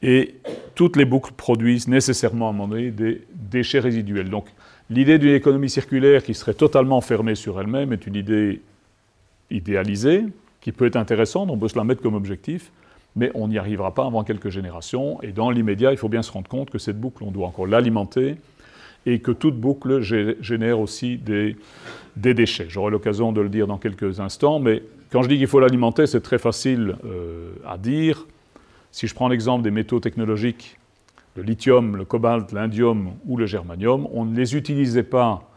[0.02, 0.34] Et
[0.74, 4.32] toutes les boucles produisent nécessairement à un moment donné des déchets résiduels.
[4.32, 4.48] Donc
[4.90, 8.60] l'idée d'une économie circulaire qui serait totalement fermée sur elle-même est une idée
[9.52, 10.26] idéalisée,
[10.62, 12.72] qui peut être intéressante, on peut se la mettre comme objectif,
[13.16, 15.22] mais on n'y arrivera pas avant quelques générations.
[15.22, 17.68] Et dans l'immédiat, il faut bien se rendre compte que cette boucle, on doit encore
[17.68, 18.38] l'alimenter
[19.06, 21.56] et que toute boucle génère aussi des,
[22.16, 22.68] déchets.
[22.70, 26.06] J'aurai l'occasion de le dire dans quelques instants, mais quand je dis qu'il faut l'alimenter,
[26.08, 28.28] c'est très facile euh, à dire.
[28.92, 30.78] Si je prends l'exemple des métaux technologiques,
[31.36, 35.50] le lithium, le cobalt, l'indium ou le germanium, on ne les utilisait pas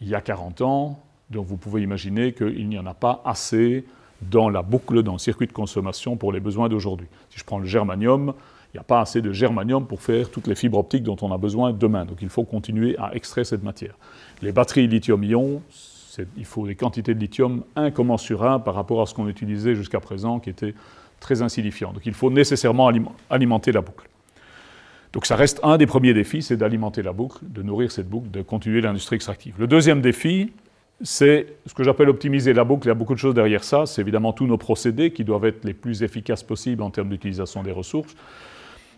[0.00, 3.84] il y a 40 ans, donc vous pouvez imaginer qu'il n'y en a pas assez
[4.22, 7.06] dans la boucle, dans le circuit de consommation pour les besoins d'aujourd'hui.
[7.30, 8.34] Si je prends le germanium,
[8.72, 11.32] il n'y a pas assez de germanium pour faire toutes les fibres optiques dont on
[11.32, 12.04] a besoin demain.
[12.04, 13.94] Donc il faut continuer à extraire cette matière.
[14.42, 15.62] Les batteries lithium-ion,
[16.36, 20.40] il faut des quantités de lithium incommensurables par rapport à ce qu'on utilisait jusqu'à présent,
[20.40, 20.74] qui était
[21.20, 21.92] très insignifiant.
[21.92, 22.90] Donc il faut nécessairement
[23.30, 24.08] alimenter la boucle.
[25.12, 28.30] Donc ça reste un des premiers défis, c'est d'alimenter la boucle, de nourrir cette boucle,
[28.30, 29.54] de continuer l'industrie extractive.
[29.58, 30.52] Le deuxième défi,
[31.02, 32.86] c'est ce que j'appelle optimiser la boucle.
[32.86, 33.86] Il y a beaucoup de choses derrière ça.
[33.86, 37.62] C'est évidemment tous nos procédés qui doivent être les plus efficaces possibles en termes d'utilisation
[37.62, 38.14] des ressources.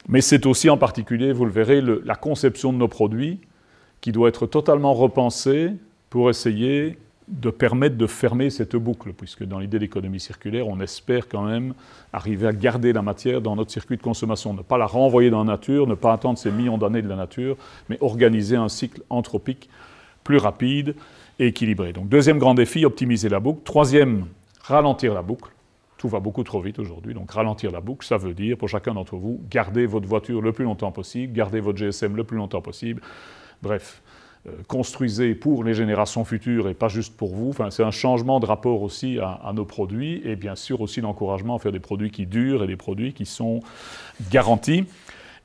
[0.08, 3.40] Mais c'est aussi en particulier, vous le verrez, la conception de nos produits
[4.00, 5.72] qui doit être totalement repensée
[6.08, 6.96] pour essayer
[7.28, 11.74] de permettre de fermer cette boucle, puisque dans l'idée d'économie circulaire, on espère quand même
[12.12, 15.44] arriver à garder la matière dans notre circuit de consommation, ne pas la renvoyer dans
[15.44, 17.56] la nature, ne pas attendre ces millions d'années de la nature,
[17.88, 19.68] mais organiser un cycle anthropique
[20.24, 20.96] plus rapide
[21.46, 21.92] équilibré.
[21.92, 23.62] Donc deuxième grand défi, optimiser la boucle.
[23.64, 24.26] Troisième,
[24.62, 25.50] ralentir la boucle.
[25.96, 28.94] Tout va beaucoup trop vite aujourd'hui, donc ralentir la boucle, ça veut dire pour chacun
[28.94, 32.62] d'entre vous, garder votre voiture le plus longtemps possible, garder votre GSM le plus longtemps
[32.62, 33.02] possible.
[33.62, 34.00] Bref,
[34.46, 37.50] euh, construisez pour les générations futures et pas juste pour vous.
[37.50, 41.56] Enfin, c'est un changement de rapport aussi à, nos produits et bien sûr aussi l'encouragement
[41.56, 43.60] à faire des produits qui durent et des produits qui sont
[44.30, 44.86] garantis.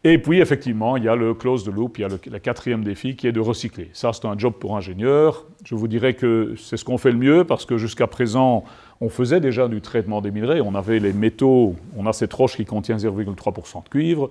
[0.08, 2.84] Et puis, effectivement, il y a le close the loop, il y a le, quatrième
[2.84, 3.90] défi qui est de recycler.
[3.94, 5.46] Ça, c'est un job pour ingénieur.
[5.64, 8.66] Je vous dirais que c'est ce qu'on fait le mieux parce que jusqu'à présent,
[9.02, 10.62] on faisait déjà du traitement des minerais.
[10.62, 14.30] On avait les métaux, on a cette roche qui contient 0,3% de cuivre.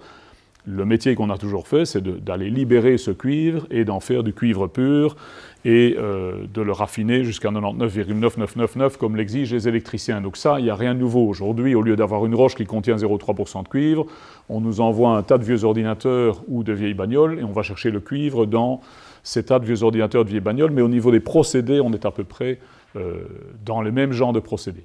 [0.64, 4.32] Le métier qu'on a toujours fait, c'est d'aller libérer ce cuivre et d'en faire du
[4.32, 5.16] cuivre pur
[5.64, 10.20] et euh, de le raffiner jusqu'à 99,9999 comme l'exigent les électriciens.
[10.20, 11.26] Donc ça, il n'y a rien de nouveau.
[11.26, 14.06] Aujourd'hui, au lieu d'avoir une roche qui contient 0,3% de cuivre,
[14.48, 17.62] on nous envoie un tas de vieux ordinateurs ou de vieilles bagnoles et on va
[17.62, 18.80] chercher le cuivre dans
[19.22, 22.04] ces tas de vieux ordinateurs de vieilles bagnoles, mais au niveau des procédés, on est
[22.04, 22.58] à peu près
[22.96, 23.24] euh,
[23.64, 24.84] dans le même genre de procédés.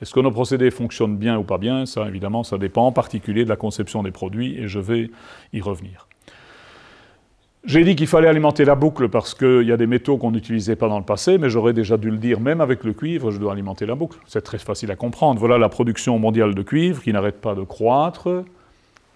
[0.00, 1.86] Est-ce que nos procédés fonctionnent bien ou pas bien?
[1.86, 5.10] Ça, évidemment, ça dépend en particulier de la conception des produits et je vais
[5.52, 6.07] y revenir.
[7.68, 10.74] J'ai dit qu'il fallait alimenter la boucle parce qu'il y a des métaux qu'on n'utilisait
[10.74, 13.38] pas dans le passé, mais j'aurais déjà dû le dire, même avec le cuivre, je
[13.38, 14.18] dois alimenter la boucle.
[14.26, 15.38] C'est très facile à comprendre.
[15.38, 18.42] Voilà la production mondiale de cuivre qui n'arrête pas de croître.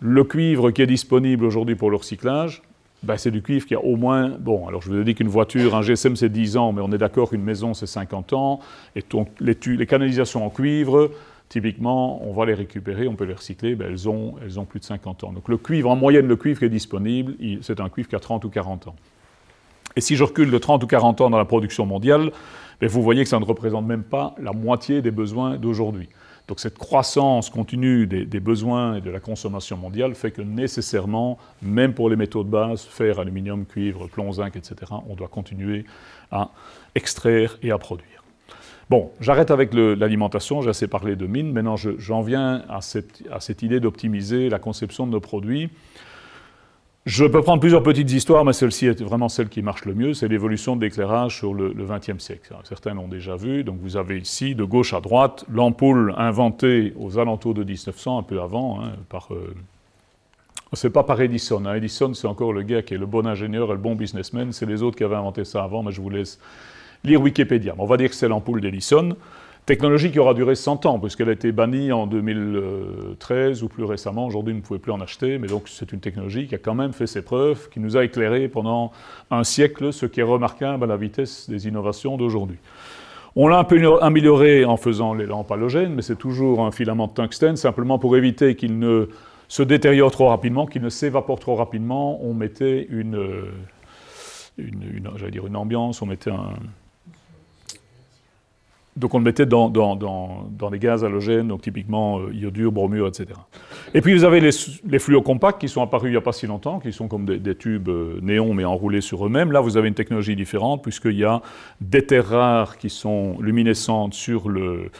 [0.00, 2.60] Le cuivre qui est disponible aujourd'hui pour le recyclage,
[3.02, 4.28] ben, c'est du cuivre qui a au moins.
[4.38, 6.92] Bon, alors je vous ai dit qu'une voiture, un GSM, c'est 10 ans, mais on
[6.92, 8.60] est d'accord qu'une maison, c'est 50 ans.
[8.94, 11.10] Et donc, les, les, canalisations en cuivre,
[11.52, 14.80] typiquement, on va les récupérer, on peut les recycler, ben, elles, ont, elles ont plus
[14.80, 15.32] de 50 ans.
[15.32, 18.20] Donc le cuivre, en moyenne, le cuivre qui est disponible, c'est un cuivre qui a
[18.20, 18.96] 30 ou 40 ans.
[19.94, 22.32] Et si je recule de 30 ou 40 ans dans la production mondiale,
[22.80, 26.08] ben, vous voyez que ça ne représente même pas la moitié des besoins d'aujourd'hui.
[26.48, 31.92] Donc cette croissance continue des, besoins et de la consommation mondiale fait que nécessairement, même
[31.92, 34.74] pour les métaux de base, fer, aluminium, cuivre, plomb, zinc, etc.,
[35.06, 35.84] on doit continuer
[36.30, 36.50] à
[36.94, 38.21] extraire et à produire.
[38.90, 43.80] Bon, j'arrête avec l'alimentation, j'ai assez parlé de mines, maintenant j'en viens à cette, idée
[43.80, 45.70] d'optimiser la conception de nos produits.
[47.04, 50.14] Je peux prendre plusieurs petites histoires, mais celle-ci est vraiment celle qui marche le mieux,
[50.14, 52.54] c'est l'évolution de l'éclairage sur le XXe siècle.
[52.64, 57.18] certains l'ont déjà vu, donc vous avez ici, de gauche à droite, l'ampoule inventée aux
[57.18, 59.28] alentours de 1900, un peu avant, hein, par...
[59.32, 59.54] Euh,
[60.74, 61.66] c'est pas par Edison.
[61.66, 61.74] Hein.
[61.74, 64.52] Edison, c'est encore le gars qui est le bon ingénieur et le bon businessman.
[64.52, 66.38] C'est les autres qui avaient inventé ça avant, mais je vous laisse
[67.04, 67.74] lire Wikipédia.
[67.78, 69.16] On va dire que c'est l'ampoule d'Edison.
[69.64, 74.26] Technologie qui aura duré 100 ans, puisqu'elle a été bannie en 2013 ou plus récemment.
[74.26, 76.74] Aujourd'hui, vous ne pouvez plus en acheter, mais donc c'est une technologie qui a quand
[76.74, 78.90] même fait ses preuves, qui nous a éclairé pendant
[79.30, 82.56] un siècle, ce qui est remarquable à la vitesse des innovations d'aujourd'hui.
[83.36, 87.06] On l'a un peu amélioré en faisant les lampes halogènes, mais c'est toujours un filament
[87.06, 89.10] de tungstène, simplement pour éviter qu'il ne
[89.46, 92.20] se détériore trop rapidement, qu'il ne s'évapore trop rapidement.
[92.24, 93.46] On mettait une,
[94.58, 96.50] une, dire une ambiance, on mettait un,
[98.96, 103.38] donc on le mettait dans, dans, des gaz halogènes, donc typiquement euh, iodure, bromure, etc.
[103.94, 104.50] Et puis vous avez les,
[104.86, 107.54] les fluocompacts qui sont apparus il n'y a pas si longtemps, qui sont comme des,
[107.54, 109.50] tubes euh, néons mais enroulés sur eux-mêmes.
[109.52, 111.40] Là vous avez une technologie différente puisqu'il y a
[111.80, 114.90] des terres rares qui sont luminescentes sur le,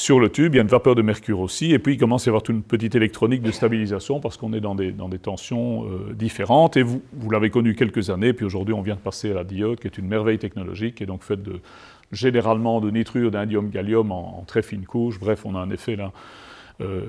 [0.00, 2.26] sur le tube, il y a une vapeur de mercure aussi, et puis il commence
[2.26, 5.84] à y avoir toute une petite électronique de stabilisation parce qu'on est dans des, tensions
[5.84, 9.34] euh, différentes, et vous, l'avez connu quelques années, puis aujourd'hui on vient de passer à
[9.34, 11.60] la diode, qui est une merveille technologique, qui est donc faite de,
[12.12, 15.20] généralement de nitrure d'indium-gallium en, très fine couche.
[15.20, 16.12] Bref, on a un effet là
[16.80, 17.02] euh,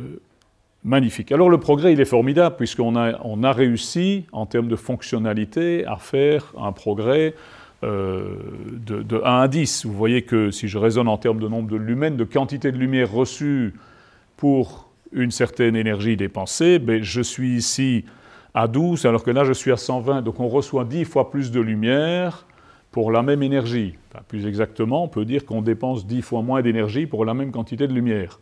[0.83, 1.31] magnifique.
[1.31, 5.85] Alors le progrès, il est formidable, puisqu'on a, on a réussi, en termes de fonctionnalité,
[5.85, 7.35] à faire un progrès
[7.83, 8.35] euh,
[8.71, 9.85] de, de, 1 à 10.
[9.85, 12.77] Vous voyez que si je raisonne en termes de nombre de lumens, de quantité de
[12.77, 13.73] lumière reçue
[14.37, 18.05] pour une certaine énergie dépensée, ben, je suis ici
[18.53, 20.21] à 12, alors que là je suis à 120.
[20.21, 22.45] Donc on reçoit 10 fois plus de lumière
[22.91, 23.95] pour la même énergie.
[24.27, 27.87] plus exactement, on peut dire qu'on dépense dix fois moins d'énergie pour la même quantité
[27.87, 28.39] de lumière.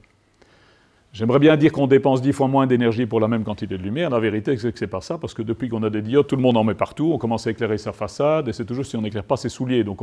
[1.12, 4.12] J'aimerais bien dire qu'on dépense dix fois moins d'énergie pour la même quantité de lumière.
[4.12, 6.36] La vérité, c'est que c'est pas ça, parce que depuis qu'on a des diodes, tout
[6.36, 7.12] le monde en met partout.
[7.14, 9.84] On commence à éclairer sa façade, et c'est toujours si on n'éclaire pas ses souliers.
[9.84, 10.00] Donc,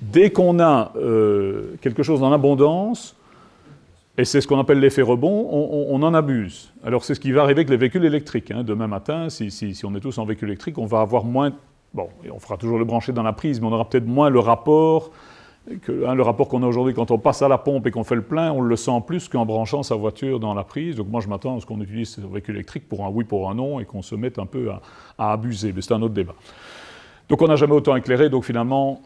[0.00, 3.14] dès qu'on a euh, quelque chose en abondance,
[4.18, 6.72] et c'est ce qu'on appelle l'effet rebond, on, en abuse.
[6.84, 8.50] Alors, c'est ce qui va arriver avec les véhicules électriques.
[8.50, 8.62] Hein.
[8.62, 11.52] Demain matin, si, si, on est tous en véhicule électrique, on va avoir moins
[11.94, 14.38] Bon, on fera toujours le brancher dans la prise, mais on aura peut-être moins le
[14.38, 15.10] rapport
[15.70, 18.14] hein, le rapport qu'on a aujourd'hui quand on passe à la pompe et qu'on fait
[18.14, 20.96] le plein, on le sent plus qu'en branchant sa voiture dans la prise.
[20.96, 23.50] Donc moi, je m'attends à ce qu'on utilise ce véhicule électrique pour un oui, pour
[23.50, 24.70] un non, et qu'on se mette un peu
[25.18, 25.72] à abuser.
[25.72, 26.34] Mais c'est un autre débat.
[27.28, 29.00] Donc on n'a jamais autant éclairé, donc finalement,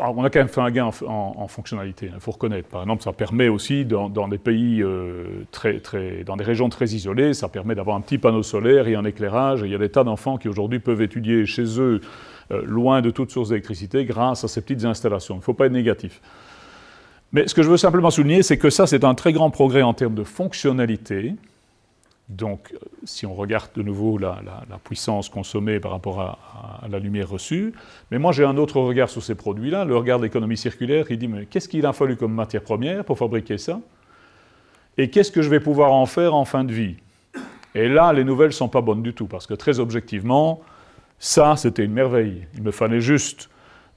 [0.00, 2.68] ah, on a quand même fait un gain en, fonctionnalité, il faut reconnaître.
[2.68, 6.86] Par exemple, ça permet aussi, dans, des pays euh, très, très, dans des régions très
[6.86, 9.62] isolées, ça permet d'avoir un petit panneau solaire et un éclairage.
[9.64, 12.00] il y a des tas d'enfants qui aujourd'hui peuvent étudier chez eux,
[12.50, 15.34] loin de toute source d'électricité, grâce à ces petites installations.
[15.34, 16.20] Il ne faut pas être négatif.
[17.32, 19.82] Mais ce que je veux simplement souligner, c'est que ça, c'est un très grand progrès
[19.82, 21.34] en termes de fonctionnalité.
[22.28, 24.40] Donc, euh, si on regarde de nouveau la,
[24.82, 27.72] puissance consommée par rapport à, la lumière reçue,
[28.10, 31.16] mais moi j'ai un autre regard sur ces produits-là, le regard de l'économie circulaire, qui
[31.16, 33.80] dit mais qu'est-ce qu'il a fallu comme matière première pour fabriquer ça?
[34.98, 36.96] Et qu'est-ce que je vais pouvoir en faire en fin de vie?
[37.74, 40.62] Et là, les nouvelles ne sont pas bonnes du tout, parce que très objectivement,
[41.18, 42.46] ça, c'était une merveille.
[42.54, 43.48] Il me fallait juste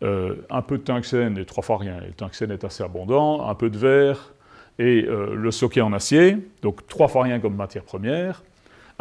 [0.03, 1.99] euh, un peu de tungstène et trois fois rien.
[1.99, 4.33] Le tungstène est assez abondant, un peu de verre,
[4.77, 8.43] et euh, le socket en acier, donc trois fois rien comme matière première,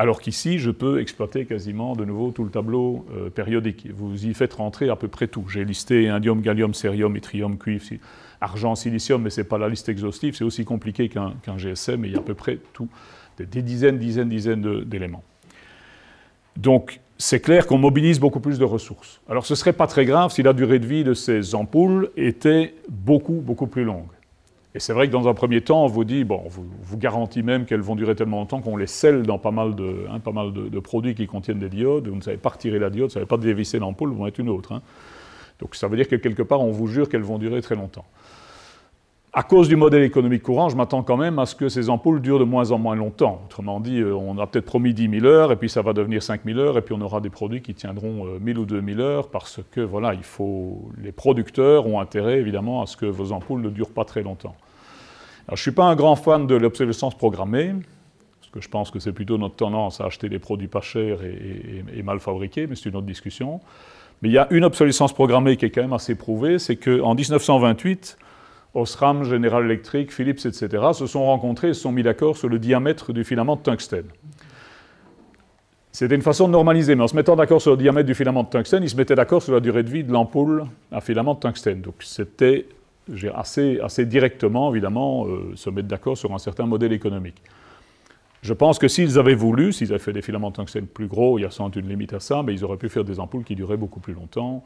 [0.01, 3.89] alors qu'ici, je peux exploiter quasiment de nouveau tout le tableau euh, périodique.
[3.93, 5.49] Vous y faites rentrer à peu près tout.
[5.49, 7.85] J'ai listé indium, gallium, cérium, yttrium, cuivre,
[8.41, 12.09] argent, silicium, mais ce n'est pas la liste exhaustive, c'est aussi compliqué qu'un GSM, mais
[12.09, 12.89] il y a à peu près tout,
[13.39, 15.25] des, dizaines, dizaines, dizaines d'éléments.
[16.57, 19.21] Donc, c'est clair qu'on mobilise beaucoup plus de ressources.
[19.29, 22.11] Alors, ce ne serait pas très grave si la durée de vie de ces ampoules
[22.17, 24.07] était beaucoup, beaucoup plus longue.
[24.75, 27.43] Et c'est vrai que dans un premier temps, on vous dit, bon, on vous, garantit
[27.43, 30.31] même qu'elles vont durer tellement longtemps qu'on les scelle dans pas mal, de, hein, pas
[30.31, 32.07] mal de, produits qui contiennent des diodes.
[32.07, 34.27] Vous ne savez pas retirer la diode, vous ne savez pas dévisser l'ampoule, vous en
[34.27, 34.73] mettre une autre.
[34.73, 34.83] Hein.
[35.59, 38.05] Donc ça veut dire que quelque part, on vous jure qu'elles vont durer très longtemps.
[39.35, 42.23] À cause du modèle économique courant, je m'attends quand même à ce que ces ampoules
[42.23, 43.43] durent de moins en moins longtemps.
[43.45, 46.23] Autrement dit, euh, on a peut-être promis 10 000 heures, et puis ça va devenir
[46.23, 49.01] 5 000 heures, et puis on aura des produits qui tiendront 1000 euh, ou 2000
[49.01, 53.33] heures, parce que voilà, il faut, les producteurs ont intérêt évidemment à ce que vos
[53.33, 54.57] ampoules ne durent pas très longtemps.
[55.49, 57.75] je ne suis pas un grand fan de l'obsolescence programmée,
[58.41, 61.19] parce que je pense que c'est plutôt notre tendance à acheter des produits pas chers
[61.23, 63.61] et, mal fabriqués, mais c'est une autre discussion.
[64.23, 67.15] Mais il y a une obsolescence programmée qui est quand même assez prouvée, c'est qu'en
[67.15, 68.17] 1928,
[68.75, 72.59] Osram, General Electric, Philips, etc., se sont rencontrés et se sont mis d'accord sur le
[72.59, 74.07] diamètre du filament de tungstène.
[75.91, 78.45] C'était une façon de normaliser, mais en se mettant d'accord sur le diamètre du filament
[78.45, 81.35] de tungstène, ils se mettaient d'accord sur la durée de vie de l'ampoule à filament
[81.35, 81.81] de tungstène.
[81.81, 82.67] Donc c'était
[83.35, 87.43] assez, directement, évidemment, euh, se mettre d'accord sur un certain modèle économique.
[88.43, 91.39] Je pense que s'ils avaient voulu, s'ils avaient fait des filaments de tungstène plus gros,
[91.39, 93.19] il y a sans doute une limite à ça, mais ils auraient pu faire des
[93.19, 94.63] ampoules qui duraient beaucoup plus longtemps.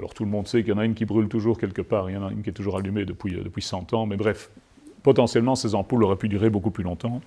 [0.00, 2.08] Alors tout le monde sait qu'il y en a une qui brûle toujours quelque part,
[2.08, 4.16] il y en a une qui est toujours allumée depuis, euh, depuis 100 ans, mais
[4.16, 4.50] bref,
[5.02, 7.20] potentiellement ces ampoules auraient pu durer beaucoup plus longtemps.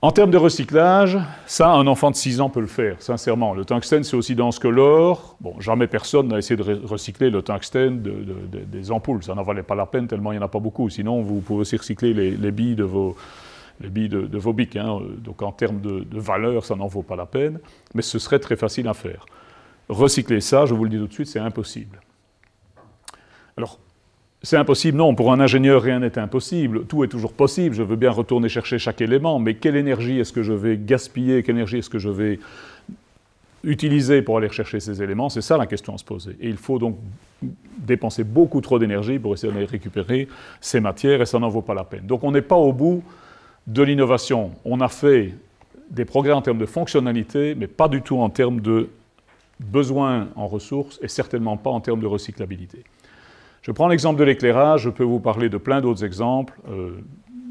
[0.00, 3.52] En termes de recyclage, ça, un enfant de 6 ans peut le faire, sincèrement.
[3.52, 5.36] Le tungstène, c'est aussi dense que l'or.
[5.42, 9.22] Bon, jamais personne n'a essayé de recycler le tungstène des ampoules.
[9.22, 10.88] Ça n'en valait pas la peine, tellement il n'y en a pas beaucoup.
[10.88, 13.16] Sinon, vous pouvez aussi recycler les, billes de vos,
[13.80, 14.76] les bics.
[14.76, 14.98] Hein.
[15.18, 17.58] Donc, en termes de valeur, ça n'en vaut pas la peine.
[17.94, 19.24] Mais ce serait très facile à faire.
[19.88, 22.00] Recycler ça, je vous le dis tout de suite, c'est impossible.
[23.56, 23.78] Alors,
[24.42, 27.96] c'est impossible, non, pour un ingénieur, rien n'est impossible, tout est toujours possible, je veux
[27.96, 31.78] bien retourner chercher chaque élément, mais quelle énergie est-ce que je vais gaspiller, quelle énergie
[31.78, 32.38] est-ce que je vais
[33.62, 36.36] utiliser pour aller chercher ces éléments C'est ça la question à se poser.
[36.40, 36.98] Et il faut donc
[37.78, 40.28] dépenser beaucoup trop d'énergie pour essayer de récupérer
[40.60, 42.06] ces matières, et ça n'en vaut pas la peine.
[42.06, 43.02] Donc on n'est pas au bout
[43.66, 44.50] de l'innovation.
[44.64, 45.34] On a fait
[45.90, 48.90] des progrès en termes de fonctionnalité, mais pas du tout en termes de
[49.60, 52.84] besoins en ressources, et certainement pas en termes de recyclabilité.
[53.62, 56.52] Je prends l'exemple de l'éclairage, je peux vous parler de plein d'autres exemples.
[56.68, 56.98] Euh,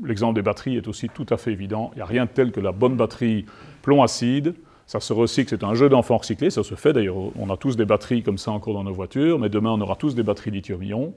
[0.04, 1.90] l'exemple des batteries est aussi tout à fait évident.
[1.94, 3.46] Il n'y a rien de tel que la bonne batterie
[3.82, 4.54] plomb-acide.
[4.86, 7.16] Ça se recycle, c'est un jeu d'enfant recyclé, ça se fait d'ailleurs.
[7.40, 9.96] On a tous des batteries comme ça encore dans nos voitures, mais demain on aura
[9.96, 11.14] tous des batteries lithium-ion,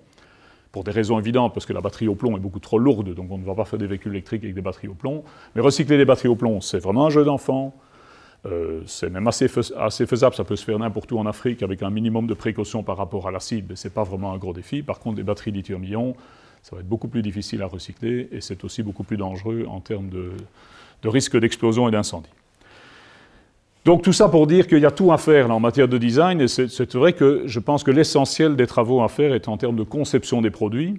[0.72, 3.30] pour des raisons évidentes, parce que la batterie au plomb est beaucoup trop lourde, donc
[3.30, 5.24] on ne va pas faire des véhicules électriques avec des batteries au plomb.
[5.54, 7.74] Mais recycler des batteries au plomb, c'est vraiment un jeu d'enfant.
[8.46, 11.90] Euh, c'est même assez, faisable, ça peut se faire n'importe où en Afrique avec un
[11.90, 14.82] minimum de précaution par rapport à l'acide, mais ce n'est pas vraiment un gros défi.
[14.82, 16.14] Par contre, les batteries lithium-ion,
[16.62, 19.80] ça va être beaucoup plus difficile à recycler et c'est aussi beaucoup plus dangereux en
[19.80, 20.30] termes de,
[21.08, 22.28] risque d'explosion et d'incendie.
[23.84, 26.40] Donc tout ça pour dire qu'il y a tout à faire en matière de design,
[26.40, 29.76] et c'est vrai que je pense que l'essentiel des travaux à faire est en termes
[29.76, 30.98] de conception des produits.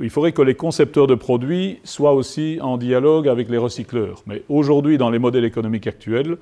[0.00, 4.22] Il faudrait que les concepteurs de produits soient aussi en dialogue avec les recycleurs.
[4.26, 6.38] Mais aujourd'hui, dans les modèles économiques actuels,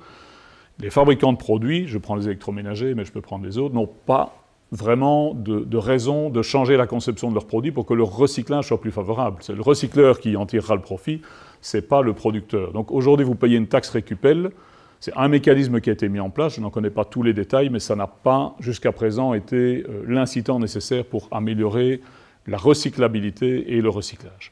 [0.79, 3.89] les fabricants de produits, je prends les électroménagers, mais je peux prendre les autres, n'ont
[4.05, 4.35] pas
[4.71, 8.81] vraiment de, raison de changer la conception de leurs produits pour que leur recyclage soit
[8.81, 9.37] plus favorable.
[9.39, 11.21] C'est le recycleur qui en tirera le profit,
[11.61, 12.73] ce n'est pas le producteur.
[12.73, 14.51] Donc aujourd'hui, vous payez une taxe récupelle,
[14.99, 17.33] c'est un mécanisme qui a été mis en place, je n'en connais pas tous les
[17.33, 22.01] détails, mais ça n'a pas jusqu'à présent été euh, l'incitant nécessaire pour améliorer
[22.47, 24.51] la recyclabilité et le recyclage.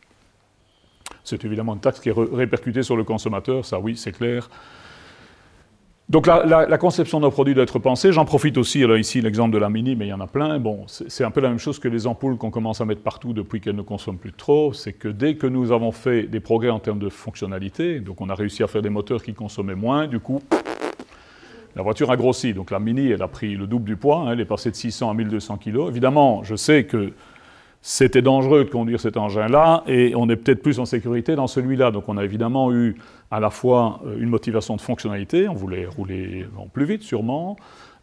[1.23, 4.49] C'est évidemment une taxe qui est répercutée sur le consommateur, ça oui, c'est clair.
[6.07, 8.11] Donc la, conception de nos produits doit être pensée.
[8.11, 10.59] J'en profite aussi, alors ici l'exemple de la Mini, mais il y en a plein.
[10.59, 13.33] Bon, c'est un peu la même chose que les ampoules qu'on commence à mettre partout
[13.33, 14.71] depuis qu'elles ne consomment plus trop.
[14.71, 18.29] C'est que dès que nous avons fait des progrès en termes de fonctionnalité, donc on
[18.29, 20.43] a réussi à faire des moteurs qui consommaient moins, du coup,
[21.75, 22.53] la voiture a grossi.
[22.53, 24.33] Donc la Mini, elle a pris le double du poids, hein.
[24.33, 25.87] elle est passée de 600 à 1200 kg.
[25.89, 27.13] Évidemment, je sais que
[27.87, 31.91] c'était dangereux de conduire cet engin-là et on est peut-être plus en sécurité dans celui-là.
[31.91, 32.95] Donc on a évidemment eu
[33.29, 37.57] à la fois euh, une motivation de fonctionnalité, on voulait rouler plus vite sûrement.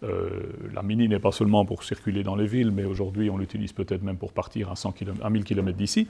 [0.05, 0.31] Euh,
[0.73, 4.05] la Mini n'est pas seulement pour circuler dans les villes, mais aujourd'hui on l'utilise peut-être
[4.05, 6.07] même pour partir à, 100 km, à 1000 km d'ici.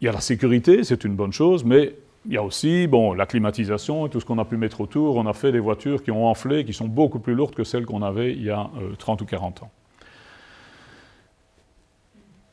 [0.00, 1.94] Il y a la sécurité, c'est une bonne chose, mais
[2.26, 5.14] il y a aussi bon, la climatisation et tout ce qu'on a pu mettre autour.
[5.14, 7.86] On a fait des voitures qui ont enflé, qui sont beaucoup plus lourdes que celles
[7.86, 8.68] qu'on avait il y a
[8.98, 9.70] 30 euh, ou 40 ans.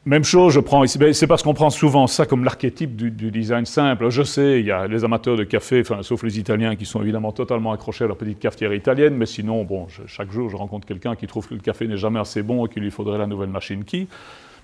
[0.06, 3.66] Même chose, je prends ben, c'est parce qu'on prend souvent ça comme l'archétype du, design
[3.66, 4.10] simple.
[4.10, 7.02] Je sais, il y a les amateurs de café, enfin, sauf les Italiens, qui sont
[7.02, 10.88] évidemment totalement accrochés à leur petite cafetière italienne, mais sinon, bon, chaque jour, je rencontre
[10.88, 13.28] quelqu'un qui trouve que le café n'est jamais assez bon et qu'il lui faudrait la
[13.28, 14.08] nouvelle machine qui.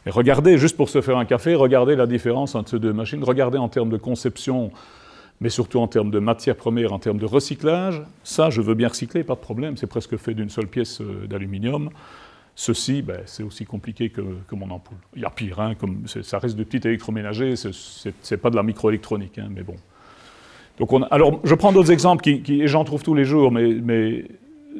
[0.05, 3.23] Mais regardez, juste pour se faire un café, regardez la différence entre ces deux machines,
[3.23, 4.71] regardez en termes de conception,
[5.41, 8.01] mais surtout en termes de matière première, en termes de recyclage.
[8.23, 11.27] Ça, je veux bien recycler, pas de problème, c'est presque fait d'une seule pièce euh,
[11.27, 11.89] d'aluminium.
[12.57, 14.21] Ceci, ben, c'est aussi compliqué que,
[14.53, 14.97] mon ampoule.
[15.13, 18.55] Il y a pire, hein, comme ça reste de petits électroménagers, ce n'est pas de
[18.55, 19.75] la microélectronique, hein, mais bon.
[20.79, 24.25] Donc on, alors, je prends d'autres exemples, qui, et j'en trouve tous les jours, mais,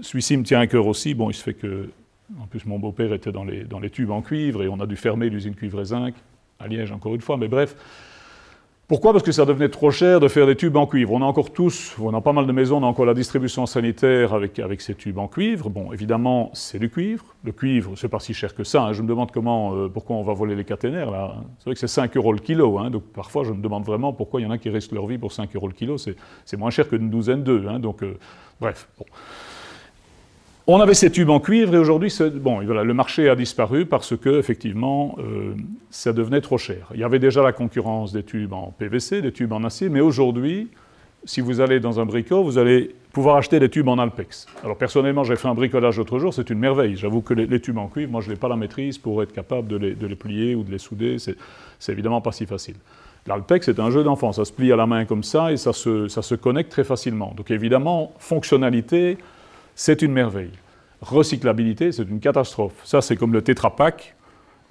[0.02, 1.14] celui-ci me tient à cœur aussi.
[1.14, 1.90] Bon, il se fait que,
[2.40, 4.86] en plus, mon beau-père était dans les, dans les tubes en cuivre, et on a
[4.86, 6.16] dù fermer l'usine cuivre et zinc,
[6.60, 7.76] à Liège encore une fois, mais bref.
[8.88, 9.14] Pourquoi?
[9.14, 11.12] Parce que ça devenait trop cher de faire des tubes en cuivre.
[11.14, 13.66] On a encore tous, on a pas mal de maisons, on a encore la distribution
[13.66, 15.72] sanitaire avec, ces tubes en cuivre.
[15.72, 17.26] Bon, évidemment, c'est du cuivre.
[17.44, 18.84] Le cuivre, c'est pas si cher que ça.
[18.84, 18.94] Hein.
[18.94, 21.34] Je me demande comment, euh, pourquoi on va voler les caténaires, là.
[21.58, 22.78] C'est vrai que c'est 5 euros le kilo.
[22.78, 22.92] Hein.
[22.92, 25.18] Donc parfois, je me demande vraiment pourquoi il y en a qui risquent leur vie
[25.18, 25.98] pour 5 euros le kilo.
[25.98, 27.66] C'est moins cher qu'une douzaine d'eux.
[27.68, 27.80] Hein.
[27.80, 28.20] Donc, euh,
[28.62, 28.88] bref.
[30.68, 34.18] On avait ces tubes en cuivre et aujourd'hui, bon, voilà, le marché a disparu parce
[34.18, 35.54] que effectivement, euh,
[35.92, 36.88] ça devenait trop cher.
[36.96, 40.02] Il y avait déjà la concurrence des tubes en PVC, des tubes en acier, mais
[40.02, 40.70] aujourd'hui,
[41.24, 44.48] si vous allez dans un bricot, vous allez pouvoir acheter des tubes en Alpex.
[44.64, 46.96] Alors personnellement, j'ai fait un bricolage l'autre jour, c'est une merveille.
[46.96, 49.68] J'avoue que les, tubes en cuivre, moi, je n'ai pas la maîtrise pour être capable
[49.68, 51.18] de les, plier ou de les souder.
[51.20, 52.76] C'est évidemment pas si facile.
[53.28, 54.32] L'Alpex, c'est un jeu d'enfant.
[54.32, 57.36] Ça se plie à la main comme ça et ça se connecte très facilement.
[57.38, 59.20] Donc évidemment, fonctionnalité,
[59.76, 60.52] c'est une merveille.
[61.02, 62.74] Recyclabilité, c'est une catastrophe.
[62.84, 64.16] Ça, c'est comme le Tetra Pak.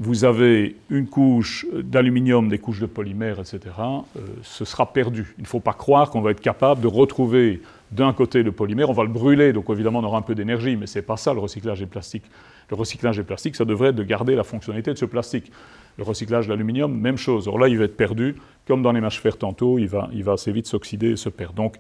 [0.00, 3.60] Vous avez une couche d'aluminium, des couches de polymère, etc.
[3.78, 5.34] Euh, ce sera perdu.
[5.38, 7.60] Il ne faut pas croire qu'on va être capable de retrouver
[7.92, 10.74] d'un côté le polymère, on va le brûler, donc évidemment on aura un peu d'énergie,
[10.74, 12.24] mais ce n'est pas ça le recyclage des plastiques.
[12.70, 15.52] Le recyclage des plastiques, ça devrait être de garder la fonctionnalité de ce plastique.
[15.96, 17.46] Le recyclage de l'aluminium, même chose.
[17.46, 18.34] Or là, il va être perdu,
[18.66, 21.28] comme dans les mâches fer tantôt, il va, il va assez vite s'oxyder et se
[21.28, 21.54] perdre.
[21.54, 21.76] Donc,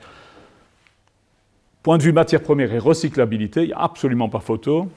[1.84, 4.88] Point de vue matière première et recyclabilité, il n'y a absolument pas photo.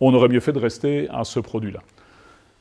[0.00, 1.80] On aurait mieux fait de rester à ce produit-là.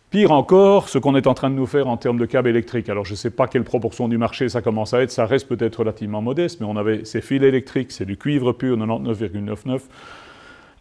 [0.10, 2.90] Pire encore, ce qu'on est en train de nous faire en termes de câbles électriques.
[2.90, 5.48] Alors je ne sais pas quelle proportion du marché ça commence à être, ça reste
[5.48, 9.82] peut-être relativement modeste, mais on avait ces fils électriques, c'est du cuivre pur, 99,99.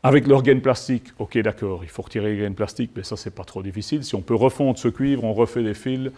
[0.02, 3.34] Avec leur gaine plastique, ok d'accord, il faut retirer les gaines plastiques, mais ça c'est
[3.34, 4.02] pas trop difficile.
[4.02, 6.10] Si on peut refondre ce cuivre, on refait des fils,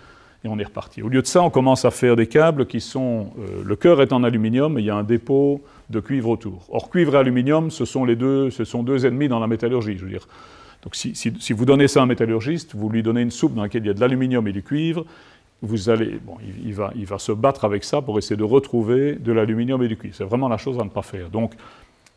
[0.44, 1.02] et on est reparti.
[1.02, 3.28] Au lieu de ça, on commence à faire des câbles qui sont.
[3.38, 6.66] Euh, le cœur est en aluminium et il y a un dépôt de cuivre autour.
[6.70, 9.96] Or, cuivre et aluminium, ce sont, les deux, ce sont deux ennemis dans la métallurgie.
[9.98, 10.26] Je veux dire.
[10.82, 13.62] Donc, si, si, vous donnez ça à un métallurgiste, vous lui donnez une soupe dans
[13.62, 15.04] laquelle il y a de l'aluminium et du cuivre,
[15.60, 18.44] vous allez, bon, il, il, va, il va se battre avec ça pour essayer de
[18.44, 20.14] retrouver de l'aluminium et du cuivre.
[20.16, 21.28] C'est vraiment la chose à ne pas faire.
[21.28, 21.52] Donc,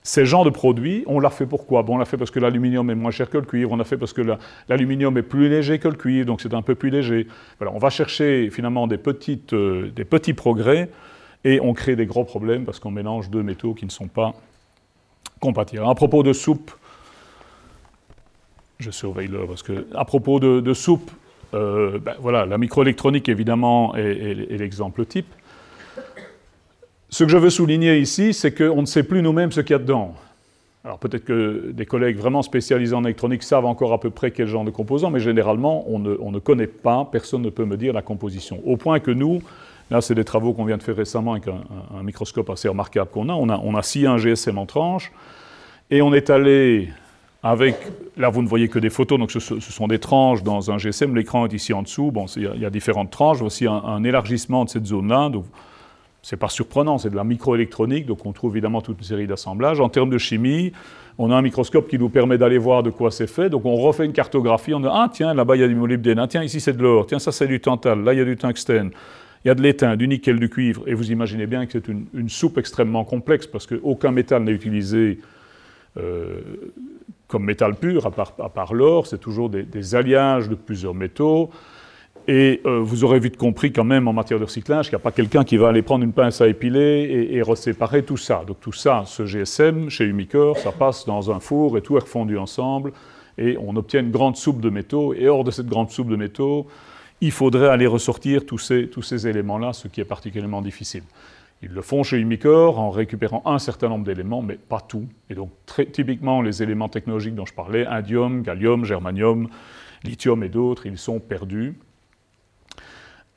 [0.04, 1.82] ces genres de produits, on l'a fait pourquoi?
[1.82, 3.86] Bon, On l'a fait parce que l'aluminium est moins cher que le cuivre, on l'a
[3.86, 4.22] fait parce que
[4.68, 7.28] l'aluminium est plus léger que le cuivre, donc c'est un peu plus léger.
[7.62, 10.90] On va chercher finalement euh, des petits progrès
[11.46, 14.34] et on crée des gros problèmes parce qu'on mélange deux métaux qui ne sont pas
[15.40, 15.84] compatibles.
[15.86, 16.72] À propos de soupe,
[18.80, 21.12] je surveille l'heure parce que, à propos de, soupe,
[21.54, 25.34] euh, ben, voilà, la microélectronique évidemment est l'exemple type.
[27.14, 29.76] Ce que je veux souligner ici, c'est qu'on ne sait plus nous-mêmes ce qu'il y
[29.76, 30.16] a dedans.
[30.84, 34.48] Alors peut-être que des collègues vraiment spécialisés en électronique savent encore à peu près quel
[34.48, 38.02] genre de composants, mais généralement, on ne, connaît pas, personne ne peut me dire la
[38.02, 38.62] composition.
[38.66, 39.44] Au point que nous,
[39.92, 43.30] là c'est des travaux qu'on vient de faire récemment avec un, microscope assez remarquable qu'on
[43.30, 45.12] a, on a, on scié un GSM en tranches,
[45.92, 46.90] et on est allé
[47.44, 47.76] avec,
[48.18, 51.16] là vous ne voyez que des photos, donc ce, sont des tranches dans un GSM,
[51.16, 54.72] l'écran est ici en dessous, bon, il y, a différentes tranches, voici un élargissement de
[54.72, 55.30] cette zone-là,
[56.24, 59.82] c'est pas surprenant, c'est de la microélectronique, donc on trouve évidemment toute une série d'assemblages.
[59.82, 60.72] En termes de chimie,
[61.18, 63.76] on a un microscope qui nous permet d'aller voir de quoi c'est fait, donc on
[63.76, 66.42] refait une cartographie, on dit ah tiens, là-bas il y a du molybdène, ah tiens,
[66.42, 68.92] ici c'est de l'or, tiens, ça c'est du tantal, là il y a du tungstène,
[69.44, 71.90] il y a de l'étain, du nickel, du cuivre, et vous imaginez bien que c'est
[71.90, 75.20] une, soupe extrêmement complexe, parce qu'aucun métal n'est utilisé
[75.98, 76.40] euh,
[77.28, 81.50] comme métal pur, à part, l'or, c'est toujours des alliages de plusieurs métaux.
[82.28, 85.04] Et euh, vous aurez vite compris quand même en matière de recyclage qu'il n'y a
[85.04, 88.44] pas quelqu'un qui va aller prendre une pince à épiler et, et reséparer tout ça.
[88.48, 92.02] Donc tout ça, ce GSM, chez Umicore, ça passe dans un four et tout est
[92.02, 92.94] refondu ensemble
[93.38, 95.14] et on obtient une grande soupe de métaux.
[95.14, 96.68] Et hors de cette grande soupe de métaux,
[97.22, 101.04] il faudrait aller ressortir tous ces, éléments-là, ce qui est particulièrement difficile.
[101.62, 105.06] Ils le font chez Umicore en récupérant un certain nombre d'éléments, mais pas tout.
[105.30, 105.50] Et donc,
[105.94, 109.48] typiquement, les éléments technologiques dont je parlais, indium, gallium, germanium,
[110.04, 111.76] lithium et d'autres, ils sont perdus.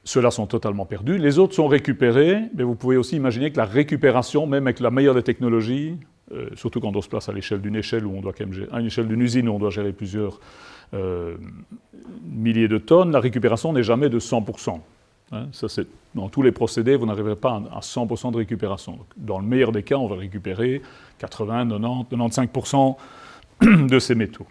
[0.06, 1.18] Ceux-là sont totalement perdus.
[1.18, 4.92] Les autres sont récupérés, mais vous pouvez aussi imaginer que la récupération, même avec la
[4.92, 5.96] meilleure des technologies,
[6.32, 8.78] euh, surtout quand on se place à l'échelle d'une échelle où on doit gérer, à
[8.78, 10.38] une échelle d'une usine où on doit gérer plusieurs
[10.94, 11.34] euh,
[12.24, 14.78] milliers de tonnes, la récupération n'est jamais de 100%.
[15.32, 15.46] Hein.
[16.14, 19.00] dans tous les procédés, vous n'arriverez pas à 100% de récupération.
[19.16, 20.82] Dans le meilleur des cas, on va récupérer
[21.18, 22.96] 80, 90, 95%
[23.88, 24.46] de ces métaux.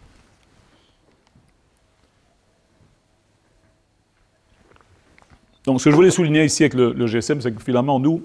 [5.65, 8.21] Donc, ce que je voulais souligner ici avec le, GSM, c'est que finalement, nous,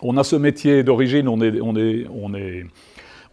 [0.00, 1.38] on a ce métier d'origine, on,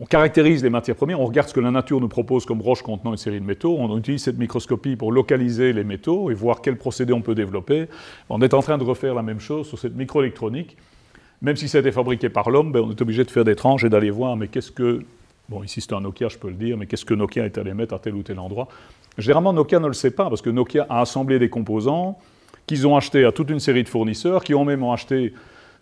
[0.09, 3.11] caractérise les matières premières, on regarde ce que la nature nous propose comme roche contenant
[3.11, 6.77] une série de métaux, on utilise cette microscopie pour localiser les métaux et voir quel
[6.77, 7.87] procédé on peut développer.
[8.29, 10.75] On est en train de refaire la même chose sur cette microélectronique.
[11.41, 13.55] Même si ça a été fabriqué par l'homme, ben, on est obligé de faire des
[13.55, 15.01] tranches et d'aller voir, mais qu'est-ce que.
[15.47, 17.73] Bon, ici c'est un Nokia, je peux le dire, mais qu'est-ce que Nokia est allé
[17.73, 18.67] mettre à tel ou tel endroit?
[19.17, 22.17] Généralement, Nokia ne le sait pas, parce que Nokia a assemblé des composants
[22.67, 25.33] qu'ils ont acheté à toute une série de fournisseurs, qui ont même acheté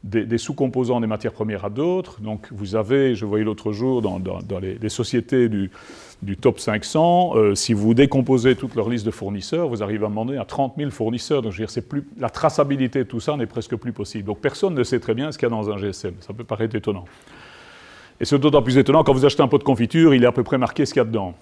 [0.04, 2.22] des, sous-composants des matières premières à d'autres.
[2.22, 4.20] Donc vous avez, je voyais l'autre jour dans,
[4.60, 5.70] les, sociétés du,
[6.38, 10.38] top 500, euh, si vous décomposez toute leur liste de fournisseurs, vous arrivez à demander
[10.38, 11.42] à 30 000 fournisseurs.
[11.42, 14.26] Donc je veux dire, plus, la traçabilité de tout ça n'est presque plus possible.
[14.26, 16.14] Donc personne ne sait très bien ce qu'il y a dans un GSM.
[16.20, 17.06] Ça peut paraître étonnant.
[18.20, 20.32] Et c'est d'autant plus étonnant quand vous achetez un pot de confiture, il est à
[20.32, 21.34] peu près marqué ce qu'il y a dedans.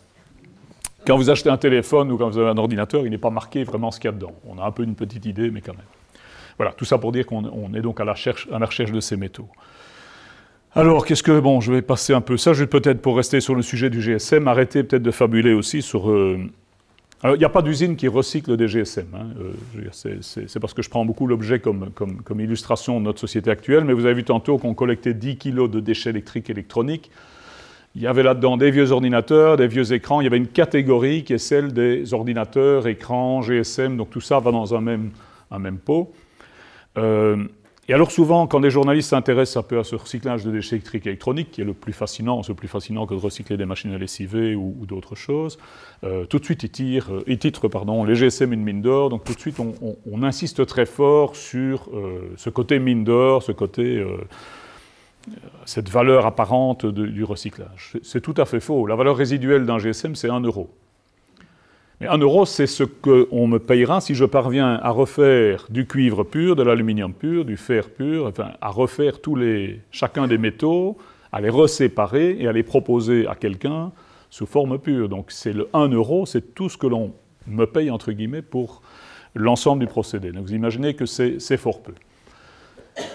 [1.05, 3.63] Quand vous achetez un téléphone ou quand vous avez un ordinateur, il n'est pas marqué
[3.63, 4.33] vraiment ce qu'il y a dedans.
[4.47, 5.85] On a un peu une petite idée, mais quand même.
[6.57, 9.47] Voilà, tout ça pour dire qu'on est donc à la, recherche, de ces métaux.
[10.75, 11.39] Alors, qu'est-ce que.
[11.39, 12.51] Bon, je vais passer un peu ça.
[12.53, 15.81] Je vais peut-être, pour rester sur le sujet du GSM, arrêter peut-être de fabuler aussi
[15.81, 16.11] sur.
[16.11, 16.37] Euh,
[17.21, 19.07] alors, il n'y a pas d'usine qui recycle des GSM.
[19.13, 19.27] Hein.
[19.39, 21.91] Euh, c'est parce que je prends beaucoup l'objet comme,
[22.37, 25.79] illustration de notre société actuelle, mais vous avez vu tantôt qu'on collectait 10 kg de
[25.79, 27.09] déchets électriques et électroniques.
[27.95, 30.21] Il y avait là-dedans des vieux ordinateurs, des vieux écrans.
[30.21, 33.97] Il y avait une catégorie qui est celle des ordinateurs, écrans, GSM.
[33.97, 35.11] Donc tout ça va dans un même,
[35.49, 36.13] un même pot.
[36.97, 37.45] Euh,
[37.87, 41.07] et alors souvent, quand des journalistes s'intéressent un peu à ce recyclage de déchets électriques
[41.07, 43.91] et électroniques, qui est le plus fascinant, c'est plus fascinant que de recycler des machines
[43.91, 45.57] à lessiver ou, d'autres choses,
[46.03, 49.09] euh, tout de suite ils, tirent, euh, ils titrent pardon, les GSM une mine d'or,
[49.09, 51.89] donc tout de suite on, insiste très fort sur
[52.35, 54.05] ce côté mine d'or, ce côté,
[55.65, 57.97] cette valeur apparente du recyclage.
[58.01, 58.87] C'est tout à fait faux.
[58.87, 60.69] La valeur résiduelle d'un GSM, c'est 1 euro.
[62.01, 66.23] Mais un euro, c'est ce qu'on me payera si je parviens à refaire du cuivre
[66.23, 70.97] pur, de l'aluminium pur, du fer pur, enfin, à refaire tous les, chacun des métaux,
[71.31, 73.91] à les reséparer et à les proposer à quelqu'un
[74.29, 75.09] sous forme pure.
[75.09, 77.13] Donc c'est le 1 euro, c'est tout ce que l'on
[77.47, 78.81] me paye, entre guillemets, pour
[79.35, 80.31] l'ensemble du procédé.
[80.31, 81.93] Donc vous imaginez que c'est fort peu.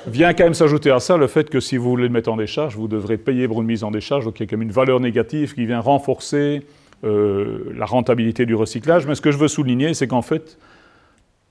[0.06, 2.36] Vient quand même s'ajouter à ça le fait que si vous voulez le mettre en
[2.36, 4.69] décharge, vous devrez payer pour une mise en décharge, donc il y a quand même
[4.69, 6.62] une valeur négative qui vient renforcer
[7.05, 9.06] euh, la rentabilité du recyclage.
[9.06, 10.59] Mais ce que je veux souligner, c'est qu'en fait,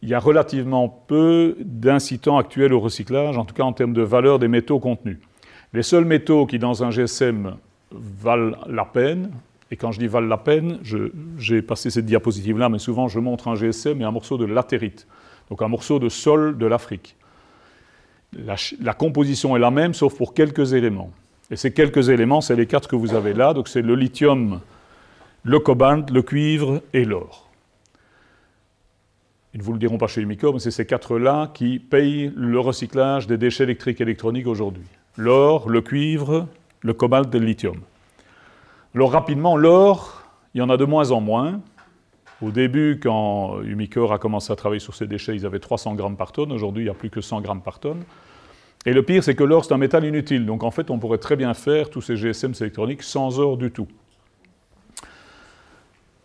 [0.02, 4.02] il y a relativement peu d'incitants actuels au recyclage, en tout cas en termes de
[4.02, 5.18] valeur des métaux contenus.
[5.74, 7.56] Les seuls métaux qui, dans un GSM,
[7.92, 9.32] valent la peine,
[9.72, 10.80] et quand je dis valent la peine,
[11.40, 15.08] j'ai passé cette diapositive-là, mais souvent je montre un GSM et un morceau de latérite,
[15.50, 17.16] donc un morceau de sol de l'Afrique.
[18.80, 21.12] La, composition est la même, sauf pour quelques éléments.
[21.52, 23.54] Et ces quelques éléments, c'est les quatre que vous avez là.
[23.54, 24.60] Donc c'est le lithium
[25.44, 27.50] le cobalt, le cuivre et l'or.
[29.54, 32.60] Ils ne vous le diront pas chez Umicore, mais c'est ces quatre-là qui payent le
[32.60, 34.86] recyclage des déchets électriques et électroniques aujourd'hui.
[35.16, 36.48] L'or, le cuivre,
[36.82, 37.78] le cobalt et le lithium.
[38.96, 40.24] Alors rapidement, l'or,
[40.56, 41.60] il y en a de moins en moins.
[42.42, 46.18] Au début, quand Umicore a commencé à travailler sur ces déchets, ils avaient 300 grammes
[46.18, 46.52] par tonne.
[46.52, 48.04] Aujourd'hui, il n'y a plus que 100 grammes par tonne.
[48.86, 50.46] Et le pire, c'est que l'or, c'est un métal inutile.
[50.46, 53.72] Donc en fait, on pourrait très bien faire tous ces GSM électroniques sans or du
[53.72, 53.88] tout.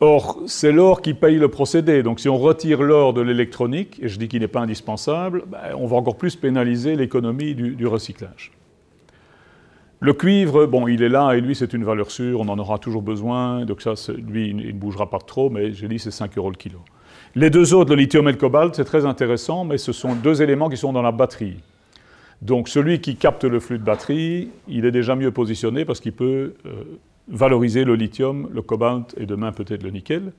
[0.01, 2.05] Or, c'est l'or qui paye le procédé.
[2.05, 5.75] Donc, si on retire l'or de l'électronique, et je dis qu'il n'est pas indispensable, ben,
[5.77, 8.53] on va encore plus pénaliser l'économie du, recyclage.
[10.01, 12.79] Le cuivre, bon, il est là, et lui, c'est une valeur sûre, on en aura
[12.79, 13.65] toujours besoin.
[13.65, 16.57] Donc, ça, lui, il ne bougera pas trop, mais j'ai dit, c'est 5 euros le
[16.57, 16.79] kilo.
[17.35, 20.41] Les deux autres, le lithium et le cobalt, c'est très intéressant, mais ce sont deux
[20.41, 21.57] éléments qui sont dans la batterie.
[22.43, 26.13] Donc, celui qui capte le flux de batterie, il est déjà mieux positionné parce qu'il
[26.13, 26.71] peut euh,
[27.27, 30.33] valoriser le lithium, le cobalt et demain peut-être le nickel.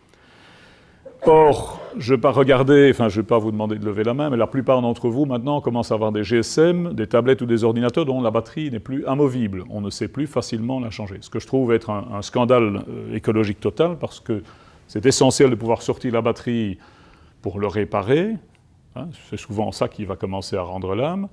[1.25, 4.03] Or, je ne vais pas regarder, enfin je ne vais pas vous demander de lever
[4.03, 7.41] la main, mais la plupart d'entre vous maintenant commencent à avoir des GSM, des tablettes
[7.41, 9.63] ou des ordinateurs dont la batterie n'est plus amovible.
[9.69, 11.17] On ne sait plus facilement la changer.
[11.21, 14.43] Ce que je trouve être un, scandale euh, écologique total parce que
[14.87, 16.77] c'est essentiel de pouvoir sortir la batterie
[17.41, 18.35] pour le réparer.
[18.95, 21.27] Hein, c'est souvent ça qui va commencer à rendre l'âme.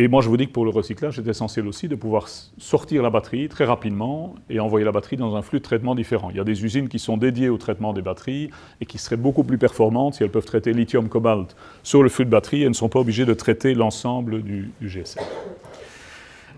[0.00, 3.02] Et moi, je vous dis que pour le recyclage, c'est essentiel aussi de pouvoir sortir
[3.02, 6.30] la batterie très rapidement et envoyer la batterie dans un flux de traitement différent.
[6.30, 8.48] Il y a des usines qui sont dédiées au traitement des batteries
[8.80, 12.24] et qui seraient beaucoup plus performantes si elles peuvent traiter lithium, cobalt sur le flux
[12.24, 15.20] de batterie et ne sont pas obligées de traiter l'ensemble du, GSM.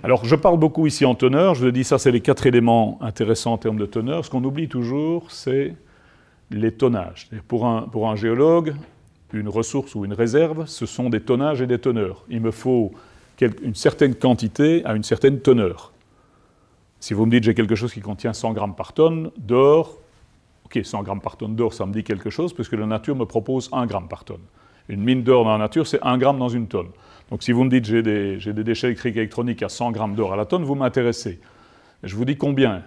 [0.03, 1.55] Alors, je parle beaucoup ici en teneur.
[1.55, 4.23] Je vous dis ça, c'est les quatre éléments intéressants en termes de teneur.
[4.23, 5.75] Ce qu'on oublie toujours, c'est
[6.51, 7.31] les tonnages.
[7.49, 8.75] Pour un, pour un géologue,
[9.33, 12.27] une ressource ou une réserve, ce sont des tonnages et des teneurs.
[12.29, 12.93] Il me faut
[13.63, 15.93] une certaine quantité à une certaine teneur.
[17.01, 19.99] Si vous me dites j'ai quelque chose qui contient 100 grammes par tonne d'or,
[20.67, 23.25] ok, 100 grammes par tonne d'or, ça me dit quelque chose, puisque la nature me
[23.25, 24.43] propose 1 gramme par tonne.
[24.89, 26.89] Une mine d'or dans la nature, c'est 1 gramme dans une tonne.
[27.31, 30.33] Donc si vous me dites j'ai des, déchets électriques et électroniques à 100 grammes d'or
[30.33, 31.41] à la tonne, vous m'intéressez.
[32.03, 32.83] Je vous dis combien.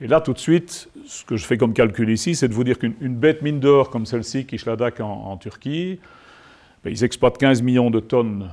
[0.00, 2.64] Et là, tout de suite, ce que je fais comme calcul ici, c'est de vous
[2.64, 6.00] dire qu'une bête mine d'or comme celle-ci, Kishladak en, en Turquie,
[6.84, 8.50] ben, ils exploitent 15 millions de tonnes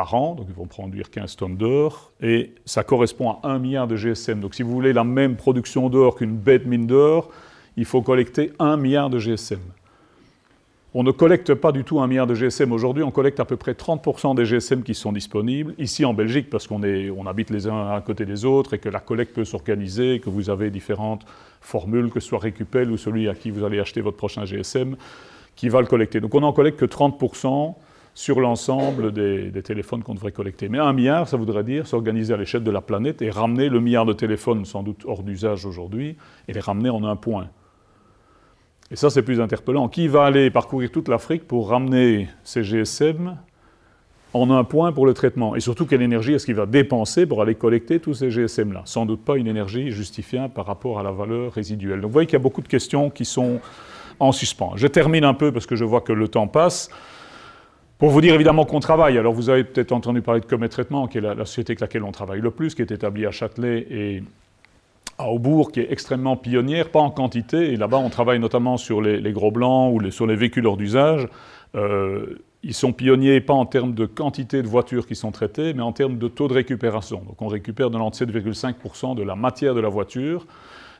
[0.00, 3.86] par an, donc ils vont produire 15 tonnes d'or, et ça correspond à 1 milliard
[3.86, 4.40] de GSM.
[4.40, 7.28] Donc si vous voulez la même production d'or qu'une bête mine d'or,
[7.76, 9.60] il faut collecter 1 milliard de GSM.
[10.94, 12.72] On ne collecte pas du tout un milliard de GSM.
[12.72, 15.74] Aujourd'hui, on collecte à peu près 30% des GSM qui sont disponibles.
[15.76, 18.88] Ici en Belgique, parce qu'on on habite les uns à côté des autres et que
[18.88, 21.26] la collecte peut s'organiser, que vous avez différentes
[21.60, 24.96] formules, que ce soit Récupel ou celui à qui vous allez acheter votre prochain GSM,
[25.56, 26.20] qui va le collecter.
[26.20, 27.74] Donc on n'en collecte que 30%
[28.14, 30.68] sur l'ensemble des, téléphones qu'on devrait collecter.
[30.68, 33.80] Mais un milliard, ça voudrait dire s'organiser à l'échelle de la planète et ramener le
[33.80, 36.16] milliard de téléphones, sans doute hors d'usage aujourd'hui,
[36.48, 37.48] et les ramener en un point.
[38.90, 39.88] Et ça, c'est plus interpellant.
[39.88, 43.36] Qui va aller parcourir toute l'Afrique pour ramener ces GSM
[44.32, 45.54] en un point pour le traitement?
[45.54, 49.06] Et surtout, quelle énergie est-ce qu'il va dépenser pour aller collecter tous ces GSM-là Sans
[49.06, 52.00] doute pas une énergie justifiable par rapport à la valeur résiduelle.
[52.00, 53.60] Donc vous voyez qu'il y a beaucoup de questions qui sont
[54.18, 54.72] en suspens.
[54.74, 56.90] Je termine un peu parce que je vois que le temps passe.
[58.00, 61.06] Pour vous dire évidemment qu'on travaille, alors vous avez peut-être entendu parler de Comet Traitement,
[61.06, 63.86] qui est la, société avec laquelle on travaille le plus, qui est établie à Châtelet
[63.90, 64.22] et
[65.18, 69.02] à Aubourg, qui est extrêmement pionnière, pas en quantité, et là-bas on travaille notamment sur
[69.02, 71.28] les, gros blancs ou sur les véhicules hors d'usage.
[71.74, 75.82] Euh, ils sont pionniers pas en termes de quantité de voitures qui sont traitées, mais
[75.82, 77.22] en termes de taux de récupération.
[77.26, 80.46] Donc on récupère de 7,5% de la matière de la voiture.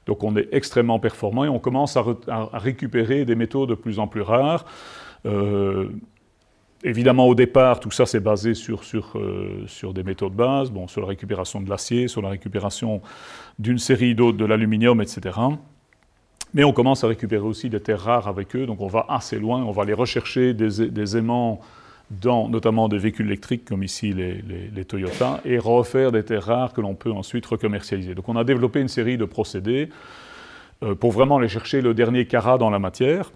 [0.04, 2.04] Donc on est extrêmement performant et on commence à,
[2.52, 4.66] récupérer des métaux de plus en plus rares.
[5.24, 5.88] Euh,
[6.82, 10.70] Évidemment, au départ, tout ça c'est basé sur, sur, euh, sur, des méthodes de base,
[10.70, 13.02] bon, sur la récupération de l'acier, sur la récupération
[13.58, 15.38] d'une série d'autres de l'aluminium, etc.
[16.54, 19.38] Mais on commence à récupérer aussi des terres rares avec eux, donc on va assez
[19.38, 21.60] loin, on va aller rechercher des, des aimants
[22.10, 24.42] dans notamment des véhicules électriques comme ici les,
[24.74, 28.14] les, Toyota, et refaire des terres rares que l'on peut ensuite recommercialiser.
[28.14, 29.90] Donc on a développé une série de procédés
[30.82, 33.30] euh, pour vraiment aller chercher le dernier carat dans la matière.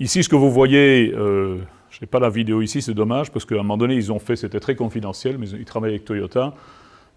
[0.00, 1.58] Ici, ce que vous voyez, euh,
[1.90, 4.18] je n'ai pas la vidéo ici, c'est dommage, parce qu'à un moment donné, ils ont
[4.18, 6.52] fait, c'était très confidentiel, mais ils travaillaient avec Toyota.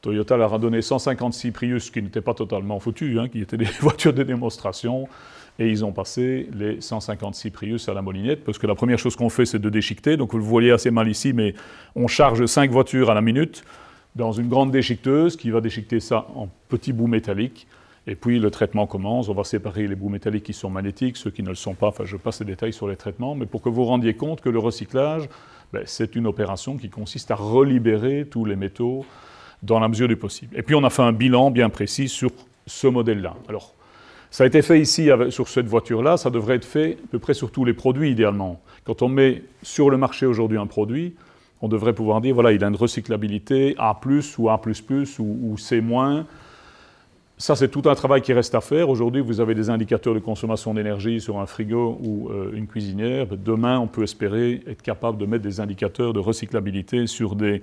[0.02, 3.66] Toyota leur a donné 156 Prius, qui n'étaient pas totalement foutus, hein, qui étaient des
[3.80, 5.08] voitures de démonstration,
[5.58, 9.16] et ils ont passé les 156 Prius à la molinette, parce que la première chose
[9.16, 10.16] qu'on fait, c'est de déchiqueter.
[10.16, 11.56] Donc vous le voyez assez mal ici, mais
[11.96, 13.64] on charge 5 voitures à la minute
[14.16, 17.66] dans une grande déchiqueteuse qui va déchiqueter ça en petits bouts métalliques.
[18.08, 21.30] Et puis le traitement commence, on va séparer les bouts métalliques qui sont magnétiques, ceux
[21.30, 23.62] qui ne le sont pas, enfin je passe les détails sur les traitements, mais pour
[23.62, 25.28] que vous rendiez compte que le recyclage,
[25.74, 29.06] ben, c'est une opération qui consiste à relibérer tous les métaux
[29.62, 30.58] dans la mesure du possible.
[30.58, 32.32] Et puis on a fait un bilan bien précis sur
[32.66, 33.36] ce modèle-là.
[33.50, 33.74] Alors,
[34.32, 37.34] ça a été fait ici sur cette voiture-là, ça devrait être fait à peu près
[37.34, 38.62] sur tous les produits idéalement.
[38.86, 41.16] Quand on met sur le marché aujourd'hui un produit,
[41.62, 44.00] on devrait pouvoir dire, voilà, il a une recyclabilité A+,
[44.38, 44.62] ou A++,
[45.20, 45.82] ou C-,
[47.40, 48.90] ça, c'est tout un travail qui reste à faire.
[48.90, 53.28] Aujourd'hui, vous avez des indicateurs de consommation d'énergie sur un frigo ou euh, une cuisinière.
[53.28, 57.62] Demain, on peut espérer être capable de mettre des indicateurs de recyclabilité sur des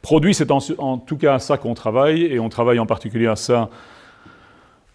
[0.00, 0.32] produits.
[0.32, 3.68] C'est en, tout cas à ça qu'on travaille, et on travaille en particulier à ça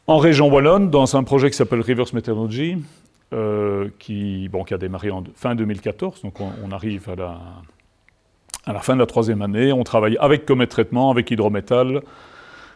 [0.07, 2.77] en région Wallonne, dans un projet qui s'appelle Reverse Metallurgy,
[3.33, 6.21] euh, qui, a démarré en fin 2014.
[6.21, 7.39] Donc, on, arrive à la,
[8.65, 9.73] à la fin de la troisième année.
[9.73, 12.01] On travaille avec Comet Traitement, avec Hydrométal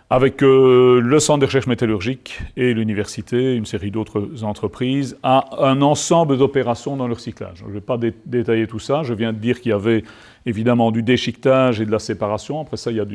[0.10, 5.84] avec euh, le Centre de recherche métallurgique et l'université, une série d'autres entreprises, à un
[5.84, 7.60] ensemble d'opérations dans le recyclage.
[7.60, 9.04] Je ne vais pas détailler tout ça.
[9.04, 10.04] Je viens de dire qu'il y avait
[10.48, 12.60] évidemment du déchiquetage et de la séparation.
[12.60, 13.06] Après ça, il y a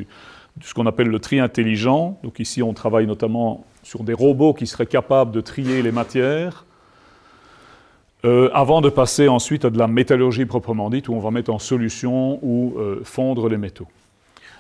[0.63, 2.21] ce qu'on appelle le tri intelligent.
[2.23, 6.65] Donc ici, on travaille notamment sur des robots qui seraient capables de trier les matières.
[8.25, 11.53] Euh, avant de passer ensuite à de la métallurgie proprement dite, où on va mettre
[11.53, 13.89] en solution ou euh, fondre les métaux.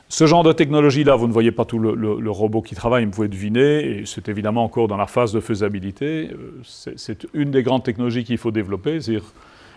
[0.08, 3.28] Ce genre de technologie-là, vous ne voyez pas tout le, robot qui travaille, vous pouvez
[3.28, 6.30] deviner, et c'est évidemment encore dans la phase de faisabilité.
[6.30, 9.24] Euh, c'est une des grandes technologies qu'il faut développer, c'est-à-dire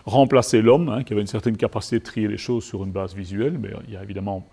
[0.04, 3.14] remplacer l'homme, hein, qui avait une certaine capacité de trier les choses sur une base
[3.14, 4.46] visuelle, mais il y a évidemment,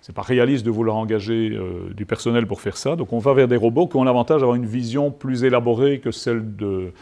[0.00, 2.96] c'est pas réaliste de vouloir engager euh, du personnel pour faire ça.
[2.96, 6.10] Donc on va vers des robots qui ont l'avantage d'avoir une vision plus élaborée que
[6.10, 6.92] celle de,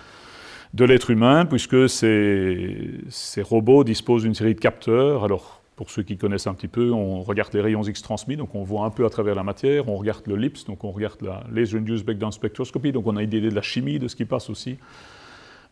[0.74, 5.24] de l'être humain, puisque ces, ces robots disposent d'une série de capteurs.
[5.24, 8.56] Alors, pour ceux qui connaissent un petit peu, on regarde les rayons X transmis, donc
[8.56, 11.22] on voit un peu à travers la matière, on regarde le LIPS, donc on regarde
[11.22, 14.16] la Laser Induced Breakdown Spectroscopy, donc on a une idée de la chimie, de ce
[14.16, 14.76] qui passe aussi.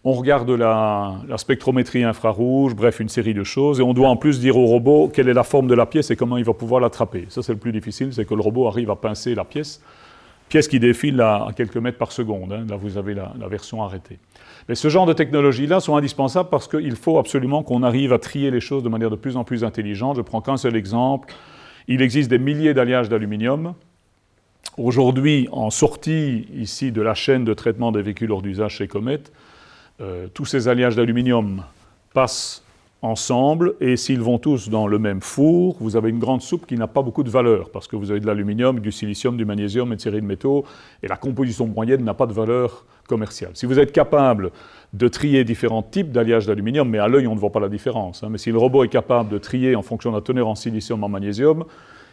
[0.04, 4.38] On regarde la, spectrométrie infrarouge, bref, une série de choses, et on doit en plus
[4.38, 6.80] dire au robot quelle est la forme de la pièce et comment il va pouvoir
[6.80, 7.26] l'attraper.
[7.28, 9.82] Ça, c'est le plus difficile, c'est que le robot arrive à pincer la pièce,
[10.48, 12.52] pièce qui défile à, quelques mètres par seconde.
[12.52, 12.66] Hein.
[12.68, 14.18] Là, vous avez la version arrêtée.
[14.68, 18.50] Mais ce genre de technologies-là sont indispensables parce qu'il faut absolument qu'on arrive à trier
[18.50, 20.16] les choses de manière de plus en plus intelligente.
[20.16, 21.32] Je prends qu'un seul exemple.
[21.86, 23.74] Il existe des milliers d'alliages d'aluminium.
[24.76, 29.20] Aujourd'hui, en sortie ici de la chaîne de traitement des véhicules hors d'usage chez Comet,
[30.00, 31.62] euh, tous ces alliages d'aluminium
[32.12, 32.64] passent
[33.02, 36.76] ensemble, et s'ils vont tous dans le même four, vous avez une grande soupe qui
[36.76, 39.92] n'a pas beaucoup de valeur, parce que vous avez de l'aluminium, du silicium, du magnésium,
[39.92, 40.64] une série de métaux,
[41.02, 43.50] et la composition moyenne n'a pas de valeur commerciale.
[43.54, 44.50] Si vous êtes capable
[44.92, 48.24] de trier différents types d'alliage d'aluminium, mais à l'œil on ne voit pas la différence,
[48.24, 50.54] hein, mais si le robot est capable de trier en fonction de la teneur en
[50.54, 51.64] silicium, en magnésium,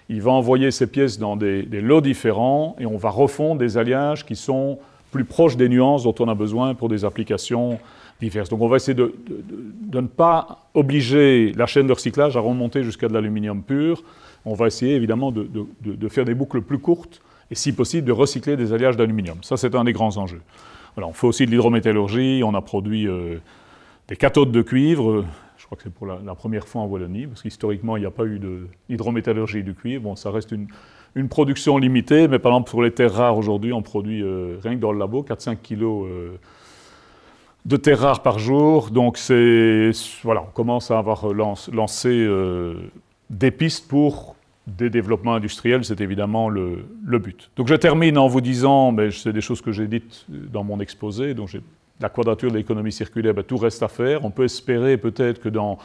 [0.10, 3.78] il va envoyer ces pièces dans des, des lots différents, et on va refondre des
[3.78, 4.78] alliages qui sont
[5.12, 7.80] plus proches des nuances dont on a besoin pour des applications
[8.30, 9.14] donc on va essayer de,
[9.94, 14.04] ne pas obliger la chaîne de recyclage à remonter jusqu'à de l'aluminium pur.
[14.46, 17.22] On va essayer évidemment de, faire des boucles plus courtes
[17.52, 19.38] et si possible de recycler des alliages d'aluminium.
[19.42, 20.42] Ça c'est un des grands enjeux.
[20.98, 23.38] on fait aussi de l'hydrométallurgie, on a produit euh,
[24.08, 25.26] des cathodes de cuivre,
[25.58, 28.12] je crois que c'est pour la, première fois en Wallonie, parce qu'historiquement il n'y a
[28.12, 28.40] pas eu
[28.90, 30.04] d'hydrométallurgie du cuivre.
[30.04, 30.68] Bon, ça reste une,
[31.30, 34.82] production limitée, mais par exemple pour les terres rares aujourd'hui, on produit euh, rien que
[34.82, 36.38] dans le labo 4-5 kilos euh,
[37.66, 38.90] de terres rares par jour.
[38.90, 39.92] Donc c'est
[40.24, 42.76] voilà, on commence à avoir lancé euh,
[43.30, 44.36] des pistes pour
[44.68, 47.52] des développements industriels, c'est évidemment le, but.
[47.58, 50.80] Donc je termine en vous disant, mais c'est des choses que j'ai dites dans mon
[50.80, 51.50] exposé, donc
[52.00, 54.24] la quadrature de l'économie circulaire, ben, tout reste à faire.
[54.24, 55.80] On peut espérer peut-être que dans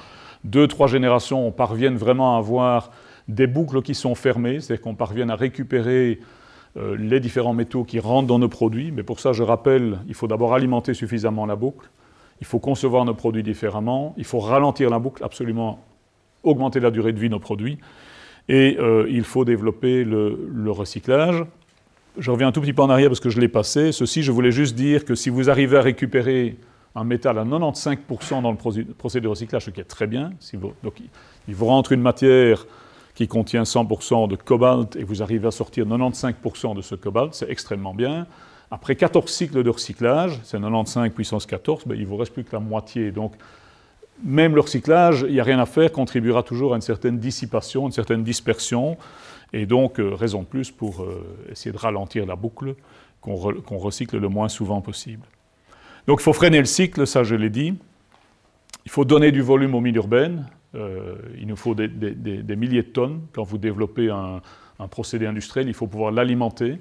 [0.45, 2.93] deux, trois générations, on parvienne vraiment à avoir
[3.27, 6.25] des boucles qui sont fermées, c'est-à-dire qu'on parvienne à récupérer euh,
[6.77, 8.93] les différents métaux qui rentrent dans nos produits.
[8.93, 11.91] Mais pour ça, je rappelle, il faut d'abord alimenter suffisamment la boucle.
[12.41, 14.15] Il faut concevoir nos produits différemment.
[14.17, 15.85] Il faut ralentir la boucle, absolument
[16.43, 17.79] augmenter la durée de vie de nos produits.
[18.49, 21.45] Et euh, il faut développer le, recyclage.
[22.17, 23.93] Je reviens un tout petit peu en arrière parce que je l'ai passé.
[23.93, 26.57] Ceci, je voulais juste dire que si vous arrivez à récupérer
[26.95, 30.57] un métal à 95% dans le procédé de recyclage, ce qui est très bien, si
[30.57, 30.95] vous, donc
[31.47, 32.67] il vous rentre une matière
[33.19, 37.51] qui contient 100% de cobalt et vous arrivez à sortir 95% de ce cobalt, c'est
[37.51, 38.29] extrêmement bien.
[38.71, 42.45] Après 14 cycles de recyclage, c'est 95 puissance 14, ben, il ne vous reste plus
[42.45, 43.11] que la moitié.
[43.11, 43.33] Donc,
[44.23, 47.87] même le recyclage, il n'y a rien à faire, contribuera toujours à une certaine dissipation,
[47.87, 48.97] une certaine dispersion,
[49.53, 52.77] et donc euh, raison de plus pour euh, essayer de ralentir la boucle,
[53.21, 55.27] qu'on recycle le moins souvent possible.
[56.07, 57.75] Donc il faut freiner le cycle, ça je l'ai dit.
[58.85, 60.47] Il faut donner du volume aux mines urbaines,
[60.79, 61.89] euh, il nous faut des,
[62.57, 63.21] milliers de tonnes.
[63.33, 64.41] Quand vous développez un,
[64.89, 66.79] procédé industriel, il faut pouvoir l'alimenter.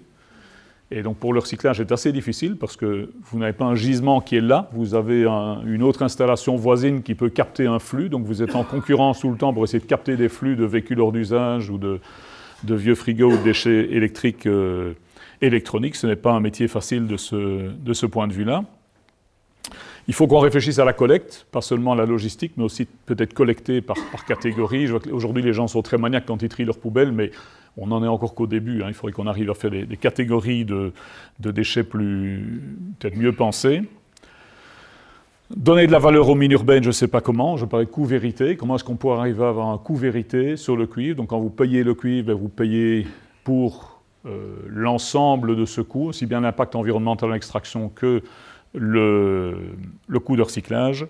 [0.89, 4.21] Et donc pour le recyclage, c'est assez difficile parce que vous n'avez pas un gisement
[4.21, 8.23] qui est là, vous avez une autre installation voisine qui peut capter un flux, donc
[8.23, 11.01] vous êtes en concurrence tout le temps pour essayer de capter des flux de véhicules
[11.01, 11.99] hors d'usage ou de,
[12.63, 14.93] vieux frigos ou de déchets électriques euh,
[15.41, 15.97] électroniques.
[15.97, 18.63] Ce n'est pas un métier facile de ce point de vue-là.
[20.07, 23.34] Il faut qu'on réfléchisse à la collecte, pas seulement à la logistique, mais aussi peut-être
[23.34, 24.89] collecter par, catégorie.
[25.11, 27.31] Aujourd'hui, les gens sont très maniaques quand ils trient leurs poubelles, mais
[27.75, 28.84] on n'en est encore qu'au début.
[28.84, 28.85] Hein.
[28.88, 30.93] Il faudrait qu'on arrive à faire des, catégories de,
[31.39, 32.61] déchets plus,
[32.99, 33.84] peut-être mieux pensées.
[35.53, 37.57] Donner de la valeur aux mines urbaines, je ne sais pas comment.
[37.57, 38.55] Je parlais de coût vérité.
[38.55, 41.17] Comment est-ce qu'on pourrait arriver à avoir un coût vérité sur le cuivre?
[41.17, 43.07] Donc, quand vous payez le cuivre, ben, vous payez
[43.43, 48.23] pour euh, l'ensemble de ce coût, aussi bien l'impact environnemental en extraction que
[48.73, 49.73] le,
[50.23, 51.07] coût de recyclage.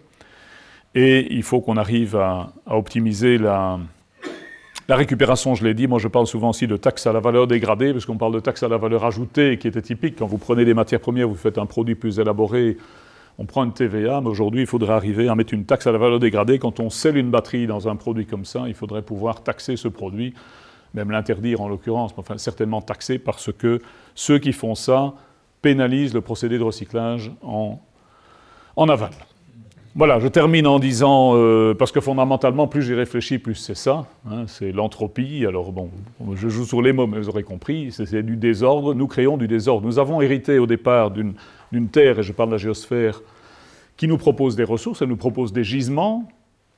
[0.95, 3.79] Et il faut qu'on arrive à, optimiser la,
[4.89, 7.91] récupération, je l'ai dit, moi je parle souvent aussi de taxe à la valeur dégradée,
[7.91, 10.15] parce qu'on parle de taxe à la valeur ajoutée, qui était typique.
[10.17, 12.77] Quand vous prenez des matières premières, vous faites un produit plus élaboré,
[13.37, 15.97] on prend une TVA, mais aujourd'hui il faudrait arriver à mettre une taxe à la
[15.97, 16.57] valeur dégradée.
[16.57, 19.87] Quand on scelle une batterie dans un produit comme ça, il faudrait pouvoir taxer ce
[19.87, 20.33] produit,
[20.93, 23.79] même l'interdire en l'occurrence, enfin certainement taxer, parce que
[24.15, 25.13] ceux qui font ça
[25.61, 27.79] pénalise le procédé de recyclage en,
[28.75, 29.11] en aval.
[29.97, 34.05] Voilà, je termine en disant, euh, parce que fondamentalement, plus j'y réfléchis, plus c'est ça,
[34.29, 35.43] hein, c'est l'entropie.
[35.43, 35.89] Alors bon,
[36.35, 38.93] je joue sur les mots, mais vous aurez compris, c'est du désordre.
[38.93, 39.87] Nous créons du désordre.
[39.87, 43.23] Nous avons hérité au départ d'une terre, et je parle de la géosphère,
[43.97, 46.27] qui nous propose des ressources, elle nous propose des gisements.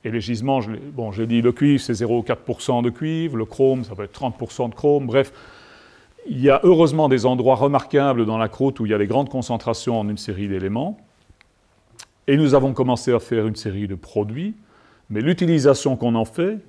[0.05, 0.61] Et les gisements,
[0.93, 4.69] bon, j'ai dit le cuivre, c'est 0,4% de cuivre, le chrome, ça peut être 30%
[4.69, 5.33] de chrome, bref.
[6.31, 9.07] Il y a heureusement des endroits remarquables dans la croûte où il y a des
[9.07, 10.99] grandes concentrations en une série d'éléments.
[12.27, 14.53] Et nous avons commencé à faire une série de produits,
[15.09, 16.59] mais l'utilisation qu'on en fait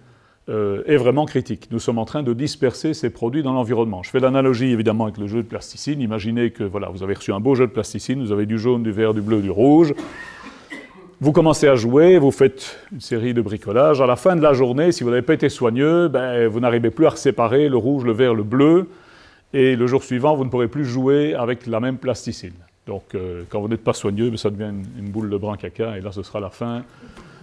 [0.48, 1.68] euh, est vraiment critique.
[1.70, 4.02] Nous sommes en train de disperser ces produits dans l'environnement.
[4.02, 6.00] Je fais l'analogie évidemment avec le jeu de plasticine.
[6.00, 8.82] Imaginez que voilà, vous avez reçu un beau jeu de plasticine, vous avez du jaune,
[8.82, 9.92] du vert, du bleu, du rouge.
[11.20, 14.00] Vous commencez à jouer, vous faites une série de bricolages.
[14.00, 16.90] À la fin de la journée, si vous n'avez pas été soigneux, ben, vous n'arrivez
[16.90, 18.88] plus à séparer le rouge, le vert, le bleu
[19.52, 22.54] et le jour suivant, vous ne pourrez plus jouer avec la même plasticine.
[22.86, 26.00] Donc, euh, quand vous n'êtes pas soigneux, ça devient une, boule de brin caca, et
[26.00, 26.82] là, ce sera la fin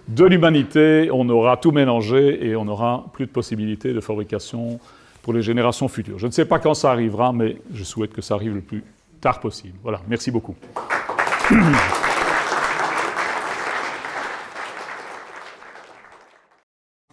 [0.08, 1.10] de l'humanité.
[1.12, 4.80] On aura tout mélangé et on n'aura plus de possibilités de fabrication
[5.22, 6.20] pour les générations futures.
[6.20, 8.84] Je ne sais pas quand ça arrivera, mais je souhaite que ça arrive le plus
[9.20, 9.78] tard possible.
[9.84, 10.56] Voilà, merci beaucoup.